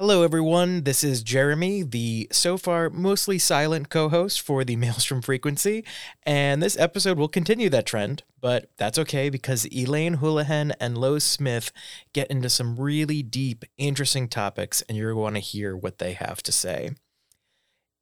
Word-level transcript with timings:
Hello, 0.00 0.24
everyone. 0.24 0.82
This 0.82 1.04
is 1.04 1.22
Jeremy, 1.22 1.84
the 1.84 2.26
so 2.32 2.58
far 2.58 2.90
mostly 2.90 3.38
silent 3.38 3.90
co 3.90 4.08
host 4.08 4.40
for 4.40 4.64
the 4.64 4.74
Maelstrom 4.84 5.22
Frequency. 5.22 5.84
And 6.24 6.60
this 6.60 6.76
episode 6.76 7.16
will 7.16 7.28
continue 7.28 7.70
that 7.70 7.86
trend, 7.86 8.24
but 8.40 8.70
that's 8.76 8.98
okay 8.98 9.30
because 9.30 9.66
Elaine 9.66 10.16
Hullihen 10.16 10.72
and 10.80 10.98
Lo 10.98 11.20
Smith 11.20 11.70
get 12.12 12.28
into 12.28 12.50
some 12.50 12.74
really 12.74 13.22
deep, 13.22 13.64
interesting 13.78 14.26
topics, 14.26 14.82
and 14.88 14.98
you're 14.98 15.14
going 15.14 15.34
to 15.34 15.40
hear 15.40 15.76
what 15.76 15.98
they 15.98 16.14
have 16.14 16.42
to 16.42 16.50
say. 16.50 16.90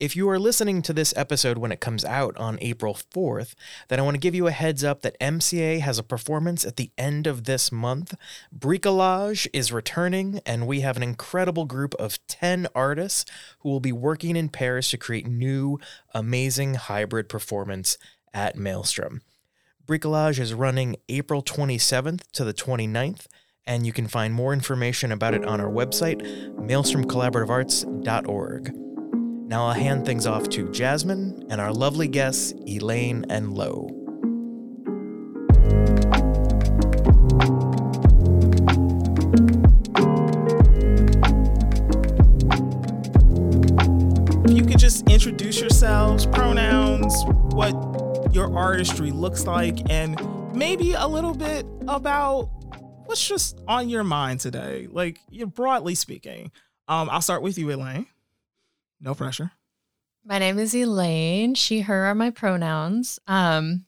If 0.03 0.17
you 0.17 0.29
are 0.31 0.39
listening 0.41 0.83
to 0.83 0.93
this 0.93 1.15
episode 1.17 1.59
when 1.59 1.71
it 1.71 1.79
comes 1.79 2.05
out 2.05 2.37
on 2.37 2.59
April 2.61 2.93
4th, 2.93 3.55
then 3.87 4.01
I 4.01 4.03
want 4.03 4.17
to 4.17 4.21
give 4.21 4.35
you 4.35 4.49
a 4.49 4.51
heads 4.51 4.83
up 4.83 5.03
that 5.03 5.17
MCA 5.21 5.79
has 5.79 5.97
a 5.97 6.03
performance 6.03 6.65
at 6.65 6.75
the 6.75 6.91
end 6.99 7.29
of 7.29 7.45
this 7.45 7.71
month. 7.71 8.17
Bricolage 8.53 9.47
is 9.53 9.71
returning, 9.71 10.41
and 10.45 10.67
we 10.67 10.81
have 10.81 10.97
an 10.97 11.05
incredible 11.05 11.67
group 11.67 11.95
of 12.01 12.19
10 12.27 12.67
artists 12.75 13.31
who 13.61 13.69
will 13.69 13.79
be 13.79 13.93
working 13.93 14.35
in 14.35 14.49
pairs 14.49 14.89
to 14.89 14.97
create 14.97 15.29
new, 15.29 15.79
amazing 16.13 16.75
hybrid 16.75 17.29
performance 17.29 17.97
at 18.35 18.57
Maelstrom. 18.57 19.23
Bricolage 19.87 20.41
is 20.41 20.53
running 20.53 20.97
April 21.09 21.45
27th 21.45 22.29
to 22.33 22.43
the 22.43 22.53
29th, 22.53 23.27
and 23.65 23.87
you 23.87 23.93
can 23.93 24.09
find 24.09 24.35
more 24.35 24.53
information 24.53 25.13
about 25.13 25.35
it 25.35 25.45
on 25.45 25.61
our 25.61 25.71
website, 25.71 26.21
maelstromcollaborativearts.org. 26.57 28.92
Now 29.47 29.67
I'll 29.67 29.75
hand 29.75 30.07
things 30.07 30.27
off 30.27 30.49
to 30.51 30.71
Jasmine 30.71 31.47
and 31.51 31.61
our 31.61 31.73
lovely 31.73 32.09
guests, 32.09 32.53
Elaine 32.67 33.27
and 33.29 33.53
Lo. 33.53 33.89
If 44.45 44.57
you 44.57 44.65
could 44.65 44.79
just 44.79 45.09
introduce 45.11 45.61
yourselves, 45.61 46.27
pronouns, 46.27 47.15
what 47.53 47.75
your 48.35 48.57
artistry 48.57 49.11
looks 49.11 49.47
like, 49.47 49.79
and 49.91 50.19
maybe 50.55 50.95
a 50.95 51.07
little 51.07 51.35
bit 51.35 51.67
about 51.89 52.49
what's 53.05 53.27
just 53.27 53.61
on 53.69 53.89
your 53.89 54.05
mind 54.05 54.41
today, 54.41 54.89
like 54.91 55.19
broadly 55.55 55.95
speaking. 55.95 56.51
Um, 56.89 57.11
I'll 57.11 57.21
start 57.21 57.43
with 57.43 57.59
you, 57.59 57.71
Elaine. 57.71 58.07
No 59.03 59.15
pressure. 59.15 59.51
My 60.25 60.39
name 60.39 60.59
is 60.61 60.75
Elaine. 60.75 61.55
She, 61.55 61.81
her 61.81 62.05
are 62.05 62.15
my 62.15 62.31
pronouns. 62.31 63.19
Um, 63.27 63.87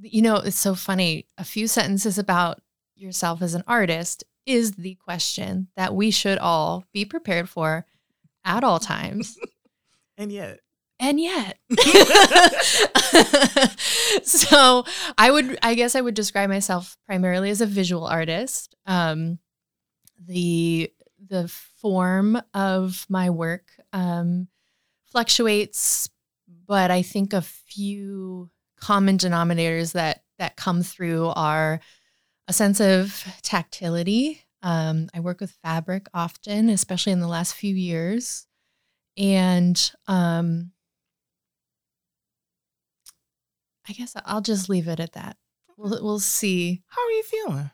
you 0.00 0.22
know, 0.22 0.36
it's 0.36 0.58
so 0.58 0.76
funny. 0.76 1.26
A 1.36 1.44
few 1.44 1.66
sentences 1.66 2.16
about 2.16 2.60
yourself 2.94 3.42
as 3.42 3.54
an 3.54 3.64
artist 3.66 4.22
is 4.46 4.72
the 4.72 4.94
question 4.94 5.66
that 5.76 5.94
we 5.94 6.12
should 6.12 6.38
all 6.38 6.84
be 6.92 7.04
prepared 7.04 7.48
for 7.48 7.84
at 8.44 8.62
all 8.62 8.78
times. 8.78 9.36
and 10.16 10.30
yet. 10.30 10.60
And 11.00 11.20
yet. 11.20 11.58
so 14.22 14.84
I 15.18 15.30
would 15.30 15.58
I 15.62 15.74
guess 15.74 15.96
I 15.96 16.00
would 16.00 16.14
describe 16.14 16.48
myself 16.48 16.96
primarily 17.04 17.50
as 17.50 17.60
a 17.60 17.66
visual 17.66 18.06
artist. 18.06 18.76
Um, 18.86 19.40
the 20.24 20.90
the 21.28 21.48
form 21.48 22.40
of 22.54 23.06
my 23.08 23.30
work 23.30 23.70
um, 23.92 24.48
fluctuates, 25.10 26.08
but 26.66 26.90
I 26.90 27.02
think 27.02 27.32
a 27.32 27.42
few 27.42 28.50
common 28.80 29.18
denominators 29.18 29.92
that 29.92 30.22
that 30.38 30.56
come 30.56 30.82
through 30.82 31.28
are 31.34 31.80
a 32.48 32.52
sense 32.52 32.80
of 32.80 33.24
tactility. 33.42 34.42
Um, 34.62 35.08
I 35.14 35.20
work 35.20 35.40
with 35.40 35.56
fabric 35.62 36.06
often, 36.12 36.68
especially 36.68 37.12
in 37.12 37.20
the 37.20 37.28
last 37.28 37.54
few 37.54 37.74
years, 37.74 38.46
and 39.16 39.92
um, 40.06 40.72
I 43.88 43.92
guess 43.92 44.14
I'll 44.24 44.40
just 44.40 44.68
leave 44.68 44.88
it 44.88 45.00
at 45.00 45.12
that. 45.12 45.36
We'll 45.76 46.02
we'll 46.02 46.20
see. 46.20 46.82
How 46.88 47.02
are 47.02 47.10
you 47.10 47.22
feeling? 47.22 47.70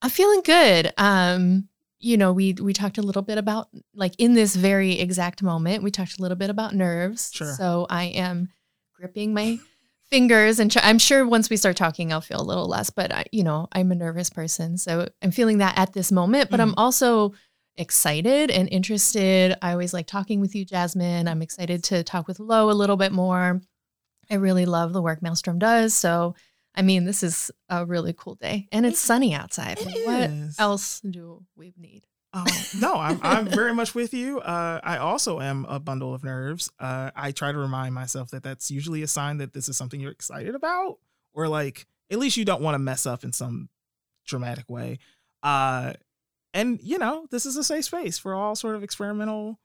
I'm 0.00 0.10
feeling 0.10 0.42
good. 0.42 0.92
Um, 0.98 1.68
you 2.02 2.16
know, 2.16 2.32
we 2.32 2.52
we 2.54 2.72
talked 2.72 2.98
a 2.98 3.02
little 3.02 3.22
bit 3.22 3.38
about 3.38 3.68
like 3.94 4.14
in 4.18 4.34
this 4.34 4.54
very 4.56 4.98
exact 4.98 5.42
moment, 5.42 5.82
we 5.82 5.90
talked 5.90 6.18
a 6.18 6.22
little 6.22 6.36
bit 6.36 6.50
about 6.50 6.74
nerves. 6.74 7.30
Sure. 7.32 7.54
So 7.54 7.86
I 7.88 8.04
am 8.04 8.50
gripping 8.94 9.32
my 9.32 9.58
fingers 10.10 10.58
and 10.58 10.74
I'm 10.82 10.98
sure 10.98 11.26
once 11.26 11.48
we 11.48 11.56
start 11.56 11.76
talking, 11.76 12.12
I'll 12.12 12.20
feel 12.20 12.40
a 12.40 12.42
little 12.42 12.66
less. 12.68 12.90
But 12.90 13.12
I, 13.12 13.24
you 13.32 13.44
know, 13.44 13.68
I'm 13.72 13.92
a 13.92 13.94
nervous 13.94 14.28
person, 14.30 14.76
so 14.76 15.08
I'm 15.22 15.30
feeling 15.30 15.58
that 15.58 15.78
at 15.78 15.92
this 15.92 16.12
moment. 16.12 16.50
But 16.50 16.60
Mm. 16.60 16.64
I'm 16.64 16.74
also 16.76 17.32
excited 17.76 18.50
and 18.50 18.68
interested. 18.70 19.56
I 19.62 19.72
always 19.72 19.94
like 19.94 20.06
talking 20.06 20.40
with 20.40 20.54
you, 20.54 20.64
Jasmine. 20.64 21.26
I'm 21.28 21.40
excited 21.40 21.82
to 21.84 22.02
talk 22.04 22.28
with 22.28 22.38
Lo 22.40 22.70
a 22.70 22.72
little 22.72 22.96
bit 22.98 23.12
more. 23.12 23.62
I 24.30 24.34
really 24.34 24.66
love 24.66 24.92
the 24.92 25.00
work 25.02 25.22
Maelstrom 25.22 25.58
does. 25.58 25.94
So, 25.94 26.34
I 26.74 26.82
mean, 26.82 27.04
this 27.04 27.22
is 27.22 27.50
a 27.68 27.84
really 27.84 28.14
cool 28.16 28.36
day, 28.36 28.68
and 28.72 28.86
it's 28.86 28.98
sunny 28.98 29.34
outside. 29.34 29.78
it 29.80 30.06
what 30.06 30.30
is. 30.30 30.58
else 30.58 31.00
do 31.00 31.44
we 31.54 31.74
need? 31.76 32.06
Um, 32.34 32.46
no, 32.80 32.94
I'm, 32.94 33.20
I'm 33.22 33.46
very 33.46 33.74
much 33.74 33.94
with 33.94 34.14
you. 34.14 34.40
Uh, 34.40 34.80
I 34.82 34.96
also 34.96 35.40
am 35.40 35.66
a 35.68 35.78
bundle 35.78 36.14
of 36.14 36.24
nerves. 36.24 36.70
Uh, 36.78 37.10
I 37.14 37.30
try 37.32 37.52
to 37.52 37.58
remind 37.58 37.94
myself 37.94 38.30
that 38.30 38.42
that's 38.42 38.70
usually 38.70 39.02
a 39.02 39.06
sign 39.06 39.36
that 39.38 39.52
this 39.52 39.68
is 39.68 39.76
something 39.76 40.00
you're 40.00 40.12
excited 40.12 40.54
about, 40.54 40.98
or 41.34 41.46
like 41.46 41.86
at 42.10 42.18
least 42.18 42.38
you 42.38 42.46
don't 42.46 42.62
want 42.62 42.74
to 42.74 42.78
mess 42.78 43.04
up 43.04 43.22
in 43.22 43.32
some 43.32 43.68
dramatic 44.26 44.70
way. 44.70 44.98
Uh, 45.42 45.92
and 46.54 46.80
you 46.82 46.98
know, 46.98 47.26
this 47.30 47.44
is 47.44 47.56
a 47.56 47.64
safe 47.64 47.84
space 47.84 48.18
for 48.18 48.34
all 48.34 48.54
sort 48.54 48.76
of 48.76 48.82
experimental 48.82 49.58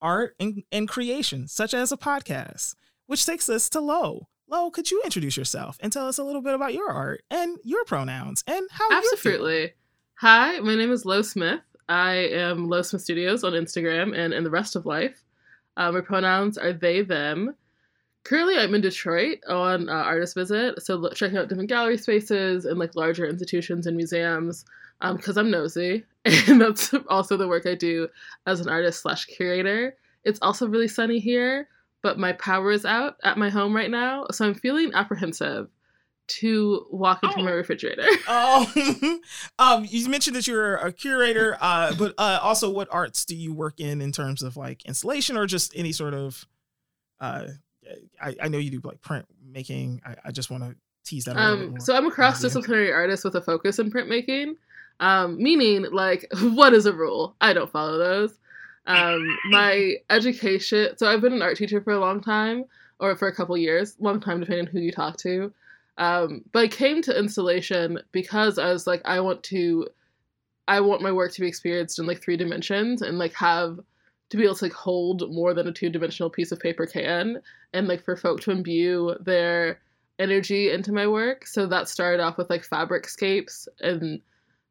art 0.00 0.36
and, 0.38 0.62
and 0.70 0.88
creation, 0.88 1.48
such 1.48 1.74
as 1.74 1.90
a 1.90 1.96
podcast, 1.96 2.76
which 3.06 3.26
takes 3.26 3.48
us 3.48 3.68
to 3.70 3.80
Lo. 3.80 4.28
Lo, 4.48 4.70
could 4.70 4.90
you 4.90 5.02
introduce 5.04 5.36
yourself 5.36 5.76
and 5.80 5.92
tell 5.92 6.06
us 6.06 6.18
a 6.18 6.24
little 6.24 6.40
bit 6.40 6.54
about 6.54 6.72
your 6.72 6.88
art 6.88 7.24
and 7.30 7.58
your 7.64 7.84
pronouns 7.84 8.44
and 8.46 8.64
how? 8.70 8.92
Absolutely. 8.92 9.72
Hi, 10.20 10.60
my 10.60 10.76
name 10.76 10.92
is 10.92 11.04
Lo 11.04 11.22
Smith. 11.22 11.62
I 11.88 12.12
am 12.14 12.68
Lo 12.68 12.82
Smith 12.82 13.02
Studios 13.02 13.42
on 13.42 13.54
Instagram 13.54 14.16
and 14.16 14.32
in 14.32 14.44
the 14.44 14.50
rest 14.50 14.76
of 14.76 14.86
life. 14.86 15.24
Uh, 15.76 15.90
my 15.90 16.00
pronouns 16.00 16.56
are 16.58 16.72
they, 16.72 17.02
them. 17.02 17.56
Currently, 18.22 18.56
I'm 18.56 18.74
in 18.74 18.80
Detroit 18.80 19.38
on 19.48 19.88
uh, 19.88 19.92
artist 19.92 20.36
visit, 20.36 20.80
so 20.80 21.08
checking 21.10 21.38
out 21.38 21.48
different 21.48 21.68
gallery 21.68 21.98
spaces 21.98 22.66
and 22.66 22.78
like 22.78 22.94
larger 22.94 23.26
institutions 23.26 23.86
and 23.86 23.96
museums 23.96 24.64
because 25.00 25.36
I'm 25.36 25.50
nosy, 25.50 26.04
and 26.24 26.60
that's 26.60 26.94
also 27.08 27.36
the 27.36 27.48
work 27.48 27.66
I 27.66 27.74
do 27.74 28.08
as 28.46 28.60
an 28.60 28.68
artist 28.68 29.02
slash 29.02 29.26
curator. 29.26 29.96
It's 30.24 30.38
also 30.40 30.68
really 30.68 30.88
sunny 30.88 31.18
here, 31.18 31.68
but 32.06 32.20
my 32.20 32.32
power 32.34 32.70
is 32.70 32.84
out 32.84 33.16
at 33.24 33.36
my 33.36 33.48
home 33.50 33.74
right 33.74 33.90
now, 33.90 34.26
so 34.30 34.46
I'm 34.46 34.54
feeling 34.54 34.92
apprehensive 34.94 35.66
to 36.28 36.86
walk 36.92 37.18
into 37.24 37.42
my 37.42 37.50
Oh. 37.50 37.56
refrigerator. 37.56 38.06
Oh, 38.28 39.20
um, 39.58 39.86
you 39.88 40.08
mentioned 40.08 40.36
that 40.36 40.46
you're 40.46 40.76
a 40.76 40.92
curator, 40.92 41.56
uh, 41.60 41.94
but 41.98 42.14
uh, 42.16 42.38
also 42.40 42.70
what 42.70 42.86
arts 42.92 43.24
do 43.24 43.34
you 43.34 43.52
work 43.52 43.80
in 43.80 44.00
in 44.00 44.12
terms 44.12 44.44
of 44.44 44.56
like 44.56 44.84
installation 44.86 45.36
or 45.36 45.46
just 45.46 45.72
any 45.76 45.90
sort 45.90 46.14
of? 46.14 46.46
Uh, 47.20 47.48
I, 48.22 48.36
I 48.42 48.48
know 48.48 48.58
you 48.58 48.70
do 48.70 48.80
like 48.84 49.00
print 49.00 49.26
making. 49.44 50.00
I, 50.06 50.14
I 50.26 50.30
just 50.30 50.48
want 50.48 50.62
to 50.62 50.76
tease 51.04 51.24
that 51.24 51.36
a 51.36 51.40
little 51.40 51.56
bit 51.56 51.74
Um, 51.74 51.80
so 51.80 51.96
I'm 51.96 52.06
a 52.06 52.10
cross-disciplinary 52.12 52.92
artist 52.92 53.24
with 53.24 53.34
a 53.34 53.40
focus 53.40 53.80
in 53.80 53.90
printmaking, 53.90 54.54
um, 55.00 55.42
meaning 55.42 55.86
like 55.92 56.26
what 56.40 56.72
is 56.72 56.86
a 56.86 56.92
rule? 56.92 57.34
I 57.40 57.52
don't 57.52 57.70
follow 57.70 57.98
those. 57.98 58.38
Um, 58.86 59.36
my 59.50 59.96
education. 60.10 60.96
So 60.96 61.08
I've 61.08 61.20
been 61.20 61.32
an 61.32 61.42
art 61.42 61.56
teacher 61.56 61.80
for 61.80 61.92
a 61.92 61.98
long 61.98 62.20
time, 62.20 62.64
or 63.00 63.16
for 63.16 63.28
a 63.28 63.34
couple 63.34 63.56
years, 63.56 63.96
long 63.98 64.20
time 64.20 64.40
depending 64.40 64.66
on 64.66 64.72
who 64.72 64.80
you 64.80 64.92
talk 64.92 65.16
to. 65.18 65.52
Um, 65.98 66.42
but 66.52 66.60
I 66.64 66.68
came 66.68 67.02
to 67.02 67.18
installation 67.18 67.98
because 68.12 68.58
I 68.58 68.72
was 68.72 68.86
like, 68.86 69.02
I 69.04 69.20
want 69.20 69.42
to, 69.44 69.88
I 70.68 70.80
want 70.80 71.02
my 71.02 71.12
work 71.12 71.32
to 71.32 71.40
be 71.40 71.46
experienced 71.46 71.98
in 71.98 72.06
like 72.06 72.22
three 72.22 72.36
dimensions 72.36 73.02
and 73.02 73.18
like 73.18 73.34
have 73.34 73.80
to 74.28 74.36
be 74.36 74.44
able 74.44 74.56
to 74.56 74.64
like 74.64 74.72
hold 74.72 75.30
more 75.32 75.54
than 75.54 75.68
a 75.68 75.72
two-dimensional 75.72 76.30
piece 76.30 76.52
of 76.52 76.60
paper 76.60 76.86
can, 76.86 77.40
and 77.72 77.88
like 77.88 78.04
for 78.04 78.16
folk 78.16 78.40
to 78.42 78.50
imbue 78.50 79.14
their 79.20 79.80
energy 80.18 80.70
into 80.70 80.92
my 80.92 81.06
work. 81.06 81.46
So 81.46 81.66
that 81.66 81.88
started 81.88 82.22
off 82.22 82.38
with 82.38 82.50
like 82.50 82.64
fabric 82.64 83.08
scapes 83.08 83.68
and 83.80 84.20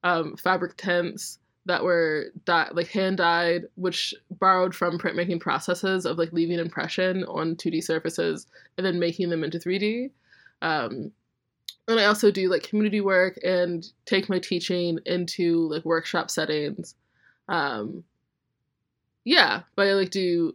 um, 0.03 0.35
fabric 0.38 0.77
tents 0.77 1.39
that 1.65 1.83
were 1.83 2.27
di- 2.45 2.69
like 2.73 2.88
hand 2.88 3.17
dyed, 3.17 3.63
which 3.75 4.13
borrowed 4.39 4.75
from 4.75 5.00
printmaking 5.00 5.39
processes 5.39 6.06
of 6.06 6.17
like 6.17 6.31
leaving 6.31 6.59
impression 6.59 7.23
on 7.25 7.56
2D 7.56 7.83
surfaces 7.83 8.47
and 8.77 8.85
then 8.85 9.00
making 9.00 9.29
them 9.29 9.44
into 9.44 9.57
3D. 9.57 10.12
Um, 10.62 11.12
and 11.88 12.00
I 12.00 12.06
also 12.06 12.31
do 12.31 12.50
like 12.50 12.63
community 12.63 13.01
work 13.01 13.38
and 13.44 13.85
take 14.06 14.29
my 14.29 14.39
teaching 14.39 15.00
into 15.06 15.69
like 15.69 15.85
workshop 15.85 16.31
settings. 16.31 16.95
Um, 17.47 18.03
yeah, 19.23 19.62
but 19.75 19.88
I 19.88 19.94
like 19.94 20.12
do 20.12 20.53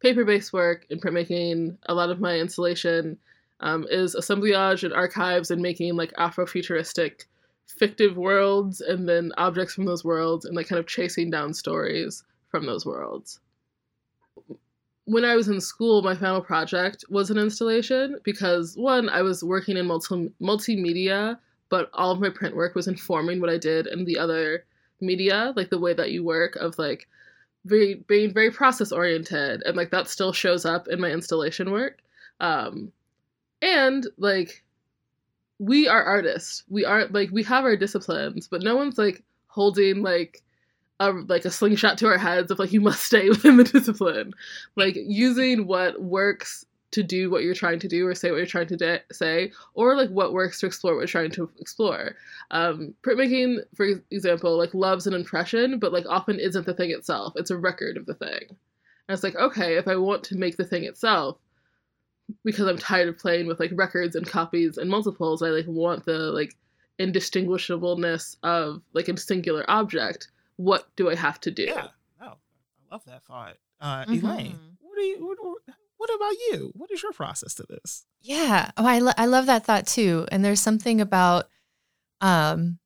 paper 0.00 0.24
based 0.24 0.52
work 0.52 0.86
and 0.90 1.00
printmaking. 1.00 1.78
A 1.86 1.94
lot 1.94 2.10
of 2.10 2.20
my 2.20 2.38
installation 2.38 3.18
um, 3.60 3.86
is 3.90 4.14
assemblage 4.14 4.84
and 4.84 4.92
archives 4.92 5.50
and 5.50 5.62
making 5.62 5.96
like 5.96 6.12
Afrofuturistic 6.14 7.24
fictive 7.66 8.16
worlds 8.16 8.80
and 8.80 9.08
then 9.08 9.32
objects 9.36 9.74
from 9.74 9.84
those 9.84 10.04
worlds 10.04 10.44
and 10.44 10.54
like 10.54 10.68
kind 10.68 10.78
of 10.78 10.86
chasing 10.86 11.30
down 11.30 11.54
stories 11.54 12.24
from 12.48 12.66
those 12.66 12.86
worlds. 12.86 13.40
When 15.04 15.24
I 15.24 15.34
was 15.34 15.48
in 15.48 15.60
school, 15.60 16.02
my 16.02 16.14
final 16.14 16.40
project 16.40 17.04
was 17.08 17.30
an 17.30 17.38
installation 17.38 18.18
because 18.22 18.76
one, 18.76 19.08
I 19.08 19.22
was 19.22 19.42
working 19.42 19.76
in 19.76 19.86
multi- 19.86 20.32
multimedia, 20.40 21.38
but 21.70 21.90
all 21.92 22.12
of 22.12 22.20
my 22.20 22.30
print 22.30 22.54
work 22.54 22.74
was 22.74 22.86
informing 22.86 23.40
what 23.40 23.50
I 23.50 23.58
did 23.58 23.86
in 23.86 24.04
the 24.04 24.18
other 24.18 24.64
media, 25.00 25.52
like 25.56 25.70
the 25.70 25.78
way 25.78 25.92
that 25.94 26.12
you 26.12 26.22
work 26.22 26.56
of 26.56 26.78
like 26.78 27.08
very 27.64 27.94
being 28.06 28.32
very 28.32 28.50
process 28.50 28.92
oriented 28.92 29.62
and 29.64 29.76
like 29.76 29.90
that 29.90 30.08
still 30.08 30.32
shows 30.32 30.64
up 30.64 30.88
in 30.88 31.00
my 31.00 31.10
installation 31.10 31.70
work. 31.70 31.98
Um 32.40 32.92
and 33.60 34.06
like 34.18 34.64
we 35.62 35.86
are 35.86 36.02
artists. 36.02 36.64
We 36.68 36.84
aren't 36.84 37.12
like 37.12 37.30
we 37.30 37.44
have 37.44 37.64
our 37.64 37.76
disciplines, 37.76 38.48
but 38.48 38.62
no 38.62 38.74
one's 38.74 38.98
like 38.98 39.22
holding 39.46 40.02
like 40.02 40.42
a 40.98 41.12
like 41.12 41.44
a 41.44 41.52
slingshot 41.52 41.98
to 41.98 42.08
our 42.08 42.18
heads 42.18 42.50
of 42.50 42.58
like 42.58 42.72
you 42.72 42.80
must 42.80 43.04
stay 43.04 43.28
within 43.28 43.58
the 43.58 43.64
discipline. 43.64 44.32
Like 44.74 44.96
using 44.96 45.68
what 45.68 46.02
works 46.02 46.66
to 46.90 47.04
do 47.04 47.30
what 47.30 47.44
you're 47.44 47.54
trying 47.54 47.78
to 47.78 47.88
do 47.88 48.06
or 48.06 48.14
say 48.14 48.32
what 48.32 48.38
you're 48.38 48.46
trying 48.46 48.66
to 48.66 48.76
de- 48.76 49.02
say 49.12 49.52
or 49.74 49.96
like 49.96 50.10
what 50.10 50.32
works 50.32 50.58
to 50.60 50.66
explore 50.66 50.94
what 50.94 51.00
you're 51.00 51.06
trying 51.06 51.30
to 51.30 51.48
explore 51.58 52.16
um, 52.50 52.92
printmaking 53.02 53.60
for 53.74 53.86
example 54.10 54.58
like 54.58 54.74
loves 54.74 55.06
an 55.06 55.14
impression 55.14 55.78
but 55.78 55.90
like 55.90 56.04
often 56.06 56.38
isn't 56.38 56.66
the 56.66 56.74
thing 56.74 56.90
itself 56.90 57.32
it's 57.36 57.50
a 57.50 57.56
record 57.56 57.96
of 57.96 58.04
the 58.04 58.12
thing 58.12 58.42
and 58.50 58.58
it's 59.08 59.22
like 59.22 59.36
okay 59.36 59.78
if 59.78 59.88
i 59.88 59.96
want 59.96 60.22
to 60.22 60.36
make 60.36 60.58
the 60.58 60.66
thing 60.66 60.84
itself 60.84 61.38
because 62.44 62.66
i'm 62.66 62.78
tired 62.78 63.08
of 63.08 63.18
playing 63.18 63.46
with 63.46 63.60
like 63.60 63.70
records 63.74 64.16
and 64.16 64.26
copies 64.26 64.78
and 64.78 64.90
multiples 64.90 65.42
i 65.42 65.48
like 65.48 65.66
want 65.66 66.04
the 66.04 66.18
like 66.18 66.54
indistinguishableness 66.98 68.36
of 68.42 68.82
like 68.92 69.08
a 69.08 69.16
singular 69.16 69.64
object 69.68 70.28
what 70.56 70.86
do 70.96 71.10
i 71.10 71.14
have 71.14 71.40
to 71.40 71.50
do 71.50 71.64
yeah 71.64 71.88
oh 72.20 72.26
i 72.26 72.92
love 72.92 73.04
that 73.06 73.22
thought 73.24 73.56
uh 73.80 74.04
mm-hmm. 74.04 74.26
elaine 74.26 74.58
what 74.80 74.96
do 74.96 75.02
you 75.02 75.26
what, 75.26 75.38
what 76.02 76.16
about 76.16 76.32
you? 76.32 76.72
What 76.74 76.90
is 76.90 77.00
your 77.00 77.12
process 77.12 77.54
to 77.54 77.62
this? 77.68 78.04
Yeah. 78.22 78.72
Oh, 78.76 78.84
I, 78.84 78.98
lo- 78.98 79.12
I 79.16 79.26
love 79.26 79.46
that 79.46 79.64
thought 79.64 79.86
too. 79.86 80.26
And 80.32 80.44
there's 80.44 80.58
something 80.58 81.00
about 81.00 81.48
um, 82.20 82.80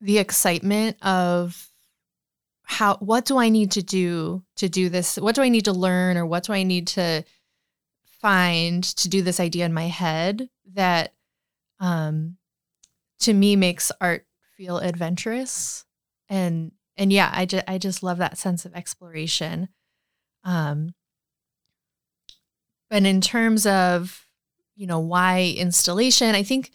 the 0.00 0.16
excitement 0.16 0.96
of 1.02 1.70
how, 2.62 2.96
what 2.96 3.26
do 3.26 3.36
I 3.36 3.50
need 3.50 3.72
to 3.72 3.82
do 3.82 4.42
to 4.56 4.70
do 4.70 4.88
this? 4.88 5.16
What 5.16 5.34
do 5.34 5.42
I 5.42 5.50
need 5.50 5.66
to 5.66 5.74
learn 5.74 6.16
or 6.16 6.24
what 6.24 6.44
do 6.44 6.54
I 6.54 6.62
need 6.62 6.86
to 6.88 7.24
find 8.22 8.82
to 8.84 9.08
do 9.08 9.20
this 9.20 9.40
idea 9.40 9.66
in 9.66 9.74
my 9.74 9.88
head 9.88 10.48
that 10.74 11.12
um, 11.80 12.36
to 13.20 13.34
me 13.34 13.56
makes 13.56 13.92
art 14.00 14.24
feel 14.56 14.78
adventurous 14.78 15.84
and 16.28 16.72
and 16.96 17.12
yeah 17.12 17.30
i 17.34 17.44
just 17.44 17.64
i 17.66 17.78
just 17.78 18.02
love 18.02 18.18
that 18.18 18.38
sense 18.38 18.64
of 18.64 18.74
exploration 18.74 19.68
um 20.44 20.94
but 22.92 23.06
in 23.06 23.22
terms 23.22 23.64
of, 23.64 24.26
you 24.76 24.86
know, 24.86 25.00
why 25.00 25.54
installation, 25.56 26.34
I 26.34 26.42
think, 26.42 26.72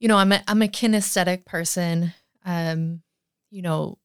you 0.00 0.08
know, 0.08 0.16
I'm 0.16 0.32
a, 0.32 0.42
I'm 0.48 0.62
a 0.62 0.66
kinesthetic 0.66 1.44
person. 1.44 2.14
Um, 2.46 3.02
you 3.50 3.60
know, 3.60 3.98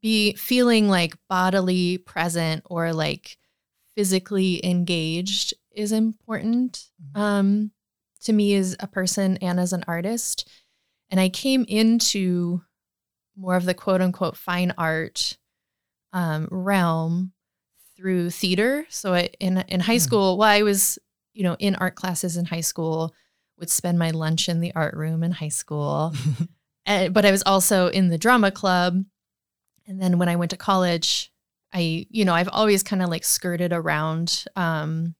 be 0.00 0.34
feeling 0.34 0.88
like 0.88 1.16
bodily 1.28 1.98
present 1.98 2.62
or 2.66 2.92
like 2.92 3.36
physically 3.98 4.64
engaged 4.64 5.54
is 5.74 5.90
important 5.90 6.84
mm-hmm. 7.02 7.20
um, 7.20 7.70
to 8.20 8.32
me 8.32 8.54
as 8.54 8.76
a 8.78 8.86
person 8.86 9.36
and 9.38 9.58
as 9.58 9.72
an 9.72 9.82
artist. 9.88 10.48
And 11.10 11.18
I 11.18 11.28
came 11.28 11.64
into 11.66 12.62
more 13.36 13.56
of 13.56 13.64
the 13.64 13.74
quote 13.74 14.00
unquote 14.00 14.36
fine 14.36 14.72
art 14.78 15.36
um, 16.12 16.46
realm 16.48 17.32
through 17.96 18.30
theater. 18.30 18.86
So 18.88 19.14
I, 19.14 19.30
in 19.40 19.64
in 19.66 19.80
high 19.80 19.94
hmm. 19.94 19.98
school, 19.98 20.38
well, 20.38 20.48
I 20.48 20.62
was 20.62 21.00
you 21.34 21.42
know 21.42 21.56
in 21.58 21.74
art 21.74 21.96
classes 21.96 22.36
in 22.36 22.44
high 22.44 22.60
school. 22.60 23.12
Would 23.58 23.68
spend 23.68 23.98
my 23.98 24.10
lunch 24.10 24.48
in 24.48 24.60
the 24.60 24.72
art 24.76 24.94
room 24.94 25.24
in 25.24 25.32
high 25.32 25.48
school, 25.48 26.14
and, 26.86 27.12
but 27.14 27.24
I 27.24 27.32
was 27.32 27.42
also 27.44 27.88
in 27.88 28.10
the 28.10 28.18
drama 28.18 28.52
club. 28.52 29.02
And 29.88 30.00
then 30.00 30.18
when 30.18 30.28
I 30.28 30.36
went 30.36 30.52
to 30.52 30.56
college, 30.56 31.32
I 31.72 32.06
you 32.10 32.24
know 32.24 32.34
I've 32.34 32.48
always 32.48 32.82
kind 32.82 33.02
of 33.02 33.08
like 33.08 33.24
skirted 33.24 33.72
around 33.72 34.44
um, 34.56 35.14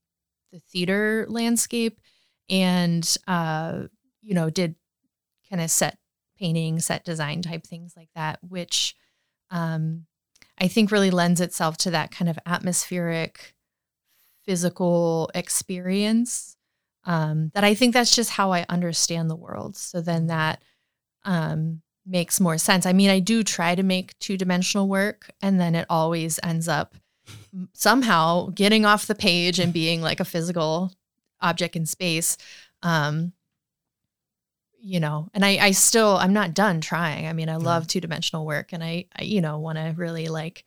the 0.52 0.60
theater 0.60 1.26
landscape, 1.28 2.00
and 2.48 3.16
uh, 3.26 3.82
you 4.22 4.34
know 4.34 4.50
did 4.50 4.74
kind 5.50 5.62
of 5.62 5.70
set 5.70 5.98
painting, 6.38 6.80
set 6.80 7.04
design 7.04 7.42
type 7.42 7.66
things 7.66 7.94
like 7.96 8.10
that, 8.14 8.38
which 8.42 8.94
um, 9.50 10.06
I 10.58 10.68
think 10.68 10.90
really 10.90 11.10
lends 11.10 11.40
itself 11.40 11.76
to 11.78 11.90
that 11.90 12.10
kind 12.10 12.28
of 12.28 12.38
atmospheric 12.46 13.54
physical 14.44 15.30
experience. 15.34 16.56
Um, 17.04 17.50
that 17.54 17.64
I 17.64 17.74
think 17.74 17.94
that's 17.94 18.14
just 18.14 18.30
how 18.30 18.52
I 18.52 18.66
understand 18.68 19.30
the 19.30 19.36
world. 19.36 19.76
So 19.76 20.00
then 20.00 20.26
that 20.26 20.62
um, 21.24 21.80
makes 22.08 22.40
more 22.40 22.58
sense. 22.58 22.86
I 22.86 22.92
mean, 22.92 23.10
I 23.10 23.20
do 23.20 23.44
try 23.44 23.74
to 23.74 23.82
make 23.82 24.18
two 24.18 24.36
dimensional 24.36 24.88
work, 24.88 25.30
and 25.42 25.60
then 25.60 25.74
it 25.74 25.86
always 25.90 26.40
ends 26.42 26.68
up 26.68 26.94
somehow 27.72 28.46
getting 28.54 28.84
off 28.84 29.06
the 29.06 29.14
page 29.14 29.58
and 29.58 29.72
being 29.72 30.00
like 30.00 30.20
a 30.20 30.24
physical 30.24 30.92
object 31.40 31.76
in 31.76 31.86
space. 31.86 32.36
Um, 32.82 33.32
you 34.80 35.00
know, 35.00 35.28
and 35.34 35.44
I, 35.44 35.58
I 35.60 35.70
still, 35.72 36.16
I'm 36.16 36.32
not 36.32 36.54
done 36.54 36.80
trying. 36.80 37.26
I 37.26 37.32
mean, 37.32 37.48
I 37.48 37.56
love 37.56 37.86
two 37.86 38.00
dimensional 38.00 38.46
work 38.46 38.72
and 38.72 38.82
I, 38.82 39.06
I 39.16 39.24
you 39.24 39.40
know, 39.40 39.58
want 39.58 39.76
to 39.76 39.92
really 39.96 40.28
like 40.28 40.64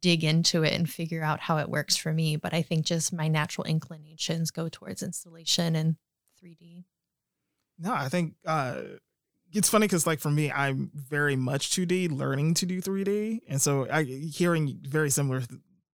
dig 0.00 0.22
into 0.22 0.62
it 0.62 0.74
and 0.74 0.88
figure 0.88 1.22
out 1.22 1.40
how 1.40 1.56
it 1.56 1.70
works 1.70 1.96
for 1.96 2.12
me. 2.12 2.36
But 2.36 2.52
I 2.52 2.60
think 2.60 2.84
just 2.84 3.12
my 3.12 3.26
natural 3.26 3.66
inclinations 3.66 4.50
go 4.50 4.68
towards 4.68 5.02
installation 5.02 5.74
and 5.74 5.96
3D. 6.44 6.84
No, 7.78 7.92
I 7.92 8.10
think 8.10 8.34
uh, 8.46 8.82
it's 9.54 9.68
funny 9.68 9.86
because, 9.86 10.06
like, 10.06 10.20
for 10.20 10.30
me, 10.30 10.50
I'm 10.50 10.90
very 10.94 11.36
much 11.36 11.70
2D, 11.70 12.10
learning 12.10 12.54
to 12.54 12.66
do 12.66 12.82
3D, 12.82 13.40
and 13.48 13.62
so 13.62 13.86
I 13.90 14.02
hearing 14.02 14.80
very 14.82 15.10
similar 15.10 15.42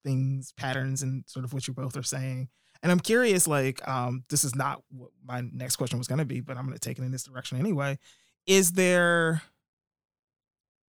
things, 0.02 0.52
patterns, 0.56 1.02
and 1.02 1.24
sort 1.26 1.44
of 1.44 1.52
what 1.52 1.68
you 1.68 1.74
both 1.74 1.96
are 1.96 2.02
saying. 2.02 2.48
And 2.82 2.90
I'm 2.90 3.00
curious, 3.00 3.46
like, 3.46 3.86
um, 3.86 4.24
this 4.30 4.42
is 4.42 4.54
not 4.54 4.82
what 4.90 5.10
my 5.24 5.42
next 5.52 5.76
question 5.76 5.98
was 5.98 6.08
going 6.08 6.20
to 6.20 6.24
be, 6.24 6.40
but 6.40 6.56
I'm 6.56 6.64
going 6.64 6.76
to 6.76 6.80
take 6.80 6.98
it 6.98 7.02
in 7.04 7.12
this 7.12 7.24
direction 7.24 7.58
anyway. 7.58 7.98
Is 8.46 8.72
there, 8.72 9.42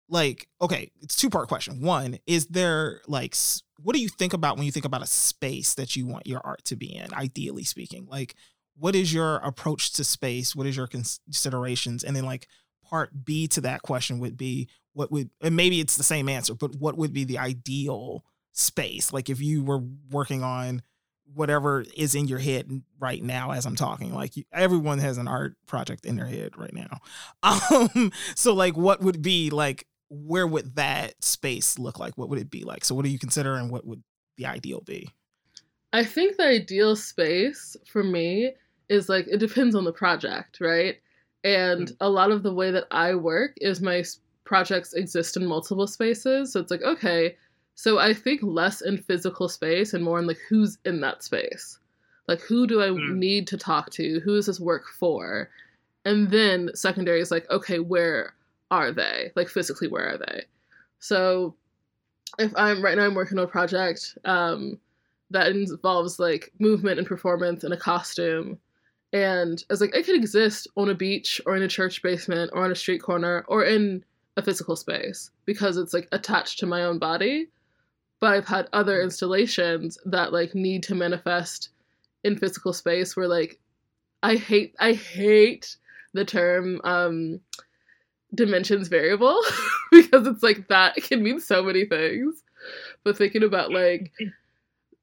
like, 0.09 0.49
okay, 0.63 0.91
it's 1.03 1.17
two 1.17 1.29
part 1.29 1.49
question. 1.49 1.83
One, 1.83 2.19
is 2.27 2.47
there, 2.47 3.03
like, 3.07 3.37
what 3.83 3.95
do 3.95 4.01
you 4.01 4.09
think 4.09 4.33
about 4.33 4.57
when 4.57 4.65
you 4.65 4.73
think 4.73 4.87
about 4.87 5.03
a 5.03 5.07
space 5.07 5.75
that 5.75 5.95
you 5.95 6.07
want 6.07 6.27
your 6.27 6.41
art 6.43 6.65
to 6.65 6.77
be 6.77 6.97
in, 6.97 7.13
ideally 7.13 7.65
speaking? 7.65 8.07
Like, 8.11 8.35
what 8.77 8.95
is 8.95 9.13
your 9.13 9.37
approach 9.37 9.93
to 9.95 10.05
space? 10.05 10.55
What 10.55 10.67
is 10.67 10.77
your 10.77 10.87
considerations? 10.87 12.05
And 12.05 12.15
then, 12.17 12.25
like, 12.25 12.49
part 12.85 13.25
B 13.25 13.47
to 13.49 13.61
that 13.63 13.83
question 13.83 14.19
would 14.19 14.37
be, 14.37 14.69
what 14.93 15.11
would, 15.11 15.31
and 15.41 15.57
maybe 15.57 15.81
it's 15.81 15.97
the 15.97 16.03
same 16.03 16.29
answer, 16.29 16.55
but 16.55 16.77
what 16.77 16.97
would 16.97 17.13
be 17.13 17.25
the 17.25 17.39
ideal 17.39 18.25
space? 18.53 19.13
Like, 19.13 19.29
if 19.31 19.41
you 19.41 19.65
were 19.65 19.83
working 20.11 20.43
on, 20.43 20.83
whatever 21.33 21.85
is 21.97 22.15
in 22.15 22.29
your 22.29 22.39
head 22.39 22.83
right 22.99 23.23
now 23.23 23.53
as 23.53 23.67
I'm 23.67 23.77
talking. 23.77 24.15
Like 24.15 24.33
everyone 24.53 24.99
has 24.99 25.19
an 25.19 25.29
art 25.29 25.55
project 25.67 26.05
in 26.05 26.17
their 26.17 26.27
head 26.27 26.57
right 26.57 26.75
now. 26.75 26.99
Um, 27.43 28.13
so 28.35 28.55
like, 28.55 28.77
what 28.77 29.01
would 29.01 29.21
be 29.21 29.51
like? 29.51 29.87
Where 30.09 30.47
would 30.47 30.77
that 30.77 31.23
space 31.23 31.79
look 31.79 31.99
like? 31.99 32.17
What 32.17 32.29
would 32.31 32.39
it 32.39 32.51
be 32.51 32.65
like? 32.65 32.85
So, 32.85 32.95
what 32.95 33.05
do 33.05 33.11
you 33.11 33.19
consider, 33.19 33.55
and 33.55 33.71
what 33.71 33.87
would 33.87 34.03
the 34.37 34.47
ideal 34.47 34.81
be? 34.81 35.11
I 35.93 36.05
think 36.05 36.37
the 36.37 36.47
ideal 36.47 36.97
space 36.97 37.77
for 37.87 38.03
me 38.03 38.53
is 38.89 39.09
like 39.09 39.27
it 39.29 39.39
depends 39.39 39.75
on 39.75 39.85
the 39.85 39.93
project, 39.93 40.61
right? 40.61 40.97
And 41.43 41.89
mm-hmm. 41.89 41.95
a 42.01 42.09
lot 42.09 42.31
of 42.31 42.43
the 42.43 42.55
way 42.55 42.71
that 42.71 42.87
I 42.91 43.15
work 43.15 43.53
is 43.61 43.81
my 43.81 44.05
projects 44.45 44.95
exist 44.95 45.37
in 45.37 45.47
multiple 45.47 45.87
spaces. 45.87 46.53
So 46.53 46.61
it's 46.61 46.71
like, 46.71 46.83
okay, 46.83 47.37
so 47.75 47.99
I 47.99 48.15
think 48.15 48.41
less 48.43 48.81
in 48.81 48.99
physical 48.99 49.49
space 49.49 49.95
and 49.95 50.05
more 50.05 50.19
in 50.19 50.27
like 50.27 50.39
who's 50.49 50.79
in 50.85 51.01
that 51.01 51.23
space. 51.23 51.79
Like 52.29 52.41
who 52.41 52.67
do 52.67 52.83
I 52.83 52.89
mm. 52.89 53.17
need 53.17 53.47
to 53.49 53.59
talk 53.59 53.91
to? 53.93 54.21
Who 54.21 54.37
is 54.37 54.47
this 54.47 54.61
work 54.61 54.85
for? 54.99 55.51
And 56.05 56.31
then 56.31 56.71
secondary 56.75 57.21
is 57.21 57.31
like, 57.31 57.51
okay, 57.51 57.79
where 57.79 58.35
are 58.71 58.93
they? 58.93 59.31
Like 59.35 59.49
physically, 59.49 59.89
where 59.89 60.15
are 60.15 60.19
they? 60.19 60.45
So 60.99 61.55
if 62.39 62.53
I'm 62.57 62.83
right 62.83 62.97
now 62.97 63.05
I'm 63.05 63.15
working 63.15 63.39
on 63.39 63.45
a 63.45 63.49
project 63.49 64.17
um, 64.25 64.79
that 65.31 65.49
involves 65.49 66.19
like 66.19 66.53
movement 66.59 66.99
and 66.99 67.07
performance 67.07 67.65
and 67.65 67.75
a 67.75 67.79
costume. 67.79 68.59
And 69.15 69.65
I 69.71 69.73
was 69.73 69.81
like, 69.81 69.95
it 69.95 70.05
could 70.05 70.17
exist 70.17 70.69
on 70.77 70.91
a 70.91 70.95
beach 70.95 71.41
or 71.47 71.57
in 71.57 71.63
a 71.63 71.69
church 71.69 72.03
basement 72.03 72.51
or 72.53 72.65
on 72.65 72.71
a 72.71 72.75
street 72.75 73.01
corner 73.01 73.47
or 73.49 73.65
in 73.65 74.05
a 74.37 74.43
physical 74.43 74.77
space 74.77 75.31
because 75.47 75.79
it's 75.79 75.95
like 75.95 76.09
attached 76.13 76.59
to 76.59 76.67
my 76.67 76.83
own 76.83 76.99
body 76.99 77.49
but 78.25 78.33
I've 78.33 78.47
had 78.47 78.71
other 78.73 79.03
installations 79.03 79.99
that 80.07 80.33
like 80.33 80.55
need 80.55 80.83
to 80.85 80.95
manifest 80.95 81.69
in 82.23 82.39
physical 82.39 82.73
space 82.73 83.15
where 83.15 83.29
like 83.29 83.59
I 84.23 84.37
hate 84.37 84.75
I 84.81 84.95
hate 84.95 85.77
the 86.15 86.25
term 86.25 86.81
um 86.85 87.41
dimensions 88.35 88.89
variable 88.89 89.39
because 89.93 90.27
it's 90.27 90.43
like 90.43 90.69
that 90.69 90.95
can 90.97 91.23
mean 91.23 91.39
so 91.39 91.63
many 91.63 91.85
things. 91.85 92.43
But 93.05 93.19
thinking 93.19 93.43
about 93.43 93.71
like 93.71 94.11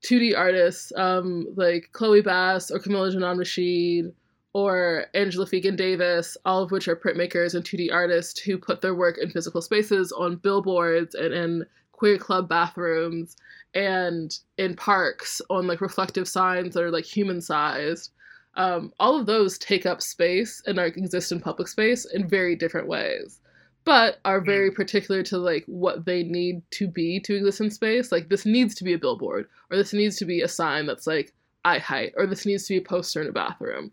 2D 0.03 0.37
artists, 0.37 0.91
um, 0.95 1.47
like 1.55 1.89
Chloe 1.91 2.21
Bass 2.21 2.71
or 2.71 2.79
Kameelah 2.79 3.13
Janan 3.13 3.37
Rasheed 3.37 4.11
or 4.53 5.05
Angela 5.13 5.45
Fegan 5.45 5.77
Davis, 5.77 6.37
all 6.45 6.63
of 6.63 6.71
which 6.71 6.87
are 6.87 6.95
printmakers 6.95 7.55
and 7.55 7.63
2D 7.63 7.91
artists 7.91 8.39
who 8.39 8.57
put 8.57 8.81
their 8.81 8.95
work 8.95 9.17
in 9.17 9.29
physical 9.29 9.61
spaces 9.61 10.11
on 10.11 10.37
billboards 10.37 11.15
and 11.15 11.33
in 11.33 11.65
queer 11.91 12.17
club 12.17 12.49
bathrooms 12.49 13.37
and 13.75 14.39
in 14.57 14.75
parks 14.75 15.41
on 15.49 15.67
like 15.67 15.81
reflective 15.81 16.27
signs 16.27 16.73
that 16.73 16.83
are 16.83 16.91
like 16.91 17.05
human 17.05 17.39
sized. 17.39 18.11
Um, 18.55 18.91
all 18.99 19.17
of 19.17 19.27
those 19.27 19.57
take 19.57 19.85
up 19.85 20.01
space 20.01 20.61
and 20.65 20.77
like 20.77 20.97
exist 20.97 21.31
in 21.31 21.39
public 21.39 21.67
space 21.67 22.05
in 22.05 22.27
very 22.27 22.55
different 22.55 22.87
ways 22.87 23.39
but 23.83 24.19
are 24.25 24.41
very 24.41 24.71
particular 24.71 25.23
to 25.23 25.37
like 25.37 25.63
what 25.65 26.05
they 26.05 26.23
need 26.23 26.61
to 26.71 26.87
be 26.87 27.19
to 27.19 27.35
exist 27.35 27.61
in 27.61 27.71
space 27.71 28.11
like 28.11 28.29
this 28.29 28.45
needs 28.45 28.75
to 28.75 28.83
be 28.83 28.93
a 28.93 28.97
billboard 28.97 29.47
or 29.69 29.77
this 29.77 29.93
needs 29.93 30.17
to 30.17 30.25
be 30.25 30.41
a 30.41 30.47
sign 30.47 30.85
that's 30.85 31.07
like 31.07 31.33
eye 31.65 31.79
height 31.79 32.13
or 32.17 32.25
this 32.25 32.45
needs 32.45 32.65
to 32.65 32.73
be 32.73 32.77
a 32.77 32.81
poster 32.81 33.21
in 33.21 33.27
a 33.27 33.31
bathroom 33.31 33.91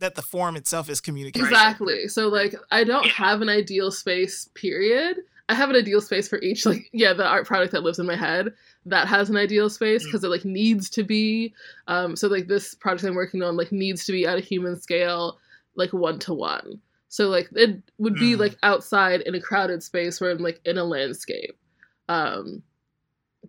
that 0.00 0.14
the 0.14 0.22
form 0.22 0.56
itself 0.56 0.90
is 0.90 1.00
communication. 1.00 1.46
Exactly. 1.46 2.08
So 2.08 2.28
like 2.28 2.54
I 2.70 2.84
don't 2.84 3.06
have 3.06 3.40
an 3.40 3.48
ideal 3.48 3.90
space 3.90 4.48
period. 4.54 5.18
I 5.48 5.54
have 5.54 5.70
an 5.70 5.76
ideal 5.76 6.00
space 6.00 6.28
for 6.28 6.40
each 6.40 6.66
like 6.66 6.88
yeah, 6.92 7.12
the 7.12 7.26
art 7.26 7.46
product 7.46 7.72
that 7.72 7.82
lives 7.82 7.98
in 7.98 8.06
my 8.06 8.16
head 8.16 8.52
that 8.86 9.06
has 9.06 9.30
an 9.30 9.36
ideal 9.36 9.70
space 9.70 10.04
because 10.04 10.24
it 10.24 10.28
like 10.28 10.44
needs 10.44 10.90
to 10.90 11.04
be 11.04 11.54
um 11.86 12.16
so 12.16 12.28
like 12.28 12.48
this 12.48 12.74
project 12.74 13.04
I'm 13.04 13.14
working 13.14 13.42
on 13.42 13.56
like 13.56 13.70
needs 13.70 14.04
to 14.06 14.12
be 14.12 14.26
at 14.26 14.38
a 14.38 14.42
human 14.42 14.80
scale 14.80 15.38
like 15.76 15.92
one 15.92 16.18
to 16.20 16.34
one. 16.34 16.80
So 17.10 17.28
like 17.28 17.50
it 17.52 17.82
would 17.98 18.14
be 18.14 18.34
Mm. 18.34 18.38
like 18.38 18.56
outside 18.62 19.20
in 19.22 19.34
a 19.34 19.40
crowded 19.40 19.82
space 19.82 20.20
where 20.20 20.30
I'm 20.30 20.38
like 20.38 20.60
in 20.64 20.78
a 20.78 20.84
landscape. 20.84 21.58
Um 22.08 22.62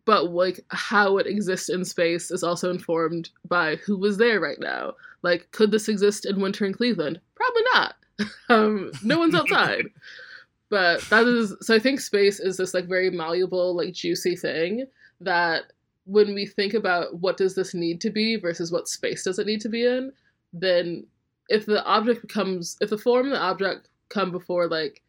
but 0.06 0.32
like 0.32 0.60
how 0.70 1.18
it 1.18 1.27
exists 1.27 1.70
in 1.70 1.86
space 1.86 2.32
is 2.32 2.44
also 2.44 2.70
informed 2.70 3.30
by 3.48 3.75
who 3.77 3.98
was 3.98 4.18
there 4.18 4.39
right 4.39 4.60
now. 4.60 4.94
Like, 5.22 5.51
could 5.51 5.72
this 5.72 5.88
exist 5.88 6.25
in 6.25 6.41
winter 6.41 6.65
in 6.65 6.74
Cleveland? 6.74 7.20
Probably 7.36 7.62
not. 7.74 7.96
um, 8.50 8.91
no 9.03 9.20
one's 9.20 9.36
outside. 9.36 9.86
but 10.70 11.01
that 11.10 11.27
is 11.27 11.56
so. 11.62 11.75
I 11.75 11.80
think 11.80 12.00
space 12.00 12.39
is 12.39 12.58
this 12.58 12.74
like 12.74 12.88
very 12.88 13.10
malleable, 13.10 13.75
like 13.75 13.94
juicy 13.94 14.36
thing 14.36 14.86
that 15.20 15.74
when 16.06 16.34
we 16.34 16.46
think 16.46 16.74
about 16.74 17.20
what 17.20 17.38
does 17.38 17.53
this 17.53 17.74
need 17.74 18.01
to 18.01 18.10
be 18.10 18.38
versus 18.38 18.72
what 18.72 18.88
space 18.88 19.24
does 19.24 19.38
it 19.38 19.46
need 19.46 19.62
to 19.62 19.70
be 19.70 19.86
in, 19.86 20.12
then 20.53 21.06
if 21.51 21.65
the 21.65 21.84
object 21.86 22.22
becomes 22.22 22.77
if 22.81 22.89
the 22.89 22.98
form 22.98 23.25
and 23.27 23.36
the 23.36 23.39
object 23.39 23.89
come 24.10 24.31
before 24.31 24.67
like 24.67 25.01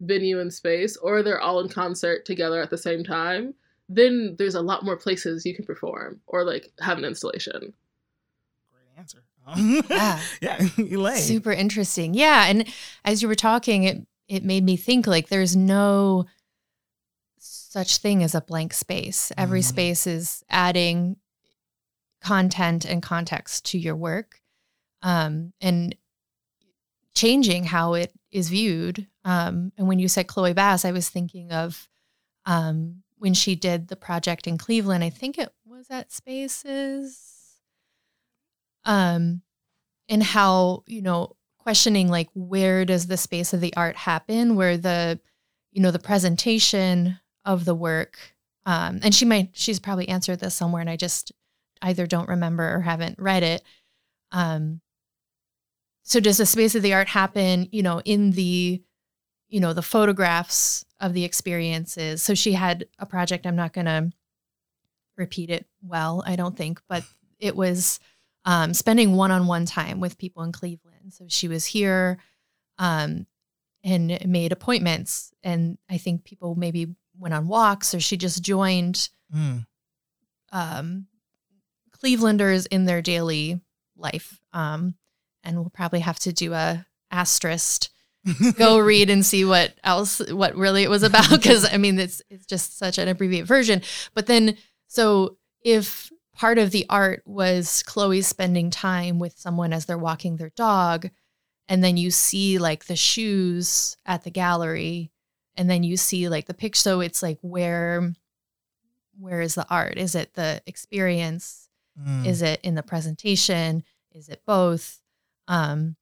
venue 0.00 0.40
and 0.40 0.52
space, 0.52 0.96
or 0.96 1.22
they're 1.22 1.40
all 1.40 1.60
in 1.60 1.68
concert 1.68 2.24
together 2.24 2.60
at 2.62 2.70
the 2.70 2.78
same 2.78 3.04
time, 3.04 3.54
then 3.88 4.34
there's 4.38 4.54
a 4.54 4.62
lot 4.62 4.84
more 4.84 4.96
places 4.96 5.44
you 5.44 5.54
can 5.54 5.64
perform 5.64 6.20
or 6.26 6.42
like 6.44 6.72
have 6.80 6.96
an 6.98 7.04
installation. 7.04 7.72
Great 8.72 8.98
answer. 8.98 9.22
Yeah. 9.90 10.20
yeah, 10.40 10.68
Elaine. 10.78 11.16
Super 11.16 11.50
interesting. 11.52 12.14
Yeah. 12.14 12.44
And 12.46 12.68
as 13.04 13.20
you 13.22 13.28
were 13.28 13.34
talking, 13.34 13.82
it 13.84 14.06
it 14.28 14.44
made 14.44 14.62
me 14.64 14.76
think 14.76 15.06
like 15.08 15.28
there's 15.28 15.56
no 15.56 16.26
such 17.38 17.98
thing 17.98 18.22
as 18.22 18.34
a 18.34 18.40
blank 18.40 18.72
space. 18.74 19.32
Every 19.36 19.60
Mhm. 19.60 19.64
space 19.64 20.06
is 20.06 20.44
adding 20.50 21.16
content 22.22 22.84
and 22.84 23.02
context 23.02 23.64
to 23.66 23.78
your 23.78 23.96
work. 23.96 24.39
Um, 25.02 25.52
and 25.60 25.94
changing 27.14 27.64
how 27.64 27.94
it 27.94 28.12
is 28.30 28.48
viewed. 28.48 29.06
Um, 29.24 29.72
and 29.76 29.88
when 29.88 29.98
you 29.98 30.08
said 30.08 30.26
Chloe 30.26 30.52
Bass, 30.52 30.84
I 30.84 30.92
was 30.92 31.08
thinking 31.08 31.52
of 31.52 31.88
um, 32.46 33.02
when 33.18 33.34
she 33.34 33.54
did 33.54 33.88
the 33.88 33.96
project 33.96 34.46
in 34.46 34.58
Cleveland. 34.58 35.04
I 35.04 35.10
think 35.10 35.38
it 35.38 35.50
was 35.66 35.86
at 35.90 36.12
Spaces. 36.12 37.26
Um, 38.84 39.42
and 40.10 40.22
how 40.22 40.82
you 40.86 41.00
know 41.00 41.36
questioning 41.58 42.08
like 42.08 42.28
where 42.34 42.84
does 42.84 43.06
the 43.06 43.16
space 43.16 43.52
of 43.52 43.60
the 43.60 43.72
art 43.76 43.96
happen 43.96 44.56
where 44.56 44.76
the 44.76 45.20
you 45.72 45.80
know 45.80 45.90
the 45.90 45.98
presentation 45.98 47.18
of 47.44 47.64
the 47.64 47.74
work 47.74 48.34
um 48.66 48.98
and 49.02 49.14
she 49.14 49.24
might 49.24 49.50
she's 49.52 49.78
probably 49.78 50.08
answered 50.08 50.40
this 50.40 50.54
somewhere 50.54 50.80
and 50.80 50.90
i 50.90 50.96
just 50.96 51.32
either 51.82 52.06
don't 52.06 52.28
remember 52.28 52.74
or 52.74 52.80
haven't 52.80 53.18
read 53.18 53.42
it 53.42 53.62
um 54.32 54.80
so 56.10 56.18
does 56.20 56.38
the 56.38 56.46
space 56.46 56.74
of 56.74 56.82
the 56.82 56.92
art 56.92 57.08
happen 57.08 57.68
you 57.70 57.82
know 57.82 58.00
in 58.04 58.32
the 58.32 58.82
you 59.48 59.60
know 59.60 59.72
the 59.72 59.82
photographs 59.82 60.84
of 61.00 61.14
the 61.14 61.24
experiences 61.24 62.22
so 62.22 62.34
she 62.34 62.52
had 62.52 62.86
a 62.98 63.06
project 63.06 63.46
i'm 63.46 63.56
not 63.56 63.72
going 63.72 63.86
to 63.86 64.10
repeat 65.16 65.50
it 65.50 65.66
well 65.82 66.22
i 66.26 66.36
don't 66.36 66.56
think 66.56 66.80
but 66.88 67.04
it 67.38 67.54
was 67.56 68.00
um, 68.44 68.72
spending 68.74 69.14
one-on-one 69.16 69.66
time 69.66 70.00
with 70.00 70.16
people 70.16 70.42
in 70.42 70.50
Cleveland. 70.52 71.12
So 71.12 71.26
she 71.28 71.46
was 71.46 71.66
here 71.66 72.18
um, 72.78 73.26
and 73.84 74.18
made 74.26 74.52
appointments, 74.52 75.30
and 75.42 75.76
I 75.90 75.98
think 75.98 76.24
people 76.24 76.54
maybe 76.54 76.94
went 77.18 77.34
on 77.34 77.48
walks, 77.48 77.94
or 77.94 78.00
she 78.00 78.16
just 78.16 78.42
joined 78.42 79.10
Mm. 79.34 79.66
um, 80.52 81.06
Clevelanders 82.02 82.66
in 82.70 82.86
their 82.86 83.02
daily 83.02 83.60
life. 83.96 84.40
Um, 84.52 84.94
and 85.44 85.56
we'll 85.56 85.70
probably 85.70 86.00
have 86.00 86.18
to 86.20 86.32
do 86.32 86.52
a 86.52 86.86
asterisk 87.10 87.88
go 88.58 88.78
read 88.78 89.10
and 89.10 89.24
see 89.24 89.44
what 89.44 89.74
else 89.82 90.20
what 90.30 90.54
really 90.54 90.82
it 90.82 90.90
was 90.90 91.02
about 91.02 91.30
because 91.30 91.70
I 91.72 91.78
mean 91.78 91.98
it's 91.98 92.22
it's 92.28 92.46
just 92.46 92.78
such 92.78 92.98
an 92.98 93.08
abbreviated 93.08 93.46
version. 93.46 93.82
But 94.14 94.26
then 94.26 94.56
so 94.86 95.38
if 95.62 96.10
part 96.34 96.58
of 96.58 96.70
the 96.70 96.86
art 96.88 97.22
was 97.26 97.82
Chloe 97.84 98.22
spending 98.22 98.70
time 98.70 99.18
with 99.18 99.38
someone 99.38 99.72
as 99.72 99.86
they're 99.86 99.98
walking 99.98 100.36
their 100.36 100.50
dog, 100.50 101.10
and 101.68 101.82
then 101.82 101.96
you 101.96 102.10
see 102.10 102.58
like 102.58 102.86
the 102.86 102.96
shoes 102.96 103.96
at 104.06 104.24
the 104.24 104.30
gallery, 104.30 105.10
and 105.56 105.70
then 105.70 105.82
you 105.82 105.96
see 105.96 106.28
like 106.28 106.46
the 106.46 106.54
picture. 106.54 106.80
So 106.80 107.00
it's 107.00 107.22
like 107.22 107.38
where 107.42 108.12
where 109.18 109.40
is 109.40 109.54
the 109.54 109.66
art? 109.68 109.98
Is 109.98 110.14
it 110.14 110.34
the 110.34 110.62
experience? 110.66 111.68
Mm. 111.98 112.26
Is 112.26 112.42
it 112.42 112.60
in 112.62 112.74
the 112.74 112.82
presentation? 112.82 113.82
Is 114.12 114.28
it 114.28 114.42
both? 114.46 115.00
Um, 115.50 115.96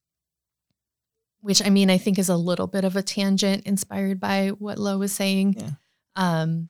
which 1.41 1.65
I 1.65 1.71
mean, 1.71 1.89
I 1.89 1.97
think 1.99 2.19
is 2.19 2.29
a 2.29 2.37
little 2.37 2.67
bit 2.67 2.85
of 2.85 2.97
a 2.97 3.03
tangent 3.03 3.67
inspired 3.67 4.21
by 4.21 4.49
what 4.49 4.79
Lo 4.79 4.99
was 4.99 5.13
saying. 5.13 5.55
Yeah. 5.59 5.71
Um, 6.15 6.69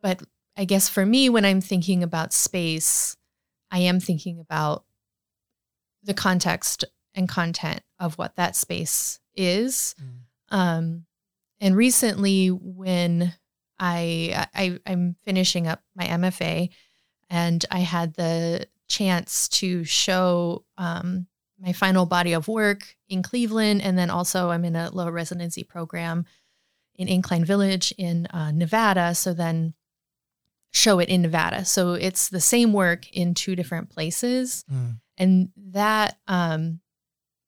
but 0.00 0.22
I 0.56 0.64
guess 0.64 0.88
for 0.88 1.04
me, 1.04 1.28
when 1.28 1.44
I'm 1.44 1.60
thinking 1.60 2.02
about 2.02 2.32
space, 2.32 3.16
I 3.70 3.80
am 3.80 3.98
thinking 3.98 4.38
about 4.38 4.84
the 6.02 6.14
context 6.14 6.84
and 7.14 7.28
content 7.28 7.82
of 7.98 8.14
what 8.18 8.36
that 8.36 8.54
space 8.54 9.18
is. 9.34 9.94
Mm. 10.00 10.56
Um, 10.56 11.06
and 11.60 11.76
recently, 11.76 12.48
when 12.48 13.34
I, 13.78 14.46
I 14.54 14.78
I'm 14.86 15.16
finishing 15.24 15.66
up 15.66 15.82
my 15.96 16.04
MFA, 16.04 16.70
and 17.28 17.64
I 17.70 17.80
had 17.80 18.14
the 18.14 18.66
chance 18.88 19.48
to 19.48 19.84
show 19.84 20.64
um, 20.76 21.26
my 21.60 21.72
final 21.72 22.06
body 22.06 22.32
of 22.32 22.48
work 22.48 22.96
in 23.08 23.22
Cleveland, 23.22 23.82
and 23.82 23.98
then 23.98 24.10
also 24.10 24.50
I'm 24.50 24.64
in 24.64 24.76
a 24.76 24.90
low 24.90 25.08
residency 25.10 25.62
program 25.64 26.24
in 26.94 27.06
Incline 27.08 27.44
Village 27.44 27.92
in 27.98 28.26
uh, 28.26 28.50
Nevada. 28.50 29.14
So 29.14 29.34
then 29.34 29.74
show 30.72 30.98
it 31.00 31.08
in 31.08 31.22
Nevada. 31.22 31.64
So 31.64 31.92
it's 31.94 32.28
the 32.28 32.40
same 32.40 32.72
work 32.72 33.10
in 33.12 33.34
two 33.34 33.56
different 33.56 33.90
places, 33.90 34.64
Mm. 34.72 35.00
and 35.18 35.48
that 35.56 36.18
um, 36.28 36.80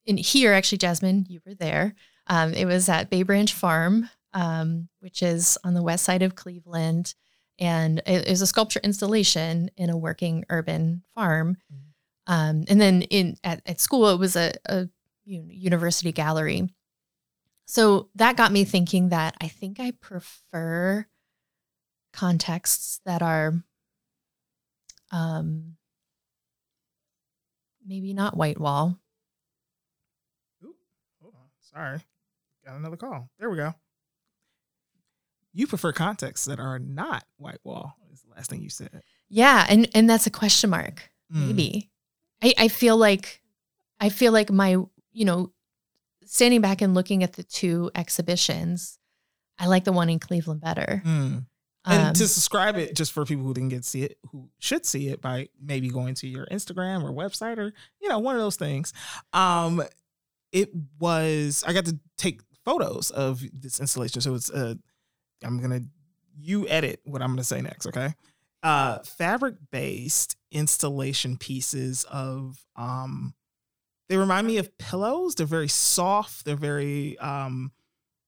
in 0.05 0.17
here 0.17 0.53
actually, 0.53 0.79
Jasmine, 0.79 1.27
you 1.29 1.41
were 1.47 1.55
there. 1.55 1.95
Um, 2.27 2.53
it 2.55 2.67
was 2.67 2.89
at 2.89 3.11
Bay 3.11 3.23
Branch 3.23 3.53
Farm, 3.53 4.11
um, 4.33 4.89
which 5.01 5.23
is 5.23 5.57
on 5.65 5.75
the 5.75 5.83
west 5.83 6.05
side 6.05 6.23
of 6.23 6.35
Cleveland. 6.35 7.15
And 7.59 8.01
it 8.07 8.27
is 8.27 8.41
a 8.43 8.47
sculpture 8.47 8.81
installation 8.83 9.71
in 9.77 9.91
a 9.91 9.97
working 9.97 10.45
urban 10.51 11.03
farm. 11.15 11.59
Um, 12.27 12.65
and 12.69 12.81
then 12.81 13.03
in 13.03 13.37
at, 13.43 13.63
at 13.67 13.81
school, 13.81 14.09
it 14.09 14.19
was 14.19 14.37
a 14.37 14.53
university 15.25 16.13
gallery. 16.13 16.69
So 17.67 18.09
that 18.17 18.37
got 18.37 18.53
me 18.53 18.65
thinking 18.65 19.09
that 19.11 19.37
I 19.41 19.49
think 19.49 19.81
I 19.81 19.93
prefer 19.93 21.07
contexts 22.13 23.01
that 23.07 23.23
are 23.23 23.55
um, 25.11 25.77
maybe 27.87 28.13
not 28.13 28.37
white 28.37 28.61
wall. 28.61 28.99
Oop, 30.65 30.77
hold 31.21 31.35
on. 31.35 31.49
Sorry. 31.61 32.01
Got 32.67 32.77
another 32.77 32.97
call. 32.97 33.29
There 33.39 33.51
we 33.51 33.57
go. 33.57 33.75
You 35.53 35.67
prefer 35.67 35.93
contexts 35.93 36.47
that 36.47 36.59
are 36.59 36.79
not 36.79 37.25
white 37.37 37.61
wall, 37.65 37.97
is 38.13 38.23
the 38.23 38.35
last 38.35 38.49
thing 38.49 38.63
you 38.63 38.71
said. 38.71 39.03
Yeah, 39.29 39.67
and 39.69 39.89
and 39.95 40.09
that's 40.09 40.27
a 40.27 40.31
question 40.31 40.71
mark. 40.71 41.11
Mm. 41.35 41.47
Maybe. 41.47 41.91
I 42.43 42.55
I 42.59 42.69
feel 42.69 42.97
like 42.97 43.43
I 44.01 44.09
feel 44.09 44.33
like 44.33 44.51
my, 44.51 44.71
you 45.13 45.25
know, 45.25 45.53
standing 46.25 46.61
back 46.61 46.81
and 46.83 46.95
looking 46.95 47.23
at 47.23 47.35
the 47.35 47.45
two 47.45 47.91
exhibitions, 47.95 48.99
I 49.59 49.67
like 49.67 49.85
the 49.85 49.93
one 49.93 50.11
in 50.11 50.19
Cleveland 50.19 50.61
better. 50.61 51.03
Mm. 51.05 51.47
And 51.85 52.09
Um, 52.09 52.15
to 52.15 52.29
subscribe 52.29 52.77
it, 52.77 52.95
just 52.95 53.13
for 53.13 53.25
people 53.25 53.45
who 53.45 53.55
didn't 53.55 53.71
get 53.71 53.83
to 53.83 53.89
see 53.89 54.03
it, 54.03 54.19
who 54.31 54.49
should 54.59 54.87
see 54.87 55.09
it 55.09 55.21
by 55.21 55.49
maybe 55.61 55.89
going 55.89 56.15
to 56.17 56.29
your 56.29 56.47
Instagram 56.47 57.03
or 57.03 57.13
website 57.13 57.59
or 57.59 57.73
you 58.01 58.09
know 58.09 58.19
one 58.19 58.37
of 58.37 58.41
those 58.41 58.57
things. 58.57 58.93
Um, 59.33 59.83
it 60.53 60.71
was 61.01 61.65
I 61.67 61.73
got 61.73 61.87
to 61.87 61.99
take 62.17 62.41
photos 62.65 63.11
of 63.11 63.43
this 63.53 63.81
installation, 63.81 64.21
so 64.21 64.35
it's 64.35 64.51
uh, 64.51 64.75
I'm 65.43 65.61
gonna 65.61 65.81
you 66.39 66.69
edit 66.69 67.01
what 67.05 67.21
I'm 67.21 67.31
gonna 67.31 67.45
say 67.45 67.61
next, 67.61 67.87
okay? 67.87 68.15
Uh, 68.63 68.99
fabric 69.01 69.57
based 69.71 70.37
installation 70.53 71.37
pieces 71.37 72.05
of 72.05 72.65
um, 72.77 73.35
they 74.09 74.17
remind 74.17 74.47
me 74.47 74.59
of 74.59 74.77
pillows. 74.79 75.35
They're 75.35 75.47
very 75.47 75.69
soft. 75.69 76.45
They're 76.45 76.55
very 76.55 77.19
um, 77.19 77.73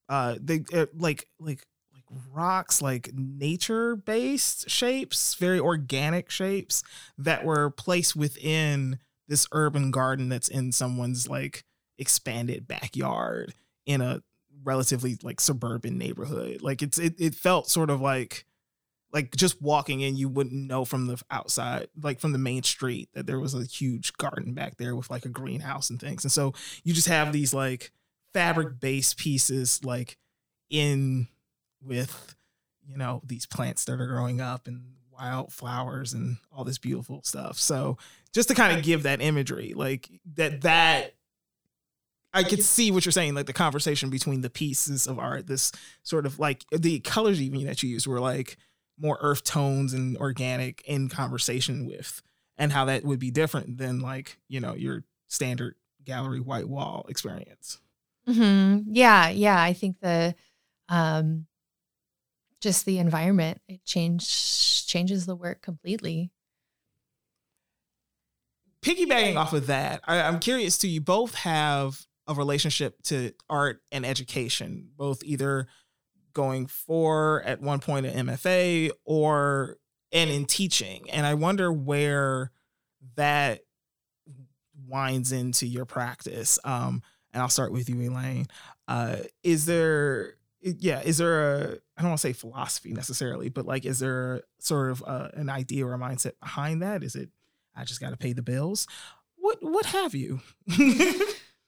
uh, 0.09 0.37
they 0.41 0.65
uh, 0.73 0.87
like 0.97 1.29
like 1.39 1.67
like 1.93 2.05
rocks, 2.33 2.83
like 2.83 3.11
nature 3.15 3.97
based 3.97 4.69
shapes, 4.69 5.35
very 5.35 5.61
organic 5.61 6.31
shapes 6.31 6.83
that 7.19 7.45
were 7.45 7.71
placed 7.71 8.17
within 8.17 8.99
this 9.29 9.47
urban 9.53 9.91
garden 9.91 10.29
that's 10.29 10.49
in 10.49 10.73
someone's 10.73 11.29
like 11.29 11.65
expanded 11.99 12.67
backyard 12.67 13.55
in 13.87 14.01
a 14.01 14.23
relatively 14.63 15.17
like 15.23 15.41
suburban 15.41 15.99
neighborhood. 15.99 16.63
Like 16.63 16.83
it's 16.83 16.99
it, 16.99 17.15
it 17.19 17.35
felt 17.35 17.69
sort 17.69 17.91
of 17.91 18.01
like 18.01 18.47
like 19.15 19.35
just 19.37 19.63
walking 19.63 20.01
in 20.01 20.17
you 20.17 20.29
wouldn't 20.29 20.67
know 20.67 20.85
from 20.85 21.07
the 21.07 21.23
outside 21.31 21.87
like 22.03 22.21
from 22.21 22.33
the 22.33 22.39
main 22.39 22.65
street 22.65 23.09
that 23.15 23.27
there 23.27 23.39
was 23.39 23.55
a 23.55 23.65
huge 23.65 24.13
garden 24.15 24.53
back 24.53 24.77
there 24.77 24.97
with 24.97 25.09
like 25.09 25.25
a 25.25 25.31
greenhouse 25.31 25.89
and 25.89 26.01
things. 26.01 26.25
And 26.25 26.33
so 26.33 26.53
you 26.83 26.93
just 26.93 27.09
have 27.09 27.33
these 27.33 27.55
like 27.55 27.93
fabric 28.35 28.81
based 28.81 29.17
pieces 29.17 29.83
like 29.85 30.19
in 30.69 31.29
with 31.81 32.35
you 32.87 32.97
know 32.97 33.23
these 33.25 33.47
plants 33.47 33.85
that 33.85 34.01
are 34.01 34.07
growing 34.07 34.41
up 34.41 34.67
and 34.67 34.83
wildflowers 35.13 36.13
and 36.13 36.37
all 36.53 36.65
this 36.65 36.79
beautiful 36.79 37.21
stuff 37.23 37.57
so 37.57 37.97
just 38.33 38.49
to 38.49 38.55
kind 38.55 38.77
of 38.77 38.85
give 38.85 39.05
that 39.05 39.21
imagery 39.21 39.73
like 39.77 40.11
that 40.35 40.63
that 40.63 41.15
i 42.33 42.43
could 42.43 42.63
see 42.63 42.91
what 42.91 43.05
you're 43.05 43.13
saying 43.13 43.33
like 43.33 43.47
the 43.47 43.53
conversation 43.53 44.11
between 44.11 44.41
the 44.41 44.51
pieces 44.51 45.07
of 45.07 45.21
art 45.21 45.47
this 45.47 45.71
sort 46.03 46.27
of 46.27 46.41
like 46.41 46.65
the 46.73 46.99
colors 47.01 47.41
even 47.41 47.65
that 47.65 47.81
you 47.81 47.89
use 47.89 48.09
were 48.09 48.19
like 48.19 48.57
more 48.99 49.19
earth 49.21 49.45
tones 49.45 49.93
and 49.93 50.17
organic 50.19 50.83
in 50.87 51.09
conversation 51.09 51.87
with 51.87 52.23
and 52.57 52.73
how 52.73 52.85
that 52.85 53.05
would 53.05 53.19
be 53.19 53.31
different 53.31 53.79
than 53.79 54.01
like 54.01 54.39
you 54.49 54.61
know 54.61 54.75
your 54.75 55.05
standard 55.29 55.75
gallery 56.05 56.41
white 56.41 56.69
wall 56.69 57.05
experience 57.09 57.79
hmm 58.27 58.79
Yeah, 58.87 59.29
yeah. 59.29 59.61
I 59.61 59.73
think 59.73 60.01
the 60.01 60.35
um 60.89 61.47
just 62.61 62.87
the 62.87 62.99
environment 62.99 63.61
it 63.69 63.85
change 63.85 64.87
changes 64.87 65.27
the 65.27 65.37
work 65.37 65.61
completely. 65.61 66.31
piggybacking 68.83 69.37
off 69.37 69.53
of 69.53 69.67
that, 69.67 70.03
I, 70.05 70.21
I'm 70.21 70.39
curious 70.39 70.79
too. 70.79 70.89
You 70.89 71.01
both 71.01 71.35
have 71.35 72.07
a 72.27 72.35
relationship 72.35 73.03
to 73.05 73.33
art 73.51 73.83
and 73.93 74.05
education, 74.07 74.91
both 74.97 75.23
either 75.25 75.69
going 76.35 76.67
for 76.67 77.43
at 77.45 77.61
one 77.61 77.81
point 77.81 78.07
an 78.07 78.27
MFA 78.27 78.91
or 79.05 79.77
and 80.13 80.31
in 80.31 80.47
teaching. 80.47 81.09
And 81.11 81.27
I 81.27 81.35
wonder 81.35 81.73
where 81.73 82.53
that 83.17 83.61
winds 84.87 85.33
into 85.33 85.67
your 85.67 85.85
practice. 85.85 86.59
Um, 86.65 87.03
and 87.33 87.43
I'll 87.43 87.49
start 87.49 87.73
with 87.73 87.89
you, 87.89 88.01
Elaine. 88.01 88.47
Uh, 88.87 89.17
is 89.43 89.67
there, 89.67 90.35
yeah, 90.61 91.01
is 91.03 91.19
there 91.19 91.53
a, 91.53 91.61
I 91.97 92.03
don't 92.03 92.11
want 92.11 92.21
to 92.21 92.29
say 92.29 92.33
philosophy 92.33 92.93
necessarily, 92.93 93.49
but 93.49 93.67
like, 93.67 93.85
is 93.85 93.99
there 93.99 94.43
sort 94.61 94.91
of 94.91 95.03
uh, 95.05 95.29
an 95.35 95.51
idea 95.51 95.85
or 95.85 95.95
a 95.95 95.99
mindset 95.99 96.39
behind 96.41 96.83
that? 96.83 97.03
Is 97.03 97.17
it, 97.17 97.31
I 97.75 97.85
just 97.85 98.01
got 98.01 98.11
to 98.11 98.17
pay 98.17 98.33
the 98.33 98.43
bills? 98.43 98.87
What, 99.37 99.59
what 99.63 99.87
have 99.87 100.15
you? 100.15 100.41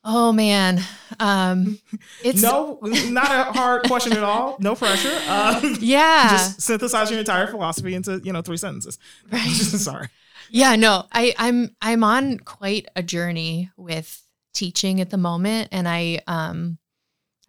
Oh 0.09 0.33
man. 0.33 0.81
Um 1.19 1.81
it's 2.25 2.41
no, 2.41 2.79
not 2.83 3.31
a 3.31 3.53
hard 3.53 3.83
question 3.83 4.13
at 4.13 4.23
all. 4.23 4.57
No 4.61 4.75
pressure. 4.75 5.13
Um, 5.27 5.77
yeah. 5.81 6.29
Just 6.31 6.61
synthesize 6.63 7.11
your 7.11 7.19
entire 7.19 7.49
philosophy 7.49 7.95
into 7.95 8.21
you 8.23 8.33
know 8.33 8.43
three 8.43 8.57
sentences. 8.57 8.99
Right. 9.31 9.51
Sorry. 9.51 10.09
Yeah, 10.49 10.77
no, 10.77 11.05
I, 11.11 11.35
I'm 11.37 11.75
I'm 11.83 12.05
on 12.05 12.39
quite 12.39 12.87
a 12.95 13.03
journey 13.03 13.71
with 13.77 14.23
teaching 14.55 15.01
at 15.01 15.11
the 15.11 15.17
moment, 15.17 15.71
and 15.73 15.89
I 15.89 16.21
um 16.29 16.79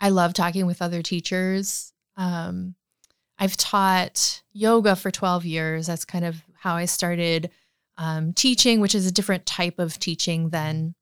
I 0.02 0.10
love 0.10 0.34
talking 0.34 0.66
with 0.66 0.82
other 0.82 1.04
teachers. 1.04 1.94
Um, 2.16 2.74
I've 3.40 3.58
taught 3.58 4.42
yoga 4.52 4.96
for 4.96 5.12
12 5.12 5.46
years. 5.46 5.88
That's 5.88 6.06
kind 6.06 6.26
of 6.26 6.42
how 6.60 6.76
I 6.76 6.86
started 6.86 7.52
um, 7.98 8.34
teaching, 8.34 8.80
which 8.80 8.96
is 8.96 9.06
a 9.06 9.12
different 9.12 9.46
type 9.46 9.80
of 9.80 10.00
teaching 10.00 10.50
than 10.50 10.96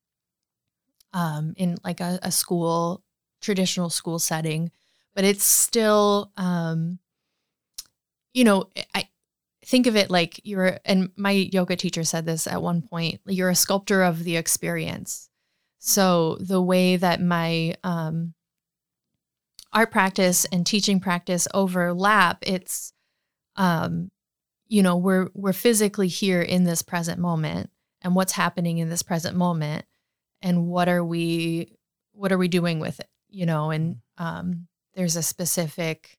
um, 1.16 1.54
in 1.56 1.78
like 1.84 2.02
a, 2.02 2.20
a 2.22 2.32
school 2.32 3.02
traditional 3.42 3.90
school 3.90 4.20
setting, 4.20 4.70
but 5.16 5.24
it's 5.24 5.46
still 5.46 6.32
um, 6.38 7.00
you 8.34 8.44
know 8.44 8.70
I 8.94 9.08
think 9.66 9.88
of 9.88 9.96
it 9.96 10.12
like 10.12 10.40
you're 10.44 10.80
and 10.86 11.10
my 11.16 11.32
yoga 11.32 11.76
teacher 11.76 12.04
said 12.04 12.26
this 12.26 12.46
at 12.46 12.62
one 12.62 12.84
point 12.84 13.20
you're 13.26 13.50
a 13.50 13.56
sculptor 13.56 14.04
of 14.04 14.24
the 14.24 14.36
experience. 14.36 15.30
So 15.80 16.38
the 16.40 16.62
way 16.62 16.98
that 16.98 17.22
my 17.22 17.76
um, 17.84 18.34
art 19.72 19.92
practice 19.92 20.46
and 20.46 20.66
teaching 20.66 21.00
practice 21.00 21.48
overlap 21.54 22.40
it's 22.42 22.92
um, 23.56 24.12
you 24.68 24.84
know 24.84 24.98
we're 24.98 25.30
we're 25.34 25.54
physically 25.54 26.10
here 26.10 26.42
in 26.42 26.66
this 26.66 26.82
present 26.82 27.20
moment 27.20 27.70
and 28.02 28.16
what's 28.16 28.34
happening 28.34 28.80
in 28.80 28.90
this 28.90 29.02
present 29.02 29.38
moment 29.38 29.86
and 30.46 30.68
what 30.68 30.88
are 30.88 31.04
we 31.04 31.76
what 32.14 32.32
are 32.32 32.38
we 32.38 32.48
doing 32.48 32.80
with 32.80 33.02
it 33.02 33.10
you 33.36 33.46
know? 33.46 33.70
And 33.70 33.98
um, 34.18 34.68
there's 34.94 35.18
a 35.18 35.22
specific 35.22 36.18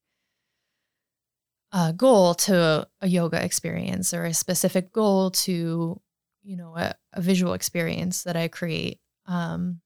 uh, 1.73 1.93
goal 1.93 2.35
to 2.35 2.87
a 3.01 3.09
yoga 3.09 3.43
experience 3.43 4.13
or 4.13 4.27
a 4.27 4.35
specific 4.35 4.93
goal 4.93 5.31
to 5.31 6.01
you 6.43 6.57
know 6.57 6.77
a, 6.77 6.95
a 7.15 7.21
visual 7.21 7.55
experience 7.55 8.23
that 8.23 8.37
i 8.37 8.49
create. 8.49 9.01
Um, 9.27 9.81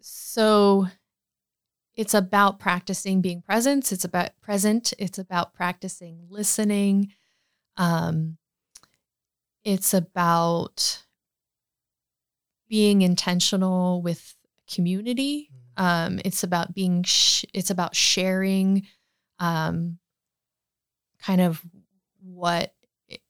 so 0.00 0.88
it's 1.94 2.14
about 2.14 2.58
practicing 2.58 3.20
being 3.20 3.42
present. 3.42 3.92
It's 3.92 4.04
about 4.04 4.30
present. 4.40 4.92
It's 4.98 5.18
about 5.18 5.54
practicing 5.54 6.26
listening. 6.28 7.12
Um, 7.76 8.38
it's 9.64 9.94
about 9.94 11.04
being 12.74 13.02
intentional 13.02 14.02
with 14.02 14.34
community. 14.68 15.48
Um, 15.76 16.18
it's 16.24 16.42
about 16.42 16.74
being 16.74 17.04
sh- 17.04 17.44
it's 17.54 17.70
about 17.70 17.94
sharing 17.94 18.88
um, 19.38 20.00
kind 21.22 21.40
of 21.40 21.62
what 22.20 22.74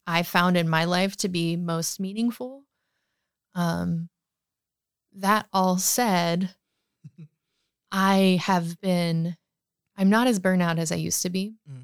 i 0.07 0.22
found 0.22 0.57
in 0.57 0.66
my 0.66 0.87
life 0.87 1.14
to 1.18 1.28
be 1.28 1.57
most 1.57 2.00
meaningful. 2.00 2.64
Um, 3.54 4.09
that 5.12 5.46
all 5.52 5.76
said 5.76 6.54
i 7.92 8.40
have 8.40 8.80
been 8.80 9.37
i'm 9.94 10.09
not 10.09 10.26
as 10.26 10.40
burnout 10.40 10.78
as 10.78 10.90
i 10.90 10.96
used 10.96 11.20
to 11.20 11.28
be. 11.28 11.52
Mm. 11.70 11.83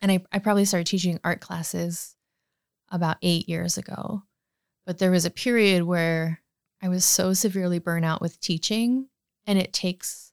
and 0.00 0.12
I, 0.12 0.24
I 0.32 0.38
probably 0.38 0.64
started 0.64 0.86
teaching 0.86 1.20
art 1.22 1.42
classes 1.42 2.16
about 2.88 3.18
eight 3.20 3.50
years 3.50 3.76
ago. 3.76 4.22
But 4.86 4.96
there 4.96 5.10
was 5.10 5.26
a 5.26 5.30
period 5.30 5.82
where 5.82 6.40
i 6.82 6.88
was 6.88 7.04
so 7.04 7.32
severely 7.32 7.78
burnt 7.78 8.04
out 8.04 8.20
with 8.20 8.40
teaching 8.40 9.08
and 9.46 9.58
it 9.58 9.72
takes 9.72 10.30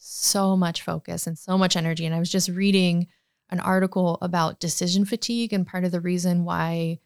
so 0.00 0.56
much 0.56 0.82
focus 0.82 1.26
and 1.26 1.38
so 1.38 1.58
much 1.58 1.76
energy. 1.76 2.06
And 2.06 2.14
I 2.14 2.18
was 2.18 2.30
just 2.30 2.48
reading 2.48 3.06
an 3.50 3.60
article 3.60 4.18
about 4.22 4.60
decision 4.60 5.04
fatigue, 5.04 5.52
and 5.52 5.66
part 5.66 5.84
of 5.84 5.92
the 5.92 6.00
reason 6.00 6.44
why 6.44 6.98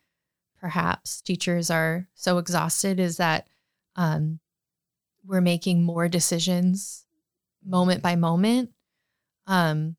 perhaps 0.61 1.21
teachers 1.21 1.71
are 1.71 2.07
so 2.15 2.39
exhausted 2.39 3.01
is 3.01 3.17
that 3.17 3.47
um, 3.97 4.41
we're 5.27 5.41
making 5.41 5.83
more 5.83 6.09
decisions 6.09 7.05
moment 7.65 8.03
by 8.03 8.15
moment. 8.15 8.71
Um, 9.47 9.97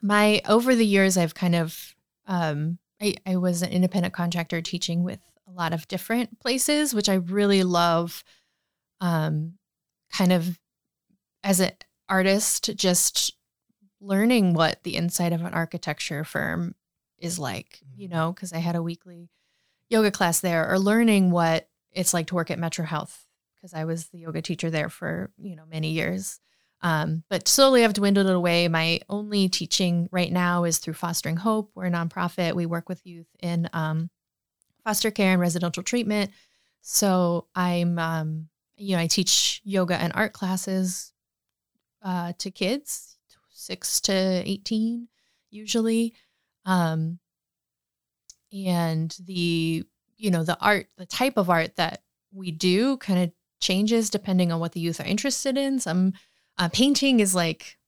my 0.00 0.42
over 0.48 0.74
the 0.74 0.86
years, 0.86 1.16
I've 1.16 1.34
kind 1.34 1.54
of 1.54 1.94
um, 2.26 2.78
I, 3.00 3.16
I 3.26 3.36
was 3.36 3.62
an 3.62 3.70
independent 3.70 4.14
contractor 4.14 4.60
teaching 4.60 5.02
with 5.02 5.20
a 5.52 5.58
lot 5.58 5.72
of 5.72 5.88
different 5.88 6.40
places, 6.40 6.94
which 6.94 7.08
I 7.08 7.14
really 7.14 7.62
love 7.62 8.24
um, 9.00 9.54
kind 10.12 10.32
of 10.32 10.58
as 11.44 11.60
an 11.60 11.72
artist, 12.08 12.70
just 12.76 13.34
learning 14.00 14.54
what 14.54 14.82
the 14.82 14.96
inside 14.96 15.32
of 15.32 15.42
an 15.42 15.54
architecture 15.54 16.24
firm 16.24 16.74
is 17.18 17.38
like, 17.38 17.80
you 17.94 18.08
know, 18.08 18.32
because 18.32 18.52
I 18.52 18.58
had 18.58 18.76
a 18.76 18.82
weekly 18.82 19.30
yoga 19.88 20.10
class 20.10 20.40
there, 20.40 20.70
or 20.70 20.78
learning 20.78 21.30
what 21.30 21.68
it's 21.92 22.14
like 22.14 22.28
to 22.28 22.34
work 22.34 22.50
at 22.50 22.58
Metro 22.58 22.84
Health 22.84 23.26
because 23.56 23.74
I 23.74 23.84
was 23.84 24.08
the 24.08 24.18
yoga 24.18 24.42
teacher 24.42 24.70
there 24.70 24.88
for 24.88 25.30
you 25.38 25.54
know 25.54 25.64
many 25.70 25.90
years. 25.90 26.40
Um, 26.80 27.22
but 27.30 27.46
slowly 27.46 27.84
I've 27.84 27.92
dwindled 27.92 28.26
it 28.26 28.34
away. 28.34 28.66
My 28.66 29.00
only 29.08 29.48
teaching 29.48 30.08
right 30.10 30.32
now 30.32 30.64
is 30.64 30.78
through 30.78 30.94
Fostering 30.94 31.36
Hope. 31.36 31.70
We're 31.76 31.86
a 31.86 31.90
nonprofit. 31.90 32.54
We 32.54 32.66
work 32.66 32.88
with 32.88 33.06
youth 33.06 33.28
in 33.40 33.70
um, 33.72 34.10
foster 34.84 35.10
care 35.10 35.32
and 35.32 35.40
residential 35.40 35.82
treatment. 35.82 36.30
So 36.80 37.46
I'm, 37.54 37.98
um, 37.98 38.48
you 38.76 38.96
know, 38.96 39.02
I 39.02 39.06
teach 39.06 39.60
yoga 39.64 39.96
and 39.96 40.12
art 40.14 40.32
classes 40.32 41.12
uh, 42.02 42.32
to 42.38 42.50
kids, 42.50 43.16
six 43.50 44.00
to 44.02 44.12
18 44.12 45.08
usually. 45.50 46.14
Um, 46.64 47.18
and 48.52 49.16
the, 49.24 49.84
you 50.16 50.30
know, 50.30 50.44
the 50.44 50.58
art, 50.60 50.88
the 50.98 51.06
type 51.06 51.36
of 51.36 51.48
art 51.48 51.76
that 51.76 52.02
we 52.32 52.50
do 52.50 52.96
kind 52.98 53.22
of 53.22 53.32
changes 53.60 54.10
depending 54.10 54.50
on 54.50 54.60
what 54.60 54.72
the 54.72 54.80
youth 54.80 55.00
are 55.00 55.04
interested 55.04 55.56
in. 55.56 55.78
Some 55.78 56.14
uh, 56.58 56.68
painting 56.68 57.20
is 57.20 57.34
like 57.34 57.78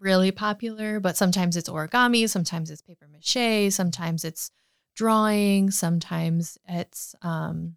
really 0.00 0.30
popular, 0.30 1.00
but 1.00 1.16
sometimes 1.16 1.56
it's 1.56 1.68
origami, 1.68 2.28
sometimes 2.28 2.70
it's 2.70 2.82
paper 2.82 3.06
mache, 3.10 3.72
sometimes 3.72 4.24
it's 4.24 4.50
drawing, 4.98 5.70
sometimes 5.70 6.58
it's 6.68 7.14
um 7.22 7.76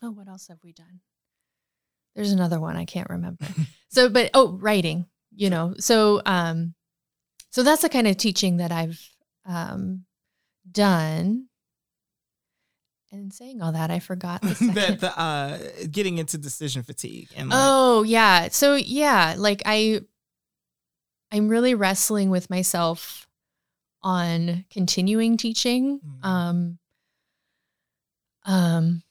oh, 0.00 0.12
what 0.12 0.28
else 0.28 0.46
have 0.46 0.60
we 0.62 0.72
done? 0.72 1.00
There's 2.14 2.32
another 2.32 2.60
one 2.60 2.76
I 2.76 2.84
can't 2.84 3.10
remember. 3.10 3.44
so, 3.90 4.08
but 4.08 4.30
oh, 4.32 4.52
writing, 4.52 5.06
you 5.34 5.50
know. 5.50 5.74
So 5.78 6.22
um 6.24 6.74
so 7.50 7.64
that's 7.64 7.82
the 7.82 7.88
kind 7.88 8.06
of 8.06 8.16
teaching 8.16 8.58
that 8.58 8.70
I've 8.70 9.00
um 9.44 10.04
done. 10.70 11.46
And 13.12 13.34
saying 13.34 13.60
all 13.60 13.72
that, 13.72 13.90
I 13.90 13.98
forgot 13.98 14.42
the 14.42 14.54
that 14.74 15.00
the 15.00 15.20
uh 15.20 15.58
getting 15.90 16.18
into 16.18 16.38
decision 16.38 16.84
fatigue 16.84 17.30
and 17.36 17.48
like, 17.48 17.58
oh 17.60 18.04
yeah, 18.04 18.48
so 18.48 18.76
yeah, 18.76 19.34
like 19.36 19.62
I, 19.66 20.02
I'm 21.32 21.48
really 21.48 21.74
wrestling 21.74 22.30
with 22.30 22.48
myself 22.48 23.26
on 24.02 24.64
continuing 24.70 25.36
teaching. 25.36 26.00
Mm-hmm. 26.00 26.26
Um, 26.26 26.78
um, 28.44 29.02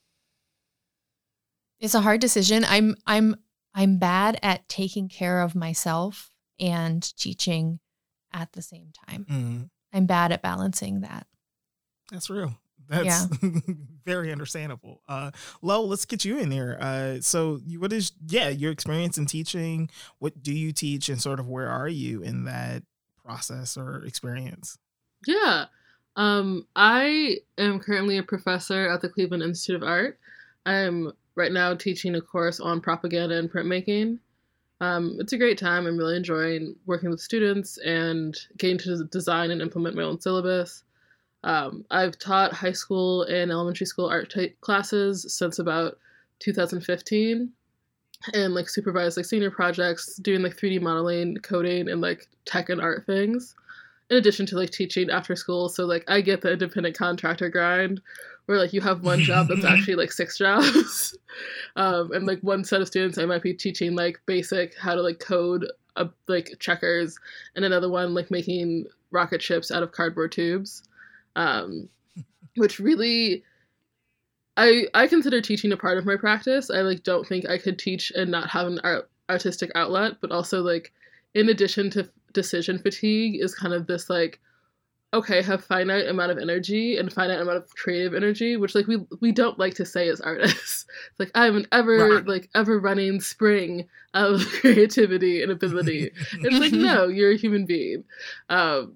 it's 1.80 1.95
a 1.95 2.02
hard 2.02 2.21
decision. 2.21 2.65
I'm 2.67 2.95
I'm 3.06 3.36
I'm 3.73 3.97
bad 3.97 4.39
at 4.43 4.67
taking 4.67 5.08
care 5.08 5.41
of 5.41 5.56
myself 5.56 6.32
and 6.60 7.02
teaching 7.17 7.80
at 8.34 8.52
the 8.54 8.62
same 8.62 8.91
time. 9.08 9.25
Mm-hmm. 9.30 9.63
I'm 9.93 10.06
bad 10.06 10.32
at 10.32 10.41
balancing 10.41 11.02
that. 11.02 11.25
That's 12.12 12.30
real. 12.30 12.56
That's 12.88 13.06
yeah. 13.06 13.49
very 14.06 14.32
understandable. 14.32 15.02
Uh 15.08 15.32
Lo, 15.62 15.84
let's 15.84 16.06
get 16.06 16.25
you 16.25 16.39
in 16.39 16.49
there. 16.49 16.78
Uh 16.82 17.21
so 17.21 17.60
you, 17.65 17.80
what 17.80 17.93
is 17.93 18.12
yeah, 18.28 18.49
your 18.49 18.71
experience 18.71 19.17
in 19.17 19.25
teaching, 19.25 19.89
what 20.17 20.41
do 20.41 20.54
you 20.54 20.73
teach 20.73 21.08
and 21.08 21.21
sort 21.21 21.39
of 21.39 21.47
where 21.47 21.69
are 21.69 21.88
you 21.88 22.21
in 22.23 22.45
that 22.45 22.84
process 23.23 23.77
or 23.77 24.03
experience? 24.05 24.77
Yeah. 25.25 25.65
Um 26.15 26.67
I 26.75 27.38
am 27.58 27.79
currently 27.79 28.17
a 28.17 28.23
professor 28.23 28.89
at 28.89 29.01
the 29.01 29.10
Cleveland 29.10 29.43
Institute 29.43 29.82
of 29.82 29.88
Art. 29.88 30.19
I'm 30.65 31.12
right 31.36 31.51
now 31.51 31.73
teaching 31.73 32.15
a 32.15 32.21
course 32.21 32.60
on 32.60 32.82
propaganda 32.82 33.38
and 33.38 33.51
printmaking. 33.51 34.19
Um, 34.82 35.17
it's 35.19 35.34
a 35.34 35.38
great 35.38 35.58
time. 35.58 35.88
I'm 35.88 35.97
really 35.97 36.15
enjoying 36.15 36.75
working 36.86 37.10
with 37.10 37.19
students 37.19 37.77
and 37.79 38.38
getting 38.58 38.77
to 38.79 39.03
design 39.05 39.51
and 39.51 39.62
implement 39.62 39.95
my 39.95 40.03
own 40.03 40.21
syllabus. 40.21 40.84
Um, 41.43 41.86
I've 41.89 42.17
taught 42.17 42.53
high 42.53 42.73
school 42.73 43.23
and 43.23 43.51
elementary 43.51 43.86
school 43.88 44.08
art 44.08 44.32
t- 44.32 44.55
classes 44.62 45.34
since 45.34 45.60
about 45.60 45.97
2015 46.39 47.51
and 48.34 48.53
like 48.53 48.69
supervise 48.69 49.15
like 49.17 49.25
senior 49.25 49.51
projects 49.51 50.17
doing 50.17 50.41
like 50.41 50.58
3d 50.58 50.82
modeling 50.82 51.38
coding 51.38 51.89
and 51.89 52.01
like 52.01 52.27
tech 52.45 52.69
and 52.69 52.82
art 52.82 53.05
things. 53.05 53.55
In 54.10 54.17
addition 54.17 54.45
to 54.47 54.58
like 54.58 54.71
teaching 54.71 55.10
after 55.10 55.36
school 55.36 55.69
so 55.69 55.86
like 55.86 56.03
i 56.08 56.19
get 56.19 56.41
the 56.41 56.51
independent 56.51 56.97
contractor 56.97 57.47
grind 57.49 58.01
where 58.47 58.58
like 58.58 58.73
you 58.73 58.82
have 58.82 59.03
one 59.03 59.19
job 59.19 59.47
that's 59.47 59.63
actually 59.65 59.95
like 59.95 60.12
six 60.12 60.38
jobs. 60.38 61.17
Um, 61.75 62.12
and 62.12 62.25
like 62.25 62.39
one 62.41 62.65
set 62.65 62.82
of 62.82 62.88
students 62.88 63.17
i 63.17 63.25
might 63.25 63.43
be 63.43 63.53
teaching 63.53 63.95
like 63.95 64.19
basic 64.25 64.75
how 64.77 64.95
to 64.95 65.01
like 65.01 65.19
code 65.19 65.65
a, 65.95 66.10
like 66.27 66.55
checkers 66.60 67.17
and 67.55 67.63
another 67.63 67.89
one 67.89 68.13
like 68.13 68.32
making 68.32 68.88
rocket 69.12 69.41
ships 69.41 69.71
out 69.71 69.84
of 69.84 69.91
cardboard 69.91 70.32
tubes. 70.32 70.84
Um, 71.36 71.89
which 72.55 72.79
really 72.79 73.43
I 74.59 74.87
I 74.93 75.07
consider 75.07 75.41
teaching 75.41 75.71
a 75.71 75.77
part 75.77 75.97
of 75.97 76.05
my 76.05 76.17
practice. 76.17 76.69
I 76.69 76.81
like 76.81 77.03
don't 77.03 77.25
think 77.25 77.49
I 77.49 77.57
could 77.57 77.79
teach 77.79 78.11
and 78.11 78.29
not 78.29 78.49
have 78.49 78.67
an 78.67 78.79
art, 78.83 79.09
artistic 79.29 79.71
outlet, 79.73 80.17
but 80.19 80.31
also 80.31 80.61
like 80.61 80.91
in 81.33 81.47
addition 81.47 81.89
to 81.91 82.09
decision 82.33 82.77
fatigue 82.77 83.41
is 83.41 83.55
kind 83.55 83.73
of 83.73 83.87
this 83.87 84.09
like 84.09 84.39
okay 85.13 85.41
have 85.41 85.63
finite 85.63 86.07
amount 86.07 86.31
of 86.31 86.37
energy 86.37 86.97
and 86.97 87.11
finite 87.11 87.39
amount 87.39 87.57
of 87.57 87.75
creative 87.75 88.13
energy 88.13 88.55
which 88.55 88.75
like 88.75 88.85
we 88.85 88.97
we 89.21 89.31
don't 89.31 89.57
like 89.57 89.73
to 89.73 89.83
say 89.83 90.07
as 90.07 90.21
artists 90.21 90.85
it's 91.09 91.19
like 91.19 91.31
i'm 91.33 91.57
an 91.57 91.65
ever 91.71 92.15
right. 92.15 92.27
like 92.27 92.49
ever 92.53 92.79
running 92.79 93.19
spring 93.19 93.87
of 94.13 94.45
creativity 94.61 95.41
and 95.41 95.51
ability 95.51 96.11
it's 96.33 96.59
like 96.59 96.71
no 96.73 97.07
you're 97.07 97.31
a 97.31 97.37
human 97.37 97.65
being 97.65 98.03
um 98.49 98.93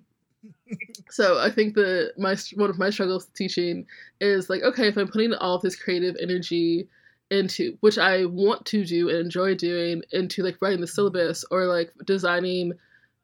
so 1.09 1.39
I 1.39 1.51
think 1.51 1.75
that 1.75 2.13
my 2.17 2.35
one 2.55 2.69
of 2.69 2.79
my 2.79 2.89
struggles 2.89 3.27
teaching 3.35 3.85
is 4.19 4.49
like, 4.49 4.63
okay, 4.63 4.87
if 4.87 4.97
I'm 4.97 5.07
putting 5.07 5.33
all 5.33 5.55
of 5.55 5.61
this 5.61 5.75
creative 5.75 6.15
energy 6.21 6.87
into 7.31 7.77
which 7.79 7.97
I 7.97 8.25
want 8.25 8.65
to 8.67 8.85
do 8.85 9.09
and 9.09 9.19
enjoy 9.19 9.55
doing 9.55 10.03
into 10.11 10.43
like 10.43 10.61
writing 10.61 10.81
the 10.81 10.87
syllabus 10.87 11.43
or 11.51 11.65
like 11.65 11.91
designing 12.05 12.73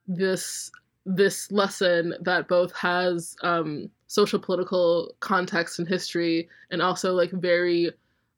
this 0.08 0.72
this 1.06 1.52
lesson 1.52 2.14
that 2.22 2.48
both 2.48 2.74
has 2.76 3.36
um, 3.42 3.90
social 4.08 4.40
political 4.40 5.16
context 5.20 5.80
and 5.80 5.88
history 5.88 6.50
and 6.72 6.82
also 6.82 7.14
like 7.14 7.32
very 7.32 7.92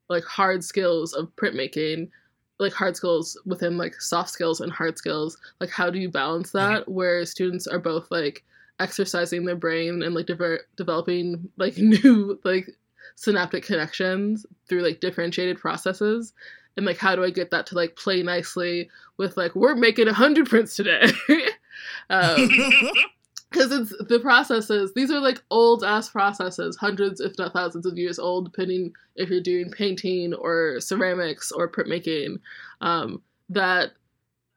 like 0.09 0.23
hard 0.23 0.63
skills 0.63 1.13
of 1.13 1.33
printmaking 1.35 2.09
like 2.59 2.73
hard 2.73 2.95
skills 2.95 3.39
within 3.45 3.77
like 3.77 3.99
soft 3.99 4.29
skills 4.29 4.61
and 4.61 4.71
hard 4.71 4.97
skills 4.97 5.37
like 5.59 5.69
how 5.69 5.89
do 5.89 5.99
you 5.99 6.09
balance 6.09 6.51
that 6.51 6.87
where 6.87 7.25
students 7.25 7.65
are 7.65 7.79
both 7.79 8.09
like 8.11 8.43
exercising 8.81 9.45
their 9.45 9.55
brain 9.55 10.01
and 10.03 10.15
like 10.15 10.25
de- 10.25 10.57
developing 10.75 11.49
like 11.57 11.77
new 11.77 12.39
like 12.43 12.67
synaptic 13.15 13.63
connections 13.63 14.45
through 14.67 14.81
like 14.81 14.99
differentiated 14.99 15.59
processes. 15.59 16.33
And 16.77 16.85
like 16.85 16.97
how 16.97 17.15
do 17.15 17.23
i 17.23 17.29
get 17.29 17.51
that 17.51 17.65
to 17.67 17.75
like 17.75 17.95
play 17.95 18.23
nicely 18.23 18.89
with 19.17 19.35
like 19.37 19.55
we're 19.55 19.75
making 19.75 20.07
a 20.07 20.13
hundred 20.13 20.49
prints 20.49 20.75
today? 20.75 21.11
Um 22.09 22.47
because 23.49 23.71
it's 23.71 23.93
the 24.07 24.19
processes. 24.19 24.93
These 24.93 25.11
are 25.11 25.19
like 25.19 25.41
old 25.49 25.83
ass 25.83 26.09
processes 26.09 26.77
hundreds 26.77 27.19
if 27.19 27.37
not 27.37 27.53
thousands 27.53 27.85
of 27.85 27.97
years 27.97 28.19
old 28.19 28.45
depending 28.45 28.93
if 29.15 29.29
you're 29.29 29.41
doing 29.41 29.71
painting 29.71 30.33
or 30.33 30.79
ceramics 30.79 31.51
or 31.51 31.69
printmaking 31.69 32.39
um 32.81 33.21
that 33.49 33.91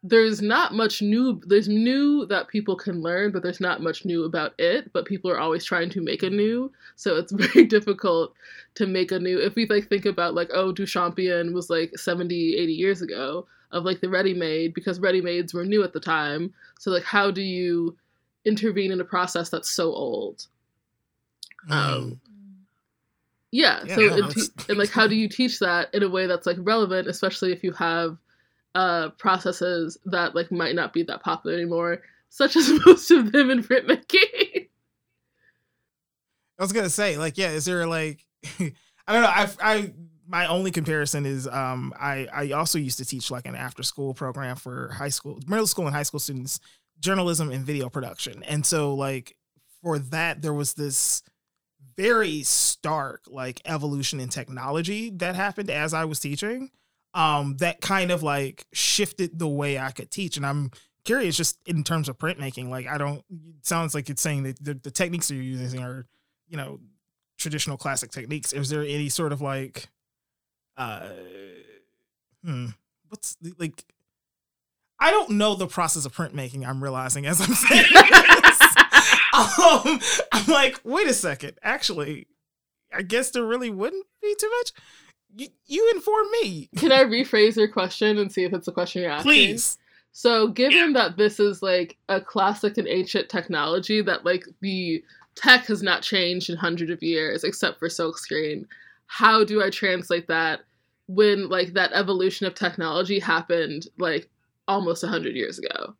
there's 0.07 0.43
not 0.43 0.75
much 0.75 1.01
new 1.01 1.41
there's 1.47 1.67
new 1.67 2.27
that 2.27 2.49
people 2.49 2.77
can 2.77 3.01
learn 3.01 3.33
but 3.33 3.43
there's 3.43 3.61
not 3.61 3.83
much 3.83 4.05
new 4.05 4.25
about 4.25 4.53
it 4.59 4.93
but 4.93 5.07
people 5.07 5.31
are 5.31 5.39
always 5.39 5.65
trying 5.65 5.89
to 5.89 6.03
make 6.03 6.23
a 6.23 6.29
new. 6.29 6.71
So 6.95 7.17
it's 7.17 7.33
very 7.55 7.65
difficult 7.65 8.35
to 8.75 8.87
make 8.87 9.11
a 9.11 9.19
new. 9.19 9.41
If 9.41 9.55
we 9.55 9.67
like 9.67 9.89
think 9.89 10.05
about 10.05 10.35
like 10.35 10.51
oh 10.53 10.75
duchampion 10.75 11.55
was 11.55 11.71
like 11.71 11.99
70 11.99 12.55
80 12.55 12.73
years 12.73 13.01
ago 13.01 13.47
of 13.73 13.85
like 13.85 14.03
the 14.03 14.11
ready 14.11 14.35
made 14.35 14.75
because 14.75 15.01
ready 15.01 15.23
mades 15.23 15.55
were 15.55 15.65
new 15.65 15.83
at 15.83 15.95
the 15.95 16.01
time. 16.01 16.53
So 16.79 16.91
like 16.91 17.05
how 17.05 17.31
do 17.31 17.41
you 17.41 17.97
intervene 18.45 18.93
in 18.93 19.01
a 19.01 19.05
process 19.05 19.49
that's 19.49 19.71
so 19.71 19.87
old? 19.87 20.47
Um 21.71 22.21
yeah, 23.53 23.85
yeah. 23.87 23.95
so 23.95 24.03
no, 24.03 24.31
and 24.69 24.77
like 24.77 24.91
how 24.91 25.07
do 25.07 25.15
you 25.15 25.31
teach 25.31 25.61
that 25.61 25.95
in 25.95 26.03
a 26.03 26.11
way 26.11 26.27
that's 26.27 26.47
like 26.47 26.57
relevant 26.61 27.09
especially 27.09 27.53
if 27.53 27.65
you 27.65 27.73
have 27.73 28.19
uh, 28.75 29.11
processes 29.11 29.99
that 30.07 30.35
like 30.35 30.51
might 30.51 30.75
not 30.75 30.93
be 30.93 31.03
that 31.05 31.23
popular 31.23 31.57
anymore, 31.57 32.03
such 32.29 32.57
as 32.57 32.71
most 32.87 33.11
of 33.11 33.33
them 33.33 33.51
in 33.51 33.63
printmaking. 33.63 34.69
I 36.59 36.63
was 36.63 36.73
gonna 36.73 36.91
say, 36.91 37.17
like, 37.17 37.37
yeah, 37.37 37.51
is 37.51 37.65
there 37.65 37.87
like, 37.87 38.25
I 38.61 39.13
don't 39.13 39.23
know, 39.23 39.29
I, 39.29 39.49
I, 39.61 39.93
my 40.27 40.47
only 40.47 40.71
comparison 40.71 41.27
is, 41.27 41.47
um, 41.49 41.93
I, 41.99 42.29
I 42.33 42.51
also 42.53 42.79
used 42.79 42.99
to 42.99 43.05
teach 43.05 43.31
like 43.31 43.47
an 43.47 43.55
after 43.55 43.83
school 43.83 44.15
program 44.15 44.57
for 44.57 44.91
high 44.93 45.09
school, 45.09 45.41
middle 45.47 45.67
school 45.67 45.87
and 45.87 45.95
high 45.95 46.05
school 46.05 46.21
students, 46.21 46.61
journalism 47.01 47.51
and 47.51 47.65
video 47.65 47.89
production, 47.89 48.43
and 48.45 48.65
so 48.65 48.95
like 48.95 49.37
for 49.83 49.99
that 49.99 50.41
there 50.43 50.55
was 50.55 50.75
this 50.75 51.23
very 51.97 52.43
stark 52.43 53.23
like 53.29 53.61
evolution 53.67 54.19
in 54.19 54.29
technology 54.29 55.11
that 55.11 55.37
happened 55.37 55.71
as 55.71 55.93
I 55.95 56.05
was 56.07 56.19
teaching 56.19 56.71
um, 57.15 57.57
that 57.59 57.81
kind 57.81 58.11
of 58.11 58.23
like 58.23 58.67
shifted 58.73 59.39
the 59.39 59.49
way 59.49 59.79
I 59.79 59.93
could 59.93 60.11
teach. 60.11 60.37
And 60.37 60.45
I'm 60.45 60.71
curious, 61.05 61.37
just 61.37 61.59
in 61.67 61.85
terms 61.85 62.09
of 62.09 62.19
printmaking, 62.19 62.69
like 62.69 62.87
I 62.87 62.99
don't. 62.99 63.25
It 63.31 63.67
sounds 63.67 63.95
like 63.95 64.11
it's 64.11 64.21
saying 64.21 64.43
that 64.43 64.63
the, 64.63 64.75
the 64.75 64.91
techniques 64.91 65.29
that 65.29 65.37
you're 65.37 65.45
using 65.45 65.83
are, 65.83 66.07
you 66.49 66.57
know, 66.57 66.81
traditional 67.39 67.77
classic 67.77 68.11
techniques, 68.11 68.53
is 68.53 68.69
there 68.69 68.83
any 68.83 69.09
sort 69.09 69.33
of 69.33 69.41
like, 69.41 69.89
uh, 70.77 71.09
hmm, 72.45 72.67
what's 73.09 73.37
the, 73.41 73.53
like? 73.59 73.85
I 75.01 75.11
don't 75.11 75.31
know 75.31 75.55
the 75.55 75.67
process 75.67 76.07
of 76.07 76.15
printmaking. 76.15 76.67
I'm 76.67 76.83
realizing 76.83 77.27
as 77.27 77.41
I'm 77.41 77.55
saying 77.55 77.85
this. 77.93 78.61
um, 79.35 80.01
I'm 80.33 80.47
like, 80.47 80.81
wait 80.85 81.09
a 81.09 81.15
second. 81.15 81.59
Actually, 81.63 82.27
I 82.93 83.03
guess 83.03 83.31
there 83.31 83.45
really 83.45 83.71
wouldn't 83.71 84.07
be 84.23 84.35
too 84.39 84.51
much. 84.59 84.73
You, 85.37 85.49
you 85.67 85.91
inform 85.95 86.27
me, 86.43 86.69
Can 86.77 86.93
I 86.93 87.05
rephrase 87.05 87.57
your 87.57 87.69
question 87.69 88.19
and 88.19 88.31
see 88.31 88.45
if 88.45 88.53
it's 88.53 88.69
a 88.69 88.73
question 88.73 89.03
you're 89.03 89.11
asking? 89.11 89.31
please. 89.31 89.79
So, 90.13 90.47
given 90.47 90.93
that 90.93 91.17
this 91.17 91.41
is 91.41 91.61
like 91.61 91.97
a 92.09 92.21
classic 92.21 92.79
and 92.79 92.87
ancient 92.87 93.29
technology 93.29 94.01
that 94.03 94.25
like 94.25 94.47
the 94.61 95.03
tech 95.35 95.67
has 95.67 95.83
not 95.83 96.03
changed 96.03 96.49
in 96.51 96.57
hundreds 96.57 96.93
of 96.93 97.03
years 97.03 97.43
except 97.43 97.81
for 97.81 97.89
silkscreen, 97.89 98.67
how 99.07 99.43
do 99.43 99.61
I 99.61 99.71
translate 99.71 100.29
that 100.29 100.61
when 101.09 101.49
like 101.49 101.73
that 101.73 101.93
evolution 101.93 102.47
of 102.47 102.55
technology 102.55 103.19
happened 103.19 103.89
like 103.99 104.31
almost 104.69 105.03
100 105.03 105.35
years 105.35 105.59
ago? 105.59 105.97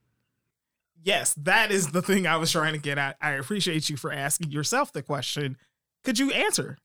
Yes, 1.03 1.35
that 1.35 1.73
is 1.73 1.89
the 1.89 2.01
thing 2.01 2.27
I 2.27 2.37
was 2.37 2.53
trying 2.53 2.73
to 2.75 2.79
get 2.79 2.99
at. 2.99 3.17
I 3.21 3.33
appreciate 3.33 3.91
you 3.91 3.97
for 3.97 4.13
asking 4.13 4.53
yourself 4.53 4.93
the 4.93 5.03
question. 5.03 5.57
Could 6.05 6.19
you 6.19 6.31
answer? 6.31 6.79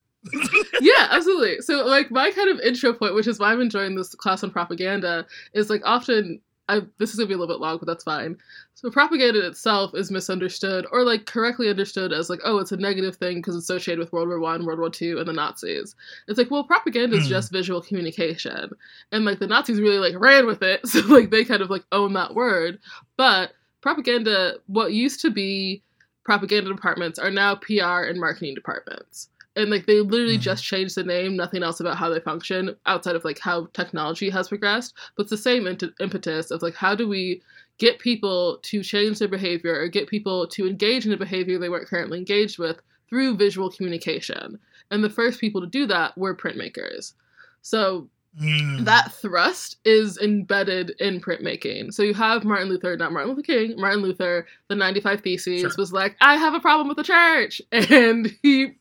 Yeah, 0.82 1.08
absolutely. 1.12 1.62
So, 1.62 1.86
like, 1.86 2.12
my 2.12 2.32
kind 2.32 2.50
of 2.50 2.60
intro 2.60 2.94
point, 2.94 3.16
which 3.16 3.28
is 3.28 3.40
why 3.40 3.52
I'm 3.52 3.62
enjoying 3.62 3.96
this 3.96 4.14
class 4.16 4.44
on 4.44 4.52
propaganda, 4.52 5.26
is 5.54 5.70
like 5.70 5.82
often. 5.86 6.42
I, 6.68 6.82
this 7.00 7.10
is 7.10 7.16
gonna 7.16 7.26
be 7.28 7.34
a 7.34 7.38
little 7.38 7.52
bit 7.56 7.62
long, 7.62 7.80
but 7.80 7.88
that's 7.88 8.04
fine. 8.04 8.38
So 8.76 8.92
propaganda 8.92 9.44
itself 9.48 9.96
is 9.96 10.12
misunderstood, 10.12 10.86
or 10.92 11.04
like 11.04 11.26
correctly 11.26 11.68
understood 11.68 12.14
as 12.14 12.30
like, 12.30 12.42
oh, 12.46 12.60
it's 12.60 12.72
a 12.72 12.78
negative 12.78 13.16
thing 13.16 13.38
because 13.38 13.56
it's 13.56 13.64
associated 13.64 13.98
with 13.98 14.14
World 14.14 14.28
War 14.28 14.40
One, 14.40 14.64
World 14.64 14.78
War 14.78 14.92
Two, 14.92 15.18
and 15.18 15.28
the 15.28 15.34
Nazis. 15.34 15.96
It's 16.28 16.38
like, 16.38 16.52
well, 16.52 16.64
propaganda 16.64 17.16
is 17.18 17.24
Hmm. 17.24 17.30
just 17.30 17.52
visual 17.52 17.82
communication, 17.82 18.70
and 19.12 19.26
like 19.26 19.40
the 19.40 19.48
Nazis 19.48 19.82
really 19.82 19.98
like 19.98 20.14
ran 20.22 20.46
with 20.46 20.62
it, 20.62 20.86
so 20.88 21.00
like 21.08 21.32
they 21.32 21.44
kind 21.44 21.64
of 21.64 21.72
like 21.72 21.86
own 21.92 22.14
that 22.14 22.36
word. 22.36 22.78
But 23.18 23.54
propaganda, 23.82 24.58
what 24.68 24.94
used 24.94 25.22
to 25.22 25.32
be 25.32 25.82
propaganda 26.24 26.70
departments, 26.70 27.18
are 27.18 27.32
now 27.32 27.56
PR 27.56 28.04
and 28.04 28.20
marketing 28.20 28.54
departments 28.54 29.30
and 29.60 29.70
like 29.70 29.86
they 29.86 30.00
literally 30.02 30.38
Mhm. 30.38 30.42
just 30.42 30.64
changed 30.64 30.96
the 30.96 31.04
name 31.04 31.36
nothing 31.36 31.64
else 31.64 31.80
about 31.80 31.98
how 31.98 32.10
they 32.10 32.20
function 32.20 32.76
outside 32.86 33.16
of 33.16 33.26
like 33.26 33.40
how 33.40 33.68
technology 33.74 34.30
has 34.30 34.48
progressed 34.50 34.94
but 35.16 35.24
it's 35.24 35.30
the 35.32 35.38
same 35.38 35.68
int- 35.68 35.94
impetus 36.00 36.52
of 36.52 36.62
like 36.62 36.76
how 36.76 36.96
do 36.96 37.08
we 37.08 37.42
get 37.78 38.00
people 38.00 38.60
to 38.64 38.84
change 38.84 39.20
their 39.20 39.28
behavior 39.28 39.80
or 39.80 39.88
get 39.88 40.08
people 40.08 40.48
to 40.48 40.68
engage 40.68 41.06
in 41.06 41.14
a 41.14 41.18
behavior 41.18 41.58
they 41.60 41.70
weren't 41.70 41.88
currently 41.88 42.18
engaged 42.18 42.58
with 42.60 42.82
through 43.10 43.36
visual 43.36 43.70
communication 43.70 44.58
and 44.92 45.04
the 45.04 45.10
first 45.10 45.40
people 45.40 45.62
to 45.62 45.68
do 45.68 45.86
that 45.86 46.18
were 46.18 46.36
printmakers 46.36 47.14
so 47.62 48.10
Mm. 48.40 48.86
that 48.86 49.12
thrust 49.12 49.78
is 49.86 50.18
embedded 50.20 50.92
in 51.00 51.20
printmaking. 51.20 51.94
So 51.94 52.04
you 52.04 52.14
have 52.14 52.46
Martin 52.46 52.70
Luther, 52.70 52.96
not 52.96 53.12
Martin 53.12 53.32
Luther 53.32 53.42
King, 53.42 53.74
Martin 53.78 54.02
Luther, 54.02 54.46
the 54.68 54.76
95 54.76 55.22
Theses 55.22 55.62
Sure. 55.62 55.72
was 55.78 55.92
like, 55.92 56.16
I 56.22 56.36
have 56.36 56.54
a 56.54 56.60
problem 56.60 56.88
with 56.88 56.98
the 56.98 57.04
church. 57.04 57.62
And 57.72 58.32
he 58.44 58.74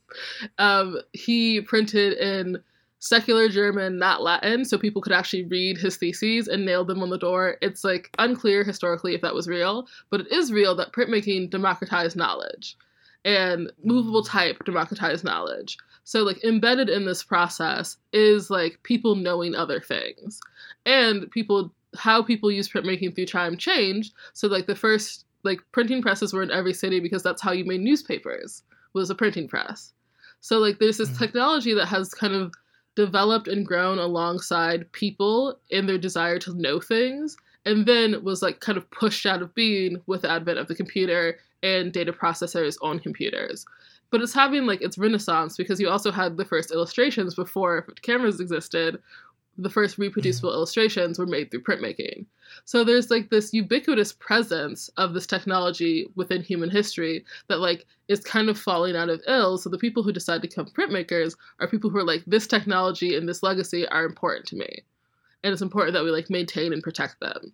um, 0.59 0.99
he 1.13 1.61
printed 1.63 2.19
in 2.19 2.59
secular 3.01 3.49
German, 3.49 3.99
not 3.99 4.23
Latin, 4.23 4.65
so 4.65 4.77
people 4.77 5.01
could 5.01 5.13
actually 5.13 5.45
read 5.45 5.79
his 5.79 5.97
theses 5.97 6.49
and 6.49 6.65
nailed 6.65 6.89
them 6.89 7.03
on 7.03 7.11
the 7.11 7.19
door. 7.19 7.57
It's 7.63 7.85
like 7.85 8.11
unclear 8.19 8.65
historically 8.65 9.15
if 9.15 9.23
that 9.23 9.35
was 9.35 9.49
real, 9.49 9.87
but 10.11 10.21
it 10.21 10.33
is 10.33 10.53
real 10.53 10.75
that 10.77 10.93
printmaking 10.93 11.51
democratized 11.51 12.17
knowledge 12.17 12.77
and 13.25 13.71
movable 13.83 14.23
type 14.23 14.65
democratized 14.65 15.25
knowledge. 15.25 15.79
So 16.09 16.23
like 16.23 16.43
embedded 16.43 16.89
in 16.89 17.05
this 17.05 17.23
process 17.23 17.99
is 18.15 18.49
like 18.49 18.83
people 18.83 19.15
knowing 19.15 19.55
other 19.55 19.79
things. 19.79 20.41
And 20.87 21.31
people 21.31 21.71
how 21.99 22.23
people 22.23 22.51
use 22.51 22.67
printmaking 22.67 23.15
through 23.15 23.27
time 23.27 23.59
changed. 23.59 24.15
So 24.33 24.49
like 24.49 24.67
the 24.67 24.75
first 24.75 25.27
like 25.43 25.61
printing 25.73 26.01
presses 26.01 26.33
were 26.33 26.43
in 26.43 26.51
every 26.51 26.73
city 26.73 26.99
because 26.99 27.23
that's 27.23 27.43
how 27.43 27.53
you 27.53 27.67
made 27.67 27.83
newspapers 27.83 28.63
was 28.95 29.11
a 29.11 29.15
printing 29.15 29.49
press. 29.49 29.93
So 30.41 30.57
like 30.57 30.79
there's 30.79 30.97
this 30.97 31.11
Mhm. 31.11 31.19
technology 31.19 31.75
that 31.75 31.85
has 31.89 32.15
kind 32.15 32.33
of 32.33 32.55
developed 32.95 33.47
and 33.47 33.67
grown 33.67 33.99
alongside 33.99 34.91
people 34.93 35.61
in 35.69 35.85
their 35.85 35.99
desire 35.99 36.39
to 36.39 36.55
know 36.55 36.81
things 36.81 37.37
and 37.67 37.85
then 37.85 38.25
was 38.25 38.41
like 38.41 38.61
kind 38.61 38.79
of 38.79 38.91
pushed 38.91 39.27
out 39.27 39.43
of 39.43 39.55
being 39.55 40.01
with 40.07 40.23
the 40.23 40.31
advent 40.31 40.59
of 40.59 40.69
the 40.69 40.75
computer 40.75 41.39
and 41.63 41.93
data 41.93 42.15
processors 42.15 42.79
on 42.81 42.99
computers 42.99 43.67
but 44.11 44.21
it's 44.21 44.33
having 44.33 44.67
like 44.67 44.83
its 44.83 44.99
renaissance 44.99 45.57
because 45.57 45.81
you 45.81 45.89
also 45.89 46.11
had 46.11 46.37
the 46.37 46.45
first 46.45 46.71
illustrations 46.71 47.35
before 47.35 47.87
cameras 48.03 48.41
existed. 48.41 49.01
The 49.61 49.71
first 49.71 49.99
reproducible 49.99 50.51
mm-hmm. 50.51 50.57
illustrations 50.57 51.19
were 51.19 51.27
made 51.27 51.51
through 51.51 51.65
printmaking. 51.65 52.27
So 52.65 52.85
there's 52.85 53.11
like 53.11 53.29
this 53.29 53.53
ubiquitous 53.53 54.13
presence 54.13 54.89
of 54.97 55.15
this 55.15 55.27
technology 55.27 56.09
within 56.15 56.43
human 56.43 56.71
history 56.71 57.25
that 57.49 57.59
like 57.59 57.85
is 58.07 58.21
kind 58.21 58.49
of 58.49 58.59
falling 58.59 58.95
out 58.95 59.09
of 59.09 59.21
ill. 59.27 59.59
So 59.59 59.69
the 59.69 59.77
people 59.77 60.03
who 60.03 60.13
decide 60.13 60.43
to 60.43 60.49
become 60.49 60.67
printmakers 60.67 61.35
are 61.59 61.67
people 61.67 61.91
who 61.91 61.99
are 61.99 62.05
like 62.05 62.23
this 62.27 62.47
technology 62.47 63.17
and 63.17 63.29
this 63.29 63.43
legacy 63.43 63.87
are 63.89 64.05
important 64.05 64.47
to 64.47 64.57
me. 64.57 64.83
And 65.43 65.53
it's 65.53 65.63
important 65.63 65.95
that 65.95 66.05
we 66.05 66.11
like 66.11 66.31
maintain 66.31 66.73
and 66.73 66.83
protect 66.83 67.19
them. 67.19 67.53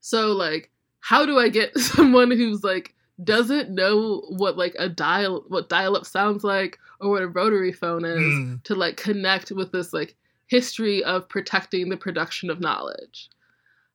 So 0.00 0.32
like 0.32 0.70
how 1.06 1.24
do 1.24 1.38
i 1.38 1.48
get 1.48 1.76
someone 1.78 2.30
who's 2.32 2.64
like 2.64 2.95
doesn't 3.24 3.70
know 3.70 4.22
what 4.28 4.56
like 4.58 4.74
a 4.78 4.88
dial 4.88 5.44
what 5.48 5.68
dial 5.68 5.96
up 5.96 6.04
sounds 6.04 6.44
like 6.44 6.78
or 7.00 7.10
what 7.10 7.22
a 7.22 7.28
rotary 7.28 7.72
phone 7.72 8.04
is 8.04 8.18
Mm. 8.18 8.62
to 8.64 8.74
like 8.74 8.96
connect 8.96 9.50
with 9.50 9.72
this 9.72 9.92
like 9.92 10.14
history 10.46 11.02
of 11.02 11.28
protecting 11.28 11.88
the 11.88 11.96
production 11.96 12.50
of 12.50 12.60
knowledge. 12.60 13.30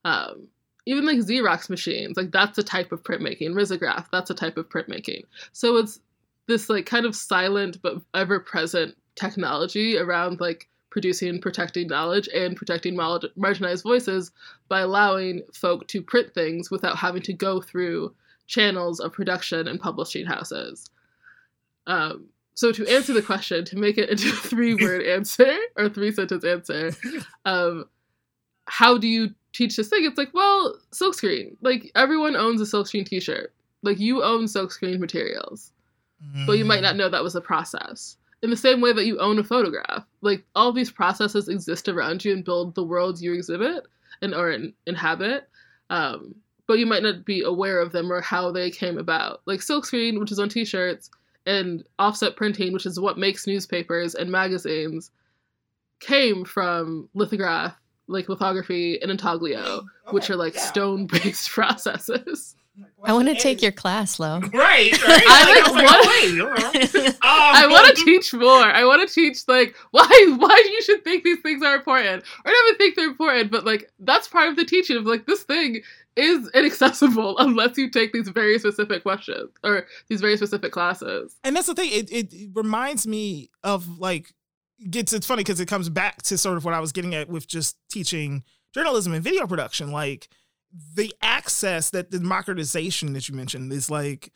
Um 0.06 0.48
even 0.88 1.06
like 1.06 1.20
xerox 1.20 1.70
machines 1.70 2.18
like 2.18 2.32
that's 2.32 2.58
a 2.58 2.64
type 2.64 2.92
of 2.92 3.04
printmaking. 3.04 3.52
Risograph 3.52 4.08
that's 4.12 4.32
a 4.32 4.36
type 4.36 4.58
of 4.58 4.70
printmaking. 4.70 5.24
So 5.52 5.78
it's 5.78 6.00
this 6.48 6.70
like 6.70 6.88
kind 6.88 7.06
of 7.06 7.16
silent 7.16 7.78
but 7.84 8.02
ever 8.16 8.40
present 8.40 8.96
technology 9.16 9.98
around 9.98 10.40
like 10.40 10.68
producing 10.90 11.30
and 11.30 11.42
protecting 11.42 11.88
knowledge 11.88 12.28
and 12.34 12.58
protecting 12.58 12.96
mar- 12.96 13.20
marginalized 13.38 13.84
voices 13.84 14.32
by 14.68 14.80
allowing 14.82 15.42
folk 15.54 15.88
to 15.88 16.02
print 16.02 16.34
things 16.34 16.72
without 16.72 16.98
having 16.98 17.22
to 17.22 17.34
go 17.34 17.62
through 17.62 18.14
channels 18.52 19.00
of 19.00 19.14
production 19.14 19.68
and 19.68 19.80
publishing 19.80 20.26
houses. 20.26 20.90
Um, 21.88 22.26
so 22.54 22.72
to 22.74 22.86
answer 22.88 23.14
the 23.14 23.22
question, 23.22 23.64
to 23.66 23.78
make 23.78 23.98
it 23.98 24.10
into 24.10 24.28
a 24.30 24.34
three 24.34 24.76
word 24.76 25.02
answer 25.08 25.58
or 25.78 25.90
three 25.90 26.12
sentence 26.12 26.44
answer, 26.44 26.92
um, 27.46 27.86
how 28.66 28.98
do 28.98 29.08
you 29.08 29.34
teach 29.54 29.78
this 29.78 29.88
thing? 29.88 30.04
It's 30.04 30.18
like, 30.18 30.34
well, 30.34 30.78
silkscreen. 30.92 31.56
Like 31.62 31.92
everyone 31.96 32.36
owns 32.36 32.62
a 32.62 32.66
silkscreen 32.66 33.06
t-shirt. 33.06 33.54
Like 33.84 34.00
you 34.00 34.22
own 34.22 34.46
silkscreen 34.46 35.00
materials, 35.00 35.72
but 36.46 36.60
you 36.60 36.66
might 36.66 36.84
not 36.84 36.98
know 36.98 37.10
that 37.10 37.24
was 37.24 37.36
a 37.36 37.42
process. 37.42 38.18
In 38.44 38.52
the 38.52 38.58
same 38.58 38.80
way 38.80 38.94
that 38.94 39.06
you 39.06 39.18
own 39.20 39.40
a 39.40 39.44
photograph, 39.44 40.06
like 40.22 40.44
all 40.56 40.72
these 40.72 40.92
processes 40.92 41.48
exist 41.48 41.88
around 41.88 42.24
you 42.24 42.34
and 42.34 42.46
build 42.46 42.76
the 42.76 42.84
worlds 42.84 43.24
you 43.24 43.34
exhibit 43.34 43.88
and 44.22 44.36
or 44.36 44.52
in, 44.52 44.74
inhabit. 44.86 45.50
Um, 45.90 46.36
but 46.68 46.80
you 46.80 46.86
might 46.86 47.04
not 47.04 47.26
be 47.26 47.42
aware 47.44 47.80
of 47.80 47.92
them 47.92 48.12
or 48.12 48.22
how 48.22 48.52
they 48.52 48.70
came 48.72 48.98
about. 48.98 49.42
Like 49.46 49.60
silkscreen, 49.60 50.20
which 50.20 50.32
is 50.32 50.40
on 50.40 50.50
t-shirts, 50.50 51.10
and 51.46 51.84
offset 52.00 52.36
printing, 52.36 52.72
which 52.74 52.86
is 52.86 53.00
what 53.00 53.18
makes 53.18 53.48
newspapers 53.48 54.16
and 54.16 54.32
magazines, 54.32 55.12
came 56.00 56.46
from 56.46 57.10
lithograph, 57.14 57.76
like 58.08 58.30
lithography 58.30 59.02
and 59.02 59.12
intaglio, 59.12 59.82
which 60.12 60.30
are 60.30 60.36
like 60.36 60.56
stone-based 60.56 61.50
processes. 61.52 62.56
I 63.04 63.12
want 63.14 63.28
to 63.28 63.36
take 63.36 63.62
your 63.62 63.74
class, 63.74 64.18
Lo. 64.20 64.40
Right, 64.54 64.54
right. 64.54 64.94
I 65.28 65.62
I 65.66 65.70
was 65.70 65.72
like 65.74 65.84
like, 65.84 65.86
what- 65.86 66.08
wait, 66.08 66.38
hold 66.40 67.06
on. 67.06 67.08
Um, 67.08 67.16
I 67.22 67.68
want 67.70 67.96
to 67.96 68.06
teach 68.06 68.34
more. 68.34 68.64
I 68.64 68.86
want 68.86 69.08
to 69.08 69.14
teach 69.14 69.40
like 69.48 69.76
why 69.92 70.08
why 70.38 70.64
you 70.72 70.82
should 70.82 71.04
think 71.04 71.24
these 71.24 71.40
things 71.42 71.62
are 71.64 71.76
important. 71.76 72.24
Or 72.46 72.52
not 72.52 72.66
even 72.68 72.78
think 72.78 72.96
they're 72.96 73.10
important, 73.10 73.52
but 73.52 73.66
like 73.66 73.92
that's 74.00 74.28
part 74.28 74.48
of 74.50 74.56
the 74.56 74.66
teaching 74.66 74.96
of 74.98 75.06
like 75.06 75.26
this 75.26 75.44
thing 75.44 75.82
is 76.16 76.50
inaccessible 76.54 77.38
unless 77.40 77.78
you 77.78 77.90
take 77.90 78.14
these 78.14 78.30
very 78.30 78.60
specific 78.60 79.04
questions 79.04 79.50
or 79.64 79.88
these 80.10 80.22
very 80.22 80.38
specific 80.38 80.72
classes. 80.72 81.36
and 81.44 81.56
that's 81.56 81.68
the 81.68 81.76
thing. 81.76 81.90
It, 81.92 82.12
it 82.12 82.50
reminds 82.54 83.08
me 83.08 83.50
of 83.64 84.00
like 84.00 84.34
gets. 84.90 85.14
It's 85.14 85.28
funny 85.28 85.42
because 85.42 85.60
it 85.60 85.68
comes 85.68 85.90
back 85.90 86.22
to 86.24 86.38
sort 86.38 86.58
of 86.58 86.66
what 86.66 86.74
I 86.74 86.80
was 86.80 86.92
getting 86.92 87.16
at 87.16 87.30
with 87.30 87.48
just 87.48 87.78
teaching 87.90 88.44
journalism 88.74 89.14
and 89.14 89.24
video 89.24 89.48
production. 89.48 89.92
Like 89.92 90.28
the 90.96 91.14
access 91.22 91.90
that 91.92 92.12
the 92.12 92.20
democratization 92.20 93.14
that 93.14 93.28
you 93.28 93.36
mentioned 93.36 93.72
is 93.72 93.90
like 93.90 94.34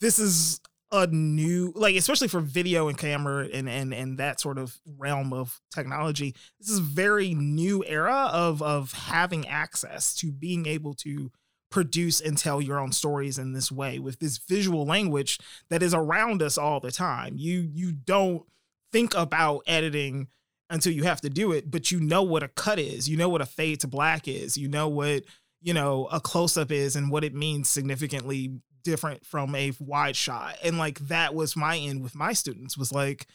this 0.00 0.18
is 0.18 0.60
a 0.94 1.06
new 1.08 1.72
like 1.74 1.96
especially 1.96 2.28
for 2.28 2.40
video 2.40 2.88
and 2.88 2.96
camera 2.96 3.48
and 3.52 3.68
and 3.68 3.92
and 3.92 4.18
that 4.18 4.40
sort 4.40 4.58
of 4.58 4.78
realm 4.96 5.32
of 5.32 5.60
technology 5.74 6.34
this 6.60 6.68
is 6.68 6.78
a 6.78 6.82
very 6.82 7.34
new 7.34 7.84
era 7.84 8.30
of 8.32 8.62
of 8.62 8.92
having 8.92 9.46
access 9.48 10.14
to 10.14 10.30
being 10.30 10.66
able 10.66 10.94
to 10.94 11.32
produce 11.74 12.20
and 12.20 12.38
tell 12.38 12.60
your 12.60 12.78
own 12.78 12.92
stories 12.92 13.36
in 13.36 13.52
this 13.52 13.72
way 13.72 13.98
with 13.98 14.20
this 14.20 14.38
visual 14.38 14.86
language 14.86 15.40
that 15.70 15.82
is 15.82 15.92
around 15.92 16.40
us 16.40 16.56
all 16.56 16.78
the 16.78 16.92
time. 16.92 17.34
You 17.36 17.68
you 17.74 17.90
don't 17.90 18.44
think 18.92 19.12
about 19.16 19.62
editing 19.66 20.28
until 20.70 20.92
you 20.92 21.02
have 21.02 21.20
to 21.22 21.28
do 21.28 21.50
it, 21.50 21.72
but 21.72 21.90
you 21.90 21.98
know 21.98 22.22
what 22.22 22.44
a 22.44 22.48
cut 22.48 22.78
is. 22.78 23.08
You 23.08 23.16
know 23.16 23.28
what 23.28 23.40
a 23.40 23.46
fade 23.46 23.80
to 23.80 23.88
black 23.88 24.28
is. 24.28 24.56
You 24.56 24.68
know 24.68 24.86
what, 24.86 25.24
you 25.62 25.74
know, 25.74 26.06
a 26.12 26.20
close 26.20 26.56
up 26.56 26.70
is 26.70 26.94
and 26.94 27.10
what 27.10 27.24
it 27.24 27.34
means 27.34 27.68
significantly 27.68 28.52
different 28.84 29.26
from 29.26 29.54
a 29.54 29.72
wide 29.80 30.16
shot. 30.16 30.56
And 30.62 30.78
like 30.78 31.00
that 31.08 31.34
was 31.34 31.56
my 31.56 31.76
end 31.76 32.02
with 32.02 32.14
my 32.14 32.32
students 32.32 32.78
was 32.78 32.92
like 32.92 33.26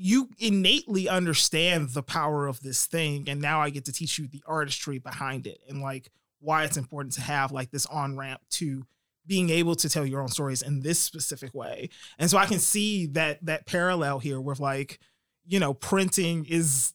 you 0.00 0.28
innately 0.38 1.08
understand 1.08 1.90
the 1.90 2.02
power 2.02 2.46
of 2.46 2.60
this 2.60 2.86
thing 2.86 3.28
and 3.28 3.40
now 3.40 3.60
I 3.60 3.70
get 3.70 3.84
to 3.86 3.92
teach 3.92 4.18
you 4.18 4.28
the 4.28 4.42
artistry 4.46 4.98
behind 4.98 5.46
it 5.46 5.58
and 5.68 5.80
like 5.82 6.10
why 6.40 6.64
it's 6.64 6.76
important 6.76 7.14
to 7.14 7.20
have 7.20 7.50
like 7.50 7.70
this 7.72 7.86
on 7.86 8.16
ramp 8.16 8.40
to 8.50 8.86
being 9.26 9.50
able 9.50 9.74
to 9.74 9.88
tell 9.88 10.06
your 10.06 10.22
own 10.22 10.28
stories 10.28 10.62
in 10.62 10.80
this 10.80 10.98
specific 10.98 11.54
way. 11.54 11.90
And 12.18 12.30
so 12.30 12.38
I 12.38 12.46
can 12.46 12.58
see 12.58 13.06
that 13.08 13.44
that 13.44 13.66
parallel 13.66 14.18
here 14.18 14.40
with 14.40 14.58
like, 14.58 14.98
you 15.46 15.60
know, 15.60 15.74
printing 15.74 16.46
is 16.46 16.94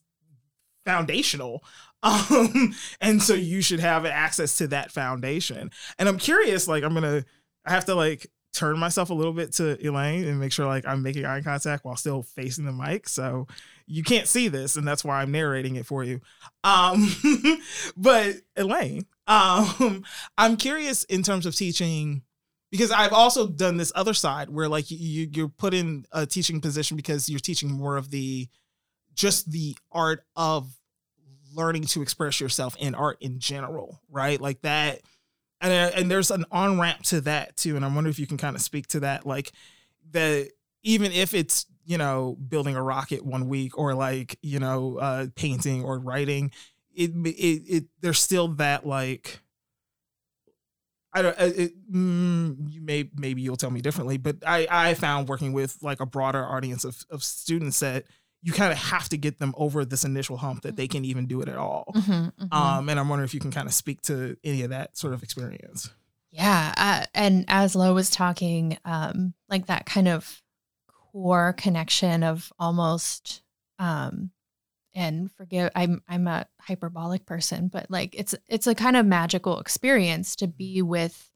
foundational. 0.84 1.64
Um, 2.04 2.74
and 3.00 3.22
so 3.22 3.32
you 3.32 3.62
should 3.62 3.80
have 3.80 4.04
access 4.04 4.58
to 4.58 4.66
that 4.66 4.92
foundation. 4.92 5.70
And 5.98 6.06
I'm 6.06 6.18
curious, 6.18 6.68
like 6.68 6.84
I'm 6.84 6.92
gonna 6.92 7.24
I 7.64 7.72
have 7.72 7.84
to 7.86 7.94
like 7.94 8.26
turn 8.54 8.78
myself 8.78 9.10
a 9.10 9.14
little 9.14 9.32
bit 9.32 9.52
to 9.52 9.76
Elaine 9.86 10.24
and 10.24 10.38
make 10.38 10.52
sure 10.52 10.66
like 10.66 10.86
I'm 10.86 11.02
making 11.02 11.26
eye 11.26 11.42
contact 11.42 11.84
while 11.84 11.96
still 11.96 12.22
facing 12.22 12.64
the 12.64 12.72
mic. 12.72 13.08
So 13.08 13.46
you 13.86 14.02
can't 14.02 14.28
see 14.28 14.48
this, 14.48 14.76
and 14.76 14.86
that's 14.86 15.04
why 15.04 15.20
I'm 15.20 15.32
narrating 15.32 15.76
it 15.76 15.86
for 15.86 16.04
you. 16.04 16.20
Um, 16.62 17.08
but 17.96 18.36
Elaine, 18.56 19.06
um, 19.26 20.04
I'm 20.38 20.56
curious 20.56 21.04
in 21.04 21.22
terms 21.22 21.46
of 21.46 21.54
teaching 21.54 22.22
because 22.70 22.90
I've 22.90 23.12
also 23.12 23.46
done 23.46 23.76
this 23.76 23.92
other 23.94 24.14
side 24.14 24.48
where 24.50 24.68
like 24.68 24.90
you 24.90 25.28
you're 25.32 25.48
put 25.48 25.74
in 25.74 26.06
a 26.12 26.26
teaching 26.26 26.60
position 26.60 26.96
because 26.96 27.28
you're 27.28 27.40
teaching 27.40 27.70
more 27.70 27.96
of 27.96 28.10
the 28.10 28.48
just 29.14 29.50
the 29.50 29.76
art 29.92 30.24
of 30.34 30.68
learning 31.54 31.84
to 31.84 32.02
express 32.02 32.40
yourself 32.40 32.76
in 32.78 32.94
art 32.94 33.18
in 33.20 33.38
general, 33.38 34.00
right? 34.10 34.40
Like 34.40 34.62
that 34.62 35.00
and 35.64 35.72
uh, 35.72 35.96
and 35.96 36.10
there's 36.10 36.30
an 36.30 36.44
on 36.52 36.78
ramp 36.78 37.02
to 37.02 37.20
that 37.22 37.56
too 37.56 37.74
and 37.74 37.84
i 37.84 37.92
wonder 37.92 38.10
if 38.10 38.18
you 38.18 38.26
can 38.26 38.36
kind 38.36 38.54
of 38.54 38.62
speak 38.62 38.86
to 38.86 39.00
that 39.00 39.26
like 39.26 39.52
the 40.10 40.48
even 40.82 41.10
if 41.10 41.34
it's 41.34 41.66
you 41.84 41.98
know 41.98 42.36
building 42.48 42.76
a 42.76 42.82
rocket 42.82 43.24
one 43.24 43.48
week 43.48 43.76
or 43.78 43.94
like 43.94 44.38
you 44.42 44.60
know 44.60 44.98
uh 44.98 45.26
painting 45.34 45.82
or 45.82 45.98
writing 45.98 46.50
it 46.94 47.10
it, 47.24 47.62
it 47.66 47.84
there's 48.00 48.20
still 48.20 48.48
that 48.48 48.86
like 48.86 49.40
I 51.16 51.22
don't. 51.22 51.40
Uh, 51.40 51.50
it, 51.54 51.92
mm, 51.92 52.56
you 52.68 52.80
may 52.80 53.08
maybe 53.14 53.40
you'll 53.40 53.56
tell 53.56 53.70
me 53.70 53.80
differently, 53.80 54.16
but 54.16 54.38
I 54.44 54.66
I 54.68 54.94
found 54.94 55.28
working 55.28 55.52
with 55.52 55.78
like 55.80 56.00
a 56.00 56.06
broader 56.06 56.44
audience 56.44 56.84
of 56.84 57.04
of 57.08 57.22
students 57.22 57.78
that 57.80 58.06
you 58.44 58.52
kind 58.52 58.70
of 58.70 58.78
have 58.78 59.08
to 59.08 59.16
get 59.16 59.38
them 59.38 59.54
over 59.56 59.84
this 59.84 60.04
initial 60.04 60.36
hump 60.36 60.62
that 60.62 60.76
they 60.76 60.86
can 60.86 61.04
even 61.04 61.26
do 61.26 61.40
it 61.40 61.48
at 61.48 61.56
all. 61.56 61.90
Mm-hmm, 61.96 62.12
mm-hmm. 62.12 62.52
Um, 62.52 62.88
and 62.88 63.00
I'm 63.00 63.08
wondering 63.08 63.24
if 63.24 63.34
you 63.34 63.40
can 63.40 63.50
kind 63.50 63.66
of 63.66 63.74
speak 63.74 64.02
to 64.02 64.36
any 64.44 64.62
of 64.62 64.70
that 64.70 64.96
sort 64.96 65.14
of 65.14 65.22
experience. 65.22 65.90
Yeah, 66.30 66.74
uh, 66.76 67.06
and 67.14 67.46
as 67.48 67.74
Lo 67.74 67.94
was 67.94 68.10
talking, 68.10 68.76
um, 68.84 69.34
like 69.48 69.66
that 69.66 69.86
kind 69.86 70.08
of 70.08 70.42
core 71.12 71.54
connection 71.56 72.22
of 72.22 72.52
almost 72.58 73.42
um, 73.78 74.30
and 74.94 75.30
forgive 75.32 75.70
i'm 75.74 76.02
i'm 76.08 76.26
a 76.26 76.46
hyperbolic 76.60 77.26
person 77.26 77.68
but 77.68 77.90
like 77.90 78.14
it's 78.16 78.34
it's 78.48 78.66
a 78.66 78.74
kind 78.74 78.96
of 78.96 79.04
magical 79.04 79.58
experience 79.58 80.36
to 80.36 80.46
be 80.46 80.82
with 80.82 81.30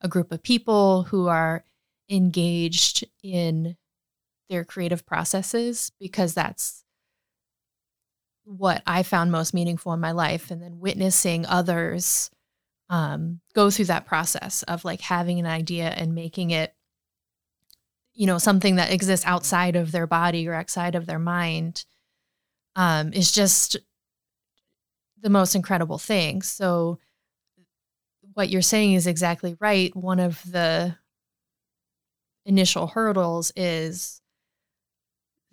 a 0.00 0.08
group 0.08 0.32
of 0.32 0.42
people 0.42 1.04
who 1.04 1.28
are 1.28 1.64
engaged 2.10 3.04
in 3.22 3.76
their 4.48 4.64
creative 4.64 5.04
processes 5.06 5.90
because 5.98 6.34
that's 6.34 6.84
what 8.44 8.82
i 8.86 9.02
found 9.02 9.32
most 9.32 9.52
meaningful 9.52 9.92
in 9.92 10.00
my 10.00 10.12
life 10.12 10.50
and 10.50 10.62
then 10.62 10.78
witnessing 10.78 11.44
others 11.46 12.30
um, 12.88 13.40
go 13.52 13.68
through 13.68 13.86
that 13.86 14.06
process 14.06 14.62
of 14.64 14.84
like 14.84 15.00
having 15.00 15.40
an 15.40 15.46
idea 15.46 15.88
and 15.88 16.14
making 16.14 16.50
it 16.52 16.72
you 18.14 18.26
know 18.26 18.38
something 18.38 18.76
that 18.76 18.92
exists 18.92 19.26
outside 19.26 19.74
of 19.74 19.90
their 19.90 20.06
body 20.06 20.46
or 20.46 20.54
outside 20.54 20.94
of 20.94 21.06
their 21.06 21.18
mind 21.18 21.84
um, 22.76 23.12
is 23.12 23.32
just 23.32 23.76
the 25.20 25.30
most 25.30 25.54
incredible 25.54 25.98
thing. 25.98 26.42
So, 26.42 26.98
what 28.34 28.50
you're 28.50 28.62
saying 28.62 28.92
is 28.92 29.06
exactly 29.06 29.56
right. 29.58 29.96
One 29.96 30.20
of 30.20 30.40
the 30.50 30.96
initial 32.44 32.86
hurdles 32.86 33.50
is 33.56 34.20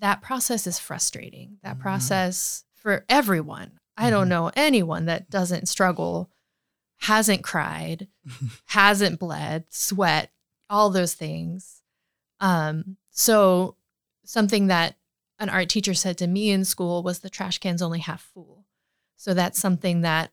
that 0.03 0.21
process 0.21 0.67
is 0.67 0.79
frustrating. 0.79 1.59
That 1.63 1.75
mm-hmm. 1.75 1.81
process 1.81 2.65
for 2.75 3.05
everyone. 3.07 3.67
Mm-hmm. 3.67 4.05
I 4.05 4.09
don't 4.09 4.23
mm-hmm. 4.23 4.29
know 4.29 4.51
anyone 4.53 5.05
that 5.05 5.29
doesn't 5.29 5.69
struggle, 5.69 6.29
hasn't 6.97 7.41
cried, 7.41 8.09
hasn't 8.65 9.17
bled, 9.17 9.63
sweat, 9.69 10.29
all 10.69 10.89
those 10.89 11.13
things. 11.13 11.81
Um, 12.41 12.97
so 13.11 13.77
something 14.25 14.67
that 14.67 14.97
an 15.39 15.47
art 15.47 15.69
teacher 15.69 15.93
said 15.93 16.17
to 16.17 16.27
me 16.27 16.49
in 16.49 16.65
school 16.65 17.01
was 17.01 17.19
the 17.19 17.29
trash 17.29 17.59
can's 17.59 17.81
only 17.81 17.99
half 17.99 18.29
full. 18.33 18.65
So 19.15 19.33
that's 19.33 19.57
something 19.57 20.01
that 20.01 20.31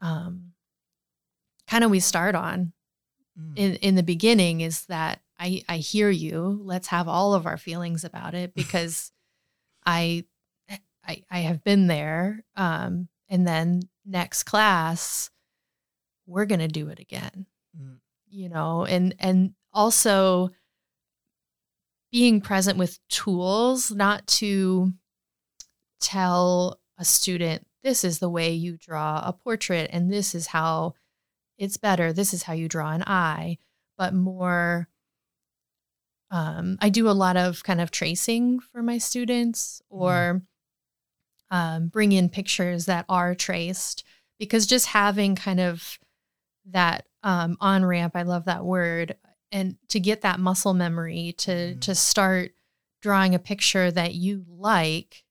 um, 0.00 0.52
kind 1.66 1.82
of 1.82 1.90
we 1.90 1.98
start 1.98 2.36
on 2.36 2.74
mm. 3.36 3.54
in, 3.56 3.74
in 3.76 3.96
the 3.96 4.04
beginning 4.04 4.60
is 4.60 4.86
that 4.86 5.20
I, 5.40 5.62
I 5.68 5.78
hear 5.78 6.10
you. 6.10 6.60
Let's 6.62 6.88
have 6.88 7.08
all 7.08 7.32
of 7.32 7.46
our 7.46 7.56
feelings 7.56 8.04
about 8.04 8.34
it 8.34 8.54
because 8.54 9.10
I, 9.86 10.24
I, 11.06 11.22
I 11.30 11.38
have 11.40 11.64
been 11.64 11.86
there. 11.86 12.44
Um, 12.56 13.08
and 13.28 13.46
then 13.46 13.82
next 14.04 14.44
class, 14.44 15.30
we're 16.26 16.44
going 16.44 16.60
to 16.60 16.68
do 16.68 16.88
it 16.88 17.00
again, 17.00 17.46
mm. 17.76 17.96
you 18.28 18.48
know, 18.48 18.84
and, 18.84 19.14
and 19.18 19.54
also 19.72 20.50
being 22.12 22.40
present 22.40 22.76
with 22.76 22.98
tools, 23.08 23.90
not 23.90 24.26
to 24.26 24.92
tell 26.00 26.80
a 26.98 27.04
student, 27.04 27.66
this 27.82 28.04
is 28.04 28.18
the 28.18 28.28
way 28.28 28.52
you 28.52 28.76
draw 28.76 29.22
a 29.24 29.32
portrait 29.32 29.88
and 29.92 30.12
this 30.12 30.34
is 30.34 30.48
how 30.48 30.94
it's 31.56 31.76
better. 31.76 32.12
This 32.12 32.34
is 32.34 32.42
how 32.42 32.52
you 32.52 32.68
draw 32.68 32.90
an 32.90 33.02
eye, 33.06 33.58
but 33.96 34.12
more. 34.12 34.88
Um, 36.30 36.78
I 36.80 36.90
do 36.90 37.08
a 37.08 37.12
lot 37.12 37.36
of 37.36 37.64
kind 37.64 37.80
of 37.80 37.90
tracing 37.90 38.60
for 38.60 38.82
my 38.82 38.98
students 38.98 39.82
or 39.90 40.42
mm. 41.52 41.56
um, 41.56 41.88
bring 41.88 42.12
in 42.12 42.28
pictures 42.28 42.86
that 42.86 43.04
are 43.08 43.34
traced 43.34 44.04
because 44.38 44.66
just 44.66 44.86
having 44.86 45.34
kind 45.34 45.60
of 45.60 45.98
that 46.66 47.04
um, 47.22 47.56
on 47.60 47.84
ramp, 47.84 48.14
I 48.14 48.22
love 48.22 48.44
that 48.44 48.64
word, 48.64 49.16
and 49.52 49.76
to 49.88 50.00
get 50.00 50.22
that 50.22 50.40
muscle 50.40 50.74
memory 50.74 51.34
to 51.38 51.50
mm. 51.50 51.80
to 51.80 51.94
start 51.94 52.52
drawing 53.02 53.34
a 53.34 53.38
picture 53.38 53.90
that 53.90 54.14
you 54.14 54.44
like 54.48 55.24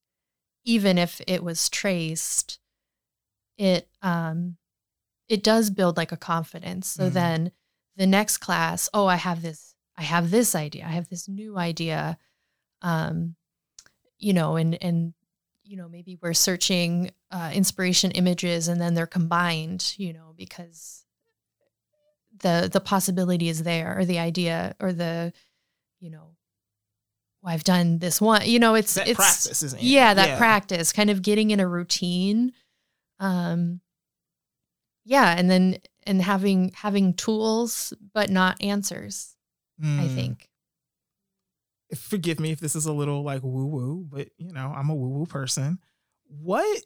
even 0.66 0.98
if 0.98 1.22
it 1.28 1.44
was 1.44 1.70
traced 1.70 2.60
it 3.58 3.88
um 4.02 4.58
it 5.28 5.44
does 5.44 5.70
build 5.70 5.98
like 5.98 6.12
a 6.12 6.18
confidence 6.18 6.88
so 6.88 7.10
mm. 7.10 7.14
then 7.14 7.52
the 7.96 8.08
next 8.08 8.38
class 8.38 8.90
oh 8.94 9.06
i 9.06 9.16
have 9.16 9.42
this 9.42 9.69
i 10.00 10.04
have 10.04 10.32
this 10.32 10.56
idea 10.56 10.86
i 10.86 10.90
have 10.90 11.10
this 11.10 11.28
new 11.28 11.58
idea 11.58 12.18
um 12.82 13.36
you 14.18 14.34
know 14.34 14.56
and 14.56 14.82
and 14.82 15.14
you 15.64 15.78
know 15.78 15.88
maybe 15.88 16.18
we're 16.22 16.34
searching 16.34 17.12
uh, 17.32 17.52
inspiration 17.54 18.10
images 18.12 18.68
and 18.68 18.82
then 18.82 18.96
they're 18.96 19.06
combined 19.06 19.94
you 19.98 20.12
know 20.12 20.34
because 20.36 21.06
the 22.42 22.70
the 22.72 22.80
possibility 22.80 23.50
is 23.50 23.64
there 23.64 23.98
or 23.98 24.06
the 24.06 24.18
idea 24.18 24.76
or 24.80 24.92
the 24.92 25.32
you 26.00 26.10
know 26.10 26.36
well, 27.42 27.54
I've 27.54 27.64
done 27.64 28.00
this 28.00 28.20
one 28.20 28.42
you 28.46 28.60
know 28.60 28.74
it's 28.74 28.96
that 28.96 29.08
it's 29.08 29.18
practice 29.18 29.62
isn't 29.64 29.80
it? 29.80 29.86
yeah 29.86 30.14
that 30.14 30.30
yeah. 30.30 30.38
practice 30.38 30.92
kind 30.92 31.10
of 31.10 31.22
getting 31.22 31.52
in 31.52 31.60
a 31.60 31.68
routine 31.68 32.52
um 33.20 33.80
yeah 35.06 35.36
and 35.38 35.52
then 35.52 35.78
and 36.04 36.22
having 36.22 36.72
having 36.74 37.14
tools 37.14 37.94
but 38.14 38.30
not 38.30 38.62
answers 38.64 39.36
mm. 39.82 40.00
I 40.00 40.08
hmm. 40.08 40.16
think 40.16 40.50
forgive 41.96 42.40
me 42.40 42.52
if 42.52 42.60
this 42.60 42.76
is 42.76 42.86
a 42.86 42.94
little 42.94 43.24
like 43.24 43.42
woo 43.42 43.66
woo 43.66 44.06
but 44.08 44.30
you 44.38 44.54
know 44.54 44.72
I'm 44.76 44.90
a 44.90 44.96
woo 44.96 45.10
woo 45.10 45.26
person 45.26 45.80
what 46.28 46.84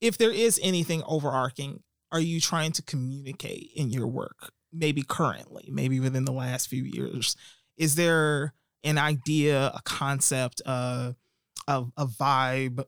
if 0.00 0.18
there 0.18 0.30
is 0.30 0.60
anything 0.62 1.02
overarching 1.06 1.82
are 2.12 2.20
you 2.20 2.40
trying 2.40 2.72
to 2.72 2.82
communicate 2.82 3.70
in 3.74 3.90
your 3.90 4.06
work? 4.06 4.52
Maybe 4.72 5.02
currently, 5.02 5.68
maybe 5.70 6.00
within 6.00 6.24
the 6.24 6.32
last 6.32 6.68
few 6.68 6.82
years. 6.82 7.36
Is 7.76 7.94
there 7.94 8.54
an 8.84 8.98
idea, 8.98 9.66
a 9.74 9.80
concept, 9.84 10.62
uh, 10.66 11.12
a, 11.66 11.84
a 11.96 12.06
vibe, 12.06 12.84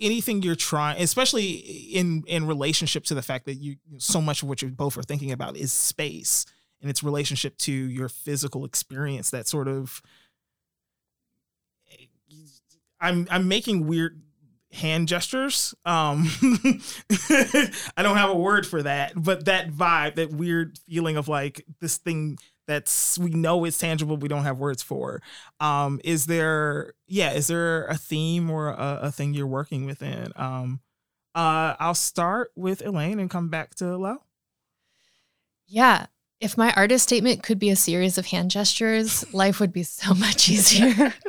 anything 0.00 0.42
you're 0.42 0.54
trying, 0.54 1.02
especially 1.02 1.50
in 1.50 2.22
in 2.26 2.46
relationship 2.46 3.04
to 3.04 3.14
the 3.14 3.22
fact 3.22 3.46
that 3.46 3.54
you 3.54 3.76
so 3.98 4.20
much 4.20 4.42
of 4.42 4.48
what 4.48 4.62
you 4.62 4.68
both 4.68 4.96
are 4.96 5.02
thinking 5.02 5.32
about 5.32 5.56
is 5.56 5.72
space 5.72 6.46
and 6.86 6.90
its 6.90 7.02
relationship 7.02 7.58
to 7.58 7.72
your 7.72 8.08
physical 8.08 8.64
experience. 8.64 9.30
That 9.30 9.48
sort 9.48 9.66
of 9.66 10.00
I'm 13.00 13.26
I'm 13.28 13.48
making 13.48 13.88
weird 13.88 14.22
hand 14.72 15.08
gestures. 15.08 15.74
Um 15.84 16.28
I 17.28 18.02
don't 18.04 18.16
have 18.16 18.30
a 18.30 18.36
word 18.36 18.68
for 18.68 18.84
that, 18.84 19.14
but 19.16 19.46
that 19.46 19.72
vibe, 19.72 20.14
that 20.14 20.30
weird 20.30 20.78
feeling 20.88 21.16
of 21.16 21.26
like 21.26 21.64
this 21.80 21.96
thing 21.96 22.38
that's 22.68 23.18
we 23.18 23.30
know 23.30 23.64
it's 23.64 23.78
tangible 23.78 24.16
we 24.16 24.26
don't 24.28 24.42
have 24.42 24.58
words 24.58 24.82
for 24.82 25.22
um 25.60 26.00
is 26.02 26.26
there 26.26 26.92
yeah 27.06 27.30
is 27.32 27.46
there 27.46 27.86
a 27.86 27.96
theme 27.96 28.50
or 28.50 28.70
a, 28.70 28.98
a 29.02 29.12
thing 29.12 29.32
you're 29.34 29.46
working 29.46 29.86
within 29.86 30.32
um 30.34 30.80
uh 31.36 31.76
i'll 31.78 31.94
start 31.94 32.50
with 32.56 32.84
elaine 32.84 33.20
and 33.20 33.30
come 33.30 33.48
back 33.50 33.72
to 33.76 33.96
lo 33.96 34.16
yeah 35.68 36.06
if 36.40 36.56
my 36.56 36.72
artist 36.74 37.04
statement 37.04 37.42
could 37.42 37.58
be 37.58 37.70
a 37.70 37.76
series 37.76 38.18
of 38.18 38.26
hand 38.26 38.50
gestures 38.50 39.32
life 39.32 39.60
would 39.60 39.72
be 39.72 39.82
so 39.82 40.14
much 40.14 40.48
easier. 40.48 41.14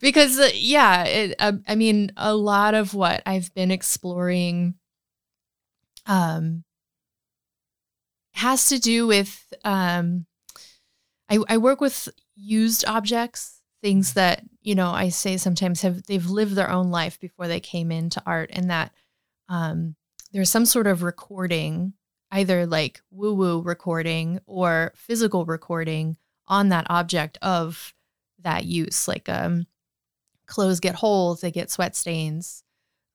Because 0.00 0.38
uh, 0.38 0.48
yeah 0.54 1.04
it, 1.04 1.36
uh, 1.38 1.52
i 1.68 1.74
mean 1.74 2.10
a 2.16 2.34
lot 2.34 2.72
of 2.72 2.94
what 2.94 3.22
i've 3.26 3.52
been 3.54 3.70
exploring 3.70 4.74
um 6.06 6.64
has 8.40 8.68
to 8.68 8.78
do 8.78 9.06
with 9.06 9.52
um, 9.64 10.26
I, 11.28 11.38
I 11.48 11.58
work 11.58 11.80
with 11.80 12.08
used 12.34 12.84
objects, 12.86 13.60
things 13.82 14.14
that 14.14 14.42
you 14.62 14.74
know 14.74 14.90
I 14.90 15.10
say 15.10 15.36
sometimes 15.36 15.82
have 15.82 16.04
they've 16.04 16.26
lived 16.26 16.54
their 16.54 16.70
own 16.70 16.90
life 16.90 17.20
before 17.20 17.48
they 17.48 17.60
came 17.60 17.92
into 17.92 18.22
art, 18.26 18.50
and 18.52 18.70
that 18.70 18.92
um, 19.48 19.94
there's 20.32 20.50
some 20.50 20.66
sort 20.66 20.86
of 20.86 21.02
recording, 21.02 21.92
either 22.30 22.66
like 22.66 23.00
woo 23.10 23.34
woo 23.34 23.60
recording 23.60 24.40
or 24.46 24.92
physical 24.94 25.44
recording 25.44 26.16
on 26.46 26.68
that 26.70 26.86
object 26.90 27.38
of 27.42 27.94
that 28.40 28.64
use, 28.64 29.06
like 29.08 29.28
um, 29.28 29.66
clothes 30.46 30.80
get 30.80 30.94
holes, 30.96 31.40
they 31.40 31.50
get 31.50 31.70
sweat 31.70 31.96
stains. 31.96 32.64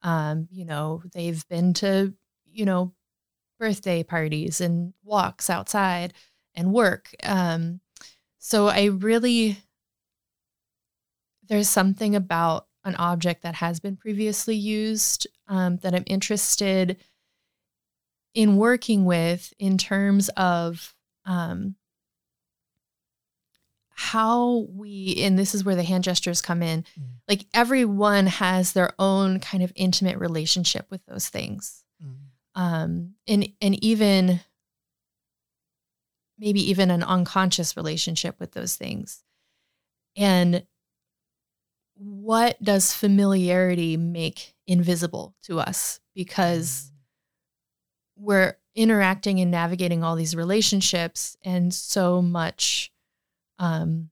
Um, 0.01 0.47
you 0.51 0.65
know, 0.65 1.01
they've 1.13 1.47
been 1.47 1.73
to, 1.75 2.13
you 2.51 2.65
know, 2.65 2.93
birthday 3.59 4.03
parties 4.03 4.61
and 4.61 4.93
walks 5.03 5.49
outside 5.49 6.13
and 6.53 6.73
work. 6.73 7.09
Um, 7.23 7.79
so 8.37 8.67
I 8.67 8.85
really, 8.85 9.57
there's 11.47 11.69
something 11.69 12.15
about 12.15 12.67
an 12.83 12.95
object 12.95 13.41
that 13.41 13.55
has 13.55 13.79
been 13.79 13.97
previously 13.97 14.55
used 14.55 15.25
um, 15.47 15.77
that 15.77 15.95
I'm 15.95 16.03
interested 16.05 16.97
in 18.35 18.57
working 18.57 19.05
with 19.05 19.51
in 19.57 19.79
terms 19.79 20.29
of 20.37 20.93
um, 21.25 21.75
how 23.89 24.67
we, 24.69 25.15
and 25.23 25.39
this 25.39 25.55
is 25.55 25.65
where 25.65 25.75
the 25.75 25.83
hand 25.83 26.03
gestures 26.03 26.41
come 26.41 26.61
in, 26.61 26.83
mm. 26.99 27.03
like 27.27 27.47
everyone 27.53 28.27
has 28.27 28.73
their 28.73 28.91
own 28.99 29.39
kind 29.39 29.63
of 29.63 29.71
intimate 29.75 30.19
relationship 30.19 30.85
with 30.91 31.03
those 31.07 31.27
things 31.29 31.85
um, 32.55 33.15
and 33.27 33.49
and 33.61 33.83
even 33.83 34.39
maybe 36.39 36.69
even 36.69 36.89
an 36.89 37.03
unconscious 37.03 37.77
relationship 37.77 38.39
with 38.39 38.53
those 38.53 38.75
things. 38.75 39.23
And 40.17 40.65
what 41.95 42.61
does 42.61 42.93
familiarity 42.93 43.95
make 43.97 44.55
invisible 44.67 45.35
to 45.43 45.59
us? 45.59 45.99
Because 46.13 46.91
we're 48.17 48.57
interacting 48.75 49.39
and 49.39 49.51
navigating 49.51 50.03
all 50.03 50.15
these 50.15 50.35
relationships, 50.35 51.37
and 51.43 51.73
so 51.73 52.21
much 52.21 52.91
um, 53.59 54.09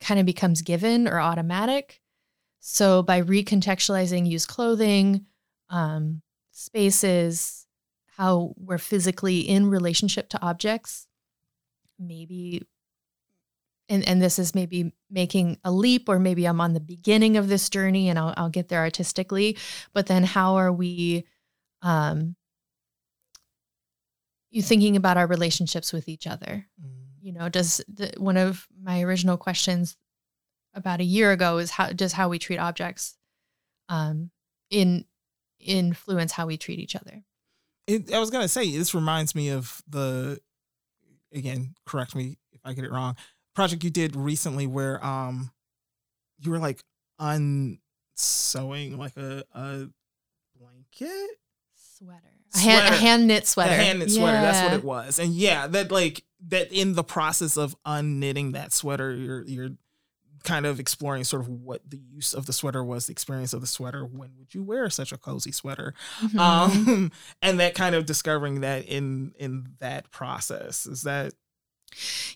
kind 0.00 0.20
of 0.20 0.26
becomes 0.26 0.62
given 0.62 1.08
or 1.08 1.20
automatic. 1.20 2.00
So 2.60 3.02
by 3.02 3.22
recontextualizing 3.22 4.28
used 4.28 4.48
clothing, 4.48 5.26
um, 5.70 6.22
spaces, 6.50 7.66
how 8.16 8.54
we're 8.56 8.78
physically 8.78 9.40
in 9.40 9.66
relationship 9.66 10.28
to 10.30 10.42
objects. 10.42 11.06
Maybe 11.98 12.62
and, 13.88 14.06
and 14.06 14.20
this 14.20 14.38
is 14.38 14.54
maybe 14.54 14.92
making 15.10 15.58
a 15.64 15.70
leap 15.70 16.08
or 16.08 16.18
maybe 16.18 16.44
i'm 16.46 16.60
on 16.60 16.74
the 16.74 16.80
beginning 16.80 17.36
of 17.36 17.48
this 17.48 17.70
journey 17.70 18.08
and 18.08 18.18
i'll, 18.18 18.34
I'll 18.36 18.50
get 18.50 18.68
there 18.68 18.80
artistically 18.80 19.56
but 19.92 20.06
then 20.06 20.24
how 20.24 20.56
are 20.56 20.72
we 20.72 21.24
um 21.82 22.36
you 24.56 24.62
thinking 24.62 24.96
about 24.96 25.16
our 25.16 25.26
relationships 25.26 25.92
with 25.92 26.08
each 26.08 26.26
other 26.26 26.66
mm. 26.82 26.90
you 27.20 27.32
know 27.32 27.48
does 27.48 27.80
the, 27.88 28.12
one 28.16 28.36
of 28.36 28.66
my 28.82 29.02
original 29.02 29.36
questions 29.36 29.96
about 30.74 31.00
a 31.00 31.04
year 31.04 31.32
ago 31.32 31.58
is 31.58 31.70
how 31.70 31.88
does 31.88 32.12
how 32.12 32.28
we 32.28 32.38
treat 32.38 32.58
objects 32.58 33.16
um 33.88 34.30
in 34.70 35.04
influence 35.60 36.32
how 36.32 36.46
we 36.46 36.56
treat 36.56 36.78
each 36.78 36.96
other. 36.96 37.22
It, 37.86 38.12
I 38.12 38.18
was 38.18 38.30
gonna 38.30 38.48
say 38.48 38.76
this 38.76 38.94
reminds 38.94 39.34
me 39.34 39.50
of 39.50 39.82
the 39.88 40.40
again, 41.32 41.74
correct 41.84 42.14
me 42.14 42.38
if 42.52 42.60
I 42.64 42.72
get 42.72 42.84
it 42.84 42.90
wrong. 42.90 43.16
Project 43.54 43.84
you 43.84 43.90
did 43.90 44.16
recently 44.16 44.66
where 44.66 45.04
um 45.04 45.50
you 46.38 46.50
were 46.50 46.58
like 46.58 46.82
unsewing 47.18 48.98
like 48.98 49.16
a 49.16 49.44
a 49.52 49.88
blanket 50.58 51.30
sweater. 51.74 52.35
A 52.56 52.58
hand, 52.58 52.94
a 52.94 52.96
hand 52.98 53.26
knit 53.26 53.46
sweater. 53.46 53.72
A 53.72 53.76
hand 53.76 53.98
knit 54.00 54.08
yeah. 54.08 54.18
sweater. 54.20 54.40
That's 54.40 54.62
what 54.62 54.72
it 54.72 54.84
was. 54.84 55.18
And 55.18 55.34
yeah, 55.34 55.66
that 55.66 55.90
like 55.90 56.24
that 56.48 56.72
in 56.72 56.94
the 56.94 57.04
process 57.04 57.56
of 57.56 57.76
unknitting 57.84 58.52
that 58.52 58.72
sweater, 58.72 59.14
you're 59.14 59.44
you're 59.44 59.70
kind 60.44 60.64
of 60.64 60.78
exploring 60.78 61.24
sort 61.24 61.42
of 61.42 61.48
what 61.48 61.82
the 61.88 61.98
use 61.98 62.32
of 62.32 62.46
the 62.46 62.52
sweater 62.52 62.82
was, 62.82 63.06
the 63.06 63.12
experience 63.12 63.52
of 63.52 63.60
the 63.60 63.66
sweater. 63.66 64.04
When 64.04 64.30
would 64.38 64.54
you 64.54 64.62
wear 64.62 64.88
such 64.88 65.12
a 65.12 65.18
cozy 65.18 65.52
sweater? 65.52 65.92
Mm-hmm. 66.20 66.38
Um, 66.38 67.12
and 67.42 67.60
that 67.60 67.74
kind 67.74 67.94
of 67.94 68.06
discovering 68.06 68.60
that 68.60 68.86
in 68.86 69.32
in 69.38 69.66
that 69.80 70.10
process 70.10 70.86
is 70.86 71.02
that 71.02 71.34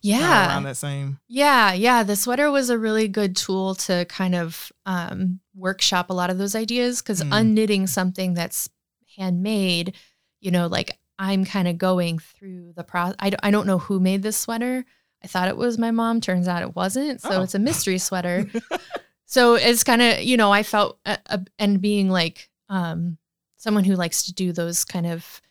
yeah 0.01 0.49
around 0.49 0.63
that 0.63 0.77
same 0.77 1.19
yeah 1.29 1.73
yeah 1.73 2.03
the 2.03 2.17
sweater 2.17 2.51
was 2.51 2.71
a 2.71 2.79
really 2.79 3.09
good 3.09 3.37
tool 3.37 3.75
to 3.75 4.07
kind 4.07 4.35
of 4.35 4.73
um, 4.87 5.41
workshop 5.55 6.09
a 6.09 6.15
lot 6.15 6.31
of 6.31 6.39
those 6.39 6.55
ideas 6.55 7.03
because 7.03 7.23
mm. 7.23 7.31
unknitting 7.31 7.89
something 7.89 8.33
that's 8.33 8.71
handmade 9.17 9.95
you 10.41 10.51
know 10.51 10.67
like 10.67 10.99
i'm 11.19 11.45
kind 11.45 11.69
of 11.69 11.79
going 11.79 12.19
through 12.19 12.73
the 12.75 12.85
process 12.85 13.17
I, 13.19 13.33
I 13.43 13.51
don't 13.51 13.67
know 13.67 13.79
who 13.79 14.01
made 14.01 14.23
this 14.23 14.37
sweater 14.37 14.85
I 15.23 15.27
thought 15.27 15.49
it 15.49 15.57
was 15.57 15.79
my 15.79 15.91
mom. 15.91 16.21
Turns 16.21 16.49
out 16.49 16.63
it 16.63 16.75
wasn't. 16.75 17.21
So 17.21 17.31
oh. 17.33 17.43
it's 17.43 17.55
a 17.55 17.59
mystery 17.59 17.99
sweater. 17.99 18.47
so 19.27 19.55
it's 19.55 19.85
kind 19.85 20.01
of, 20.01 20.21
you 20.21 20.37
know, 20.37 20.53
I 20.53 20.63
felt, 20.63 20.99
uh, 21.05 21.17
uh, 21.29 21.39
and 21.59 21.81
being 21.81 22.09
like 22.09 22.49
um, 22.69 23.19
someone 23.57 23.85
who 23.85 23.97
likes 23.97 24.25
to 24.25 24.33
do 24.33 24.53
those 24.53 24.85
kind 24.85 25.07
of, 25.07 25.43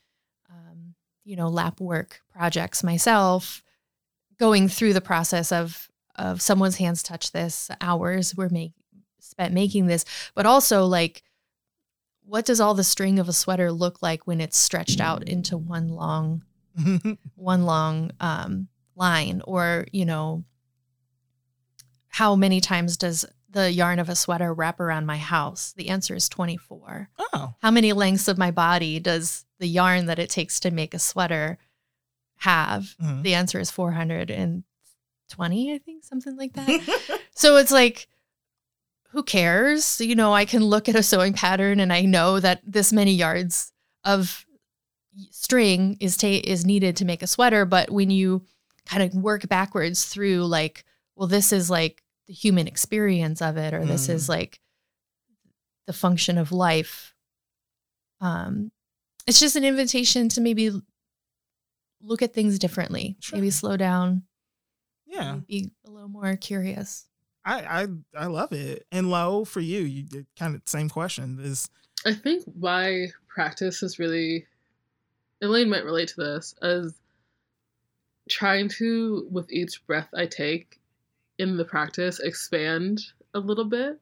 um, 0.50 0.96
you 1.24 1.36
know, 1.36 1.50
lap 1.50 1.80
work 1.80 2.22
projects 2.32 2.84
myself, 2.84 3.64
going 4.40 4.68
through 4.68 4.94
the 4.94 5.02
process 5.02 5.52
of, 5.52 5.90
of 6.16 6.42
someone's 6.42 6.78
hands 6.78 7.04
touch 7.04 7.32
this, 7.32 7.70
hours 7.80 8.36
were 8.36 8.50
made 8.50 8.74
spent 9.20 9.54
making 9.54 9.86
this, 9.86 10.06
but 10.34 10.46
also 10.46 10.86
like, 10.86 11.22
what 12.30 12.46
does 12.46 12.62
all 12.62 12.76
the 12.76 12.84
string 12.84 13.18
of 13.18 13.28
a 13.28 13.34
sweater 13.34 13.72
look 13.72 14.04
like 14.04 14.28
when 14.28 14.40
it's 14.40 14.58
stretched 14.58 15.02
out 15.02 15.28
into 15.28 15.58
one 15.58 15.90
long, 15.90 16.44
one 17.36 17.66
long, 17.66 18.12
um, 18.20 18.68
line? 18.96 19.42
Or 19.46 19.88
you 19.92 20.06
know 20.06 20.44
how 22.10 22.36
many 22.36 22.62
times 22.62 22.98
does 22.98 23.26
the 23.50 23.72
yarn 23.72 23.98
of 23.98 24.10
a 24.10 24.16
sweater 24.16 24.54
wrap 24.54 24.80
around 24.80 25.08
my 25.08 25.18
house? 25.18 25.74
The 25.76 25.90
answer 25.90 26.16
is 26.16 26.30
24 26.30 27.10
oh. 27.34 27.56
How 27.62 27.72
many 27.72 27.94
lengths 27.94 28.28
of 28.28 28.38
my 28.38 28.52
body 28.52 29.00
does 29.00 29.46
the 29.58 29.68
yarn 29.68 30.06
that 30.06 30.20
it 30.20 30.30
takes 30.30 30.60
to 30.62 30.70
make 30.70 30.94
a 30.94 31.00
sweater 31.00 31.58
have? 32.38 32.96
Mm-hmm. 33.02 33.24
the 33.24 33.34
answer 33.34 33.60
is 33.60 33.72
420 33.72 35.74
i 35.74 35.78
think 35.80 36.04
something 36.04 36.38
like 36.38 36.54
that. 36.54 37.22
So 37.34 37.56
it's 37.56 37.72
like 37.72 38.08
who 39.12 39.24
cares 39.24 40.00
you 40.02 40.16
know 40.16 40.34
i 40.34 40.46
can 40.46 40.64
look 40.64 40.88
at 40.88 40.96
a 40.96 41.04
sewing 41.04 41.34
pattern 41.34 41.80
and 41.80 41.92
i 41.92 42.02
know 42.02 42.40
that 42.40 42.62
this 42.66 42.94
many 42.94 43.14
yards 43.14 43.72
of 44.04 44.46
string 45.32 45.98
is 46.00 46.16
ta- 46.16 46.42
is 46.44 46.66
needed 46.66 46.96
to 46.96 47.06
make 47.06 47.22
a 47.22 47.28
sweater 47.28 47.66
but 47.66 47.90
when 47.90 48.10
you 48.10 48.42
kind 48.90 49.04
of 49.04 49.14
work 49.14 49.48
backwards 49.48 50.06
through 50.06 50.46
like, 50.46 50.84
well, 51.16 51.28
this 51.28 51.54
is 51.54 51.70
like 51.70 52.02
the 52.28 52.34
human 52.34 52.68
experience 52.68 53.42
of 53.42 53.56
it, 53.56 53.74
or 53.74 53.82
mm. 53.82 53.88
this 53.88 54.10
is 54.10 54.26
mm. 54.26 54.30
like 54.30 54.60
the 55.86 55.94
function 55.94 56.38
of 56.38 56.52
life. 56.52 57.14
Um, 58.20 58.72
it's 59.28 59.40
just 59.40 59.56
an 59.56 59.64
invitation 59.64 60.28
to 60.30 60.42
maybe 60.42 60.72
look 62.02 62.22
at 62.22 62.34
things 62.34 62.58
differently, 62.58 63.16
sure. 63.20 63.38
maybe 63.38 63.52
slow 63.52 63.78
down. 63.78 64.24
Yeah. 65.06 65.40
Be 65.48 65.70
a 65.86 65.90
little 65.90 66.10
more 66.10 66.36
curious. 66.36 67.06
I 67.50 67.82
I 67.82 67.88
I 68.24 68.26
love 68.28 68.52
it. 68.52 68.86
And 68.92 69.10
Lo 69.10 69.46
for 69.46 69.60
you, 69.60 69.82
you 69.82 70.04
did 70.04 70.28
kind 70.38 70.56
of 70.56 70.62
same 70.66 70.90
question 70.90 71.40
is 71.42 71.70
I 72.06 72.14
think 72.14 72.44
my 72.58 73.08
practice 73.28 73.84
is 73.84 74.00
really 74.00 74.46
Elaine 75.42 75.70
might 75.70 75.86
relate 75.86 76.10
to 76.10 76.18
this 76.18 76.54
as 76.62 76.94
trying 78.30 78.70
to 78.70 79.28
with 79.32 79.52
each 79.52 79.86
breath 79.88 80.10
I 80.16 80.26
take 80.28 80.80
in 81.38 81.58
the 81.58 81.66
practice 81.66 82.20
expand 82.20 83.02
a 83.34 83.40
little 83.40 83.66
bit, 83.66 84.00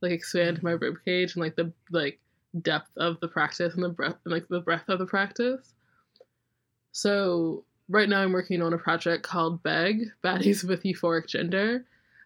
like 0.00 0.12
expand 0.12 0.62
my 0.62 0.72
mm-hmm. 0.72 0.84
rib 0.84 0.96
cage 1.04 1.34
and 1.34 1.44
like 1.44 1.56
the 1.56 1.72
like 1.90 2.18
depth 2.62 2.90
of 2.96 3.20
the 3.20 3.28
practice 3.28 3.74
and 3.74 3.84
the 3.84 3.88
breath 3.88 4.16
and 4.24 4.32
like 4.32 4.48
the 4.48 4.60
breadth 4.60 4.88
of 4.88 4.98
the 4.98 5.06
practice. 5.06 5.74
So 6.92 7.64
right 7.88 8.08
now 8.08 8.22
I'm 8.22 8.32
working 8.32 8.62
on 8.62 8.72
a 8.72 8.78
project 8.78 9.22
called 9.22 9.62
Beg 9.62 10.10
Baddies 10.24 10.64
with 10.68 10.82
Euphoric 10.82 11.26
Gender. 11.26 11.84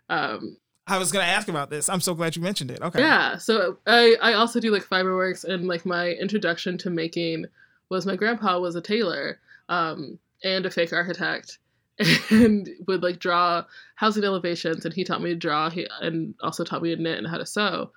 Um, 0.09 0.57
I 0.87 0.99
was 0.99 1.13
gonna 1.13 1.25
ask 1.25 1.49
about 1.49 1.71
this. 1.71 1.89
I'm 1.89 2.01
so 2.01 2.15
glad 2.15 2.37
you 2.37 2.43
mentioned 2.43 2.71
it. 2.71 2.81
Okay. 2.83 3.01
yeah, 3.01 3.39
so 3.39 3.79
I 3.87 4.17
I 4.21 4.33
also 4.35 4.61
do 4.61 4.71
like 4.71 4.85
fiberworks 4.85 5.45
and 5.45 5.67
like 5.67 5.87
my 5.87 6.11
introduction 6.11 6.77
to 6.79 6.91
making 6.91 7.47
was 7.89 8.07
my 8.07 8.17
grandpa 8.17 8.59
was 8.59 8.75
a 8.75 8.81
tailor 8.81 9.39
um, 9.69 10.19
and 10.43 10.67
a 10.67 10.71
fake 10.71 10.93
architect 10.93 11.59
and 12.31 12.69
would 12.87 13.03
like 13.03 13.19
draw 13.19 13.65
housing 13.95 14.25
elevations 14.25 14.85
and 14.85 14.95
he 14.95 15.05
taught 15.05 15.23
me 15.23 15.31
to 15.31 15.37
draw 15.37 15.71
he, 15.71 15.87
and 16.01 16.35
also 16.43 16.65
taught 16.65 16.83
me 16.83 16.95
to 16.95 17.01
knit 17.01 17.19
and 17.19 17.27
how 17.27 17.39
to 17.39 17.47
sew 17.47 17.91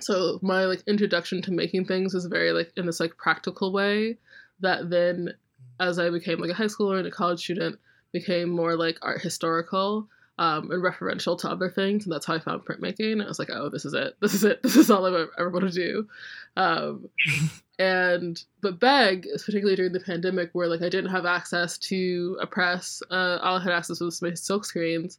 so 0.00 0.38
my 0.42 0.66
like 0.66 0.82
introduction 0.86 1.40
to 1.40 1.50
making 1.50 1.84
things 1.86 2.12
was 2.12 2.26
very 2.26 2.52
like 2.52 2.70
in 2.76 2.84
this 2.84 3.00
like 3.00 3.16
practical 3.16 3.72
way 3.72 4.18
that 4.60 4.90
then 4.90 5.32
as 5.80 5.98
i 5.98 6.10
became 6.10 6.38
like 6.38 6.50
a 6.50 6.54
high 6.54 6.64
schooler 6.64 6.98
and 6.98 7.06
a 7.06 7.10
college 7.10 7.40
student 7.40 7.78
became 8.12 8.50
more 8.50 8.76
like 8.76 8.98
art 9.02 9.22
historical 9.22 10.06
um, 10.38 10.70
and 10.70 10.82
referential 10.82 11.38
to 11.38 11.48
other 11.48 11.70
things 11.70 12.04
and 12.04 12.12
that's 12.12 12.26
how 12.26 12.34
i 12.34 12.38
found 12.38 12.64
printmaking 12.64 13.22
i 13.22 13.28
was 13.28 13.38
like 13.38 13.50
oh 13.50 13.68
this 13.68 13.84
is 13.84 13.94
it. 13.94 14.16
This 14.20 14.34
is 14.34 14.44
it. 14.44 14.60
This 14.62 14.76
is 14.76 14.90
all 14.90 15.06
i 15.06 15.26
ever, 15.38 15.50
want 15.50 15.66
to 15.66 15.70
do. 15.70 16.08
Um, 16.56 17.08
and 17.78 18.42
but 18.60 18.78
beg 18.78 19.26
particularly 19.44 19.76
during 19.76 19.92
the 19.92 20.00
pandemic 20.00 20.50
where 20.52 20.68
like 20.68 20.82
i 20.82 20.88
didn't 20.88 21.10
have 21.10 21.26
access 21.26 21.76
to 21.78 22.38
a 22.40 22.46
press 22.46 23.02
uh, 23.10 23.38
all 23.42 23.58
i 23.58 23.62
had 23.62 23.72
access 23.72 24.00
was 24.00 24.22
my 24.22 24.32
silk 24.34 24.64
screens 24.64 25.18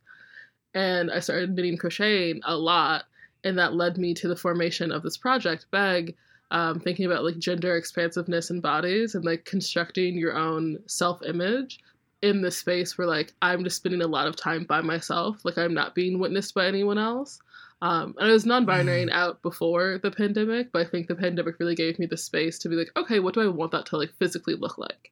and 0.74 1.12
i 1.12 1.20
started 1.20 1.54
knitting 1.54 1.78
crocheting 1.78 2.42
a 2.46 2.56
lot 2.56 3.06
and 3.44 3.58
that 3.58 3.74
led 3.74 3.98
me 3.98 4.14
to 4.14 4.30
the 4.30 4.36
formation 4.36 4.92
of 4.92 5.04
this 5.04 5.18
project 5.18 5.66
beg 5.72 6.16
um, 6.52 6.80
thinking 6.80 7.06
about 7.06 7.24
like 7.24 7.40
gender 7.40 7.76
expansiveness 7.76 8.50
and 8.50 8.62
bodies 8.62 9.16
and 9.16 9.26
like 9.26 9.46
constructing 9.46 10.16
your 10.16 10.38
own 10.38 10.78
self-image 10.86 11.80
in 12.26 12.42
this 12.42 12.58
space 12.58 12.98
where 12.98 13.08
like 13.08 13.34
i'm 13.42 13.64
just 13.64 13.78
spending 13.78 14.02
a 14.02 14.08
lot 14.08 14.28
of 14.28 14.36
time 14.36 14.64
by 14.66 14.82
myself 14.82 15.44
like 15.44 15.58
i'm 15.58 15.74
not 15.74 15.96
being 15.96 16.20
witnessed 16.20 16.54
by 16.54 16.66
anyone 16.66 16.98
else 16.98 17.40
um, 17.82 18.16
and 18.18 18.30
I 18.30 18.32
was 18.32 18.46
non-binary 18.46 19.02
and 19.02 19.12
out 19.12 19.42
before 19.42 20.00
the 20.02 20.10
pandemic, 20.10 20.72
but 20.72 20.86
I 20.86 20.90
think 20.90 21.08
the 21.08 21.16
pandemic 21.16 21.60
really 21.60 21.76
gave 21.76 22.00
me 22.00 22.06
the 22.06 22.18
space 22.18 22.58
to 22.60 22.70
be 22.70 22.76
like, 22.76 22.90
okay, 22.96 23.20
what 23.20 23.34
do 23.34 23.42
I 23.42 23.48
want 23.48 23.72
that 23.74 23.86
to 23.88 23.98
like 23.98 24.14
physically 24.18 24.56
look 24.56 24.78
like? 24.78 25.12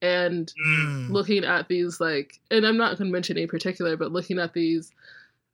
And 0.00 0.52
Mm. 0.56 1.10
looking 1.10 1.44
at 1.44 1.68
these 1.68 2.00
like, 2.00 2.40
and 2.50 2.66
I'm 2.66 2.76
not 2.76 2.96
going 2.98 3.08
to 3.08 3.12
mention 3.12 3.36
any 3.36 3.46
particular, 3.46 3.96
but 3.96 4.12
looking 4.12 4.38
at 4.38 4.54
these 4.54 4.92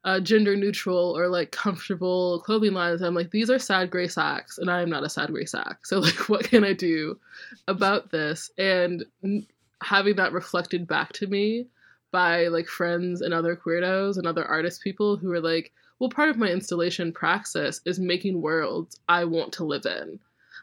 uh, 0.05 0.21
gender 0.21 0.55
neutral 0.55 1.17
or 1.17 1.29
like 1.29 1.51
comfortable 1.51 2.41
clothing 2.41 2.73
lines, 2.73 3.03
I'm 3.03 3.15
like, 3.15 3.31
these 3.31 3.51
are 3.51 3.59
sad 3.59 3.91
gray 3.91 4.09
sacks, 4.09 4.59
and 4.59 4.71
I 4.71 4.83
am 4.83 4.91
not 4.91 5.05
a 5.05 5.09
sad 5.11 5.31
gray 5.31 5.47
sack. 5.47 5.87
So 5.87 5.99
like, 5.99 6.29
what 6.29 6.45
can 6.45 6.63
I 6.63 6.73
do 6.73 7.19
about 7.69 8.11
this? 8.11 8.51
And 8.59 9.05
having 9.83 10.17
that 10.17 10.33
reflected 10.33 10.87
back 10.87 11.13
to 11.15 11.27
me 11.27 11.67
by 12.11 12.49
like 12.49 12.67
friends 12.67 13.21
and 13.21 13.33
other 13.33 13.57
queerdos 13.57 14.17
and 14.17 14.27
other 14.27 14.45
artist 14.45 14.83
people 14.83 15.17
who 15.17 15.33
are 15.33 15.41
like, 15.41 15.73
well, 15.99 16.11
part 16.11 16.31
of 16.31 16.39
my 16.39 16.49
installation 16.49 17.13
praxis 17.13 17.81
is 17.85 17.99
making 17.99 18.41
worlds 18.41 18.99
I 19.09 19.25
want 19.25 19.53
to 19.55 19.65
live 19.65 19.87
in, 19.87 20.19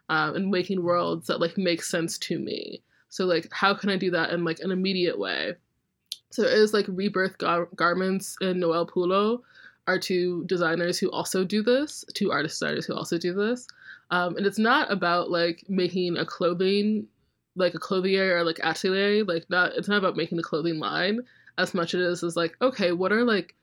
um, 0.10 0.36
and 0.36 0.52
making 0.52 0.84
worlds 0.84 1.28
that 1.28 1.40
like 1.40 1.58
make 1.58 1.84
sense 1.84 2.18
to 2.20 2.40
me. 2.40 2.82
So 3.10 3.26
like, 3.26 3.48
how 3.52 3.74
can 3.74 3.90
I 3.90 3.98
do 3.98 4.12
that 4.12 4.32
in 4.32 4.44
like 4.44 4.60
an 4.60 4.72
immediate 4.72 5.18
way? 5.18 5.54
So 6.30 6.44
it 6.44 6.54
is 6.54 6.74
like 6.74 6.86
Rebirth 6.90 7.38
Gar- 7.38 7.70
Garments 7.76 8.36
and 8.42 8.60
Noel 8.60 8.86
Pulo 8.86 9.42
are 9.88 9.98
two 9.98 10.44
designers 10.46 11.00
who 11.00 11.10
also 11.12 11.46
do 11.46 11.64
this, 11.64 12.04
two 12.14 12.32
artist 12.32 12.60
designers 12.60 12.86
who 12.86 12.94
also 12.94 13.18
do 13.18 13.34
this. 13.34 13.68
Um, 14.12 14.36
and 14.38 14.46
it's 14.46 14.60
not 14.60 14.92
about 14.92 15.32
like 15.32 15.64
making 15.70 16.18
a 16.18 16.26
clothing, 16.26 17.08
like 17.58 17.74
a 17.74 17.80
clothier 17.80 18.38
or 18.38 18.44
like 18.44 18.60
atelier, 18.64 19.24
like 19.24 19.50
not. 19.50 19.74
It's 19.76 19.88
not 19.88 19.98
about 19.98 20.16
making 20.16 20.40
a 20.40 20.44
clothing 20.44 20.80
line 20.80 21.22
as 21.58 21.74
much 21.74 21.94
as 21.94 22.02
it 22.02 22.06
is 22.06 22.24
is 22.24 22.36
like 22.36 22.56
okay, 22.62 22.92
what 22.92 23.12
are 23.12 23.24
like 23.24 23.56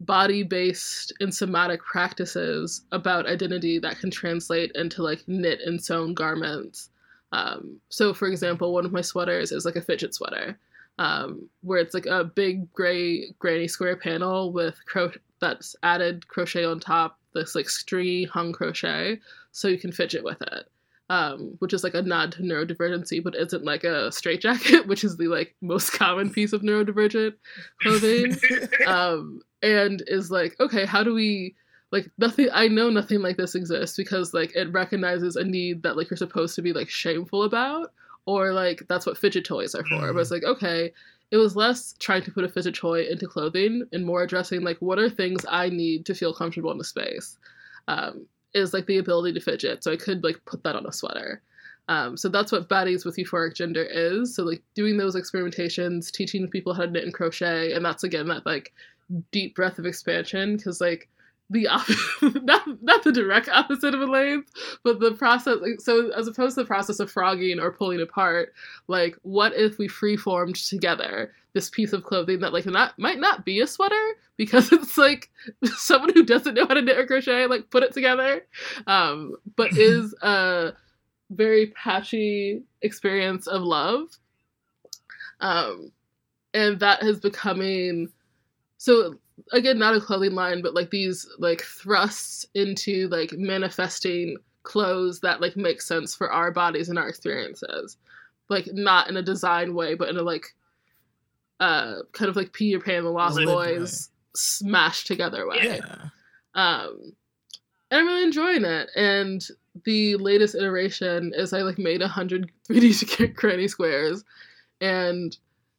body 0.00 0.42
based 0.42 1.12
and 1.20 1.34
somatic 1.34 1.82
practices 1.82 2.82
about 2.92 3.26
identity 3.26 3.78
that 3.80 3.98
can 3.98 4.10
translate 4.10 4.70
into 4.74 5.02
like 5.02 5.26
knit 5.26 5.60
and 5.64 5.82
sewn 5.82 6.14
garments. 6.14 6.90
Um, 7.32 7.80
so, 7.88 8.14
for 8.14 8.28
example, 8.28 8.72
one 8.72 8.84
of 8.84 8.92
my 8.92 9.00
sweaters 9.00 9.52
is 9.52 9.64
like 9.64 9.76
a 9.76 9.82
fidget 9.82 10.14
sweater, 10.14 10.58
um, 10.98 11.48
where 11.62 11.80
it's 11.80 11.94
like 11.94 12.06
a 12.06 12.24
big 12.24 12.72
gray 12.72 13.32
granny 13.38 13.68
square 13.68 13.96
panel 13.96 14.52
with 14.52 14.78
cro- 14.86 15.12
that's 15.40 15.76
added 15.82 16.26
crochet 16.28 16.64
on 16.64 16.80
top, 16.80 17.18
this 17.34 17.54
like 17.54 17.68
stringy 17.68 18.24
hung 18.24 18.52
crochet, 18.52 19.20
so 19.52 19.68
you 19.68 19.78
can 19.78 19.92
fidget 19.92 20.24
with 20.24 20.40
it. 20.42 20.68
Um, 21.10 21.56
which 21.60 21.72
is 21.72 21.82
like 21.82 21.94
a 21.94 22.02
nod 22.02 22.32
to 22.32 22.42
neurodivergency, 22.42 23.24
but 23.24 23.34
isn't 23.34 23.64
like 23.64 23.82
a 23.82 24.12
straitjacket, 24.12 24.86
which 24.88 25.04
is 25.04 25.16
the 25.16 25.28
like 25.28 25.54
most 25.62 25.90
common 25.90 26.28
piece 26.28 26.52
of 26.52 26.60
neurodivergent 26.60 27.32
clothing 27.80 28.36
um, 28.86 29.40
and 29.62 30.02
is 30.06 30.30
like, 30.30 30.54
okay, 30.60 30.84
how 30.84 31.02
do 31.02 31.14
we 31.14 31.54
like 31.92 32.10
nothing? 32.18 32.48
I 32.52 32.68
know 32.68 32.90
nothing 32.90 33.22
like 33.22 33.38
this 33.38 33.54
exists 33.54 33.96
because 33.96 34.34
like 34.34 34.54
it 34.54 34.70
recognizes 34.70 35.36
a 35.36 35.44
need 35.44 35.82
that 35.82 35.96
like 35.96 36.10
you're 36.10 36.18
supposed 36.18 36.54
to 36.56 36.62
be 36.62 36.74
like 36.74 36.90
shameful 36.90 37.42
about, 37.42 37.90
or 38.26 38.52
like 38.52 38.82
that's 38.88 39.06
what 39.06 39.16
fidget 39.16 39.46
toys 39.46 39.74
are 39.74 39.84
for. 39.86 40.12
But 40.12 40.20
it's 40.20 40.30
like, 40.30 40.44
okay, 40.44 40.92
it 41.30 41.36
was 41.36 41.56
less 41.56 41.94
trying 41.98 42.22
to 42.22 42.30
put 42.30 42.44
a 42.44 42.48
fidget 42.48 42.74
toy 42.74 43.04
into 43.04 43.26
clothing 43.26 43.84
and 43.92 44.04
more 44.04 44.22
addressing 44.22 44.62
like 44.62 44.78
what 44.78 44.98
are 44.98 45.10
things 45.10 45.44
I 45.48 45.68
need 45.68 46.06
to 46.06 46.14
feel 46.14 46.32
comfortable 46.32 46.70
in 46.70 46.78
the 46.78 46.84
space. 46.84 47.36
Um, 47.86 48.26
is 48.54 48.72
like 48.72 48.86
the 48.86 48.98
ability 48.98 49.32
to 49.34 49.40
fidget, 49.40 49.84
so 49.84 49.92
I 49.92 49.96
could 49.96 50.24
like 50.24 50.44
put 50.44 50.62
that 50.64 50.76
on 50.76 50.86
a 50.86 50.92
sweater. 50.92 51.42
Um, 51.88 52.16
so 52.16 52.28
that's 52.28 52.52
what 52.52 52.68
Baddies 52.68 53.04
with 53.04 53.16
Euphoric 53.16 53.54
Gender 53.54 53.82
is. 53.82 54.34
So 54.34 54.44
like 54.44 54.62
doing 54.74 54.98
those 54.98 55.16
experimentations, 55.16 56.10
teaching 56.10 56.46
people 56.48 56.74
how 56.74 56.84
to 56.84 56.90
knit 56.90 57.04
and 57.04 57.14
crochet, 57.14 57.72
and 57.72 57.84
that's 57.84 58.04
again 58.04 58.28
that 58.28 58.44
like 58.44 58.72
deep 59.32 59.54
breath 59.54 59.78
of 59.78 59.86
expansion 59.86 60.56
because 60.56 60.80
like 60.80 61.08
the 61.50 61.66
op- 61.66 61.88
not 62.42 62.82
not 62.82 63.02
the 63.04 63.12
direct 63.12 63.48
opposite 63.48 63.94
of 63.94 64.02
Elaine's, 64.02 64.50
but 64.84 65.00
the 65.00 65.12
process. 65.12 65.56
Like, 65.60 65.80
so 65.80 66.10
as 66.10 66.28
opposed 66.28 66.56
to 66.56 66.62
the 66.62 66.66
process 66.66 67.00
of 67.00 67.10
frogging 67.10 67.58
or 67.58 67.72
pulling 67.72 68.00
apart, 68.00 68.52
like 68.86 69.16
what 69.22 69.54
if 69.54 69.78
we 69.78 69.88
free 69.88 70.16
formed 70.16 70.56
together 70.56 71.32
this 71.58 71.68
piece 71.68 71.92
of 71.92 72.04
clothing 72.04 72.38
that 72.38 72.52
like 72.52 72.66
not 72.66 72.96
might 73.00 73.18
not 73.18 73.44
be 73.44 73.60
a 73.60 73.66
sweater 73.66 74.14
because 74.36 74.72
it's 74.72 74.96
like 74.96 75.28
someone 75.64 76.12
who 76.14 76.24
doesn't 76.24 76.54
know 76.54 76.66
how 76.66 76.74
to 76.74 76.82
knit 76.82 76.96
or 76.96 77.04
crochet 77.06 77.46
like 77.46 77.68
put 77.70 77.82
it 77.82 77.92
together, 77.92 78.46
um, 78.86 79.34
but 79.56 79.72
is 79.76 80.14
a 80.22 80.72
very 81.30 81.66
patchy 81.68 82.62
experience 82.80 83.48
of 83.48 83.62
love, 83.62 84.06
um, 85.40 85.90
and 86.54 86.78
that 86.78 87.02
is 87.02 87.18
becoming 87.18 88.08
so 88.76 89.16
again 89.52 89.78
not 89.78 89.96
a 89.96 90.00
clothing 90.00 90.34
line 90.34 90.62
but 90.62 90.74
like 90.74 90.90
these 90.90 91.26
like 91.38 91.62
thrusts 91.62 92.46
into 92.54 93.08
like 93.08 93.32
manifesting 93.32 94.36
clothes 94.62 95.20
that 95.20 95.40
like 95.40 95.56
make 95.56 95.82
sense 95.82 96.14
for 96.14 96.30
our 96.30 96.52
bodies 96.52 96.88
and 96.88 96.98
our 96.98 97.08
experiences. 97.08 97.96
Like 98.48 98.68
not 98.72 99.08
in 99.08 99.16
a 99.16 99.22
design 99.22 99.74
way 99.74 99.94
but 99.94 100.08
in 100.08 100.16
a 100.16 100.22
like 100.22 100.54
uh 101.60 101.96
kind 102.12 102.28
of 102.28 102.36
like 102.36 102.52
peter 102.52 102.78
pan 102.78 102.96
and 102.96 103.06
the 103.06 103.10
lost 103.10 103.38
boys 103.44 104.10
smashed 104.34 105.06
together 105.06 105.46
way 105.48 105.58
yeah. 105.62 106.08
um 106.54 107.12
and 107.90 108.00
i'm 108.00 108.06
really 108.06 108.22
enjoying 108.22 108.64
it. 108.64 108.90
And 108.96 109.42
the 109.84 110.16
latest 110.16 110.54
iteration 110.54 111.32
is 111.34 111.52
i 111.52 111.62
like 111.62 111.78
made 111.78 112.02
a 112.02 112.08
hundred 112.08 112.50
3d 112.68 113.34
granny 113.34 113.68
squares 113.68 114.24
and 114.80 115.36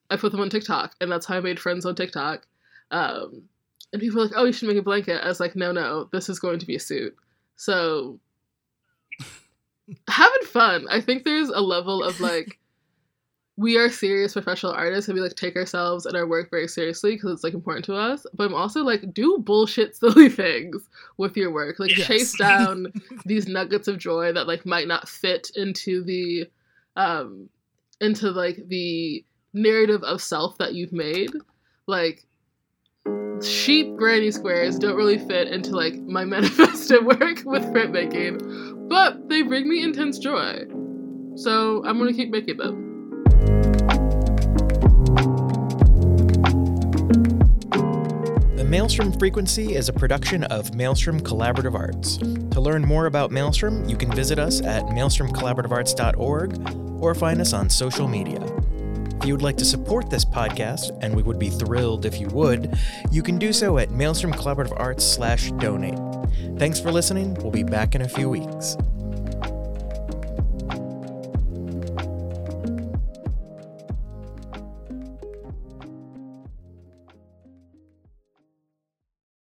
i 0.10 0.16
put 0.16 0.32
them 0.32 0.42
on 0.42 0.50
tiktok 0.50 0.96
and 1.02 1.12
that's 1.12 1.26
how 1.26 1.38
i 1.38 1.40
made 1.40 1.60
friends 1.60 1.86
on 1.86 1.96
tiktok. 1.96 2.46
Um 2.92 3.44
and 3.92 4.02
people 4.02 4.22
are 4.22 4.26
like 4.26 4.34
oh 4.36 4.46
you 4.46 4.54
should 4.54 4.68
make 4.68 4.78
a 4.78 4.84
blanket. 4.84 5.24
I 5.24 5.28
was 5.28 5.40
like 5.40 5.56
no 5.56 5.72
no 5.72 6.10
this 6.12 6.30
is 6.30 6.40
going 6.40 6.60
to 6.60 6.66
be 6.66 6.76
a 6.76 6.80
suit. 6.80 7.16
So 7.56 8.20
having 10.08 10.44
fun. 10.46 10.88
I 10.90 11.02
think 11.02 11.24
there's 11.24 11.50
a 11.50 11.62
level 11.62 12.04
of 12.04 12.20
like 12.20 12.59
we 13.60 13.78
are 13.78 13.90
serious 13.90 14.32
professional 14.32 14.72
artists 14.72 15.10
and 15.10 15.16
we 15.16 15.22
like 15.22 15.36
take 15.36 15.58
ourselves 15.58 16.06
and 16.06 16.16
our 16.16 16.26
work 16.26 16.50
very 16.50 16.68
seriously 16.68 17.16
because 17.16 17.34
it's 17.34 17.44
like 17.44 17.54
important 17.54 17.84
to 17.84 17.94
us 17.94 18.26
but 18.34 18.46
i'm 18.46 18.54
also 18.54 18.84
like 18.84 19.14
do 19.14 19.38
bullshit 19.40 19.94
silly 19.98 20.30
things 20.30 20.88
with 21.18 21.36
your 21.36 21.52
work 21.52 21.78
like 21.78 21.98
Yes. 21.98 22.08
chase 22.08 22.38
down 22.38 22.88
these 23.26 23.50
nuggets 23.50 23.90
of 23.90 23.98
joy 23.98 24.32
that 24.32 24.48
like 24.48 24.66
might 24.66 24.88
not 24.88 25.10
fit 25.10 25.52
into 25.56 26.02
the 26.06 26.50
um 26.96 27.50
into 28.00 28.32
like 28.32 28.66
the 28.70 29.26
narrative 29.54 30.04
of 30.04 30.22
self 30.22 30.58
that 30.58 30.74
you've 30.74 30.94
made 30.94 31.34
like 31.86 32.26
sheep 33.44 33.94
granny 33.98 34.32
squares 34.32 34.80
don't 34.80 34.96
really 34.96 35.18
fit 35.18 35.50
into 35.50 35.76
like 35.76 35.96
my 36.04 36.24
manifesto 36.36 37.02
work 37.04 37.42
with 37.46 37.64
printmaking, 37.74 38.88
but 38.90 39.28
they 39.30 39.42
bring 39.42 39.68
me 39.68 39.82
intense 39.82 40.20
joy. 40.20 40.66
So 41.36 41.84
I'm 41.86 41.98
gonna 41.98 42.14
keep 42.14 42.30
making 42.30 42.58
them. 42.58 42.89
Maelstrom 48.70 49.12
Frequency 49.14 49.74
is 49.74 49.90
a 49.90 49.94
production 49.94 50.44
of 50.44 50.76
Maelstrom 50.76 51.20
Collaborative 51.20 51.74
Arts. 51.74 52.18
To 52.18 52.62
learn 52.62 52.86
more 52.86 53.08
about 53.08 53.32
Maelstrom, 53.32 53.90
you 53.90 53.98
can 53.98 54.12
visit 54.12 54.38
us 54.38 54.62
at 54.62 54.84
maelstromcollaborativearts.org 54.84 57.02
or 57.02 57.16
find 57.16 57.42
us 57.42 57.52
on 57.52 57.68
social 57.68 58.08
media. 58.08 58.40
If 59.20 59.26
you 59.26 59.34
would 59.34 59.42
like 59.42 59.58
to 59.58 59.66
support 59.66 60.12
this 60.12 60.24
podcast, 60.24 60.96
and 61.02 61.16
we 61.16 61.24
would 61.24 61.40
be 61.40 61.50
thrilled 61.50 62.06
if 62.06 62.22
you 62.22 62.28
would, 62.28 62.78
you 63.12 63.24
can 63.24 63.40
do 63.40 63.52
so 63.54 63.80
at 63.80 63.90
Maelstrom 63.90 64.34
Collaborative 64.34 64.80
Arts 64.80 65.04
slash 65.04 65.50
donate. 65.54 65.98
Thanks 66.60 66.80
for 66.80 66.92
listening. 66.92 67.34
We'll 67.42 67.50
be 67.50 67.64
back 67.64 67.96
in 67.96 68.04
a 68.04 68.08
few 68.08 68.30
weeks. 68.30 68.78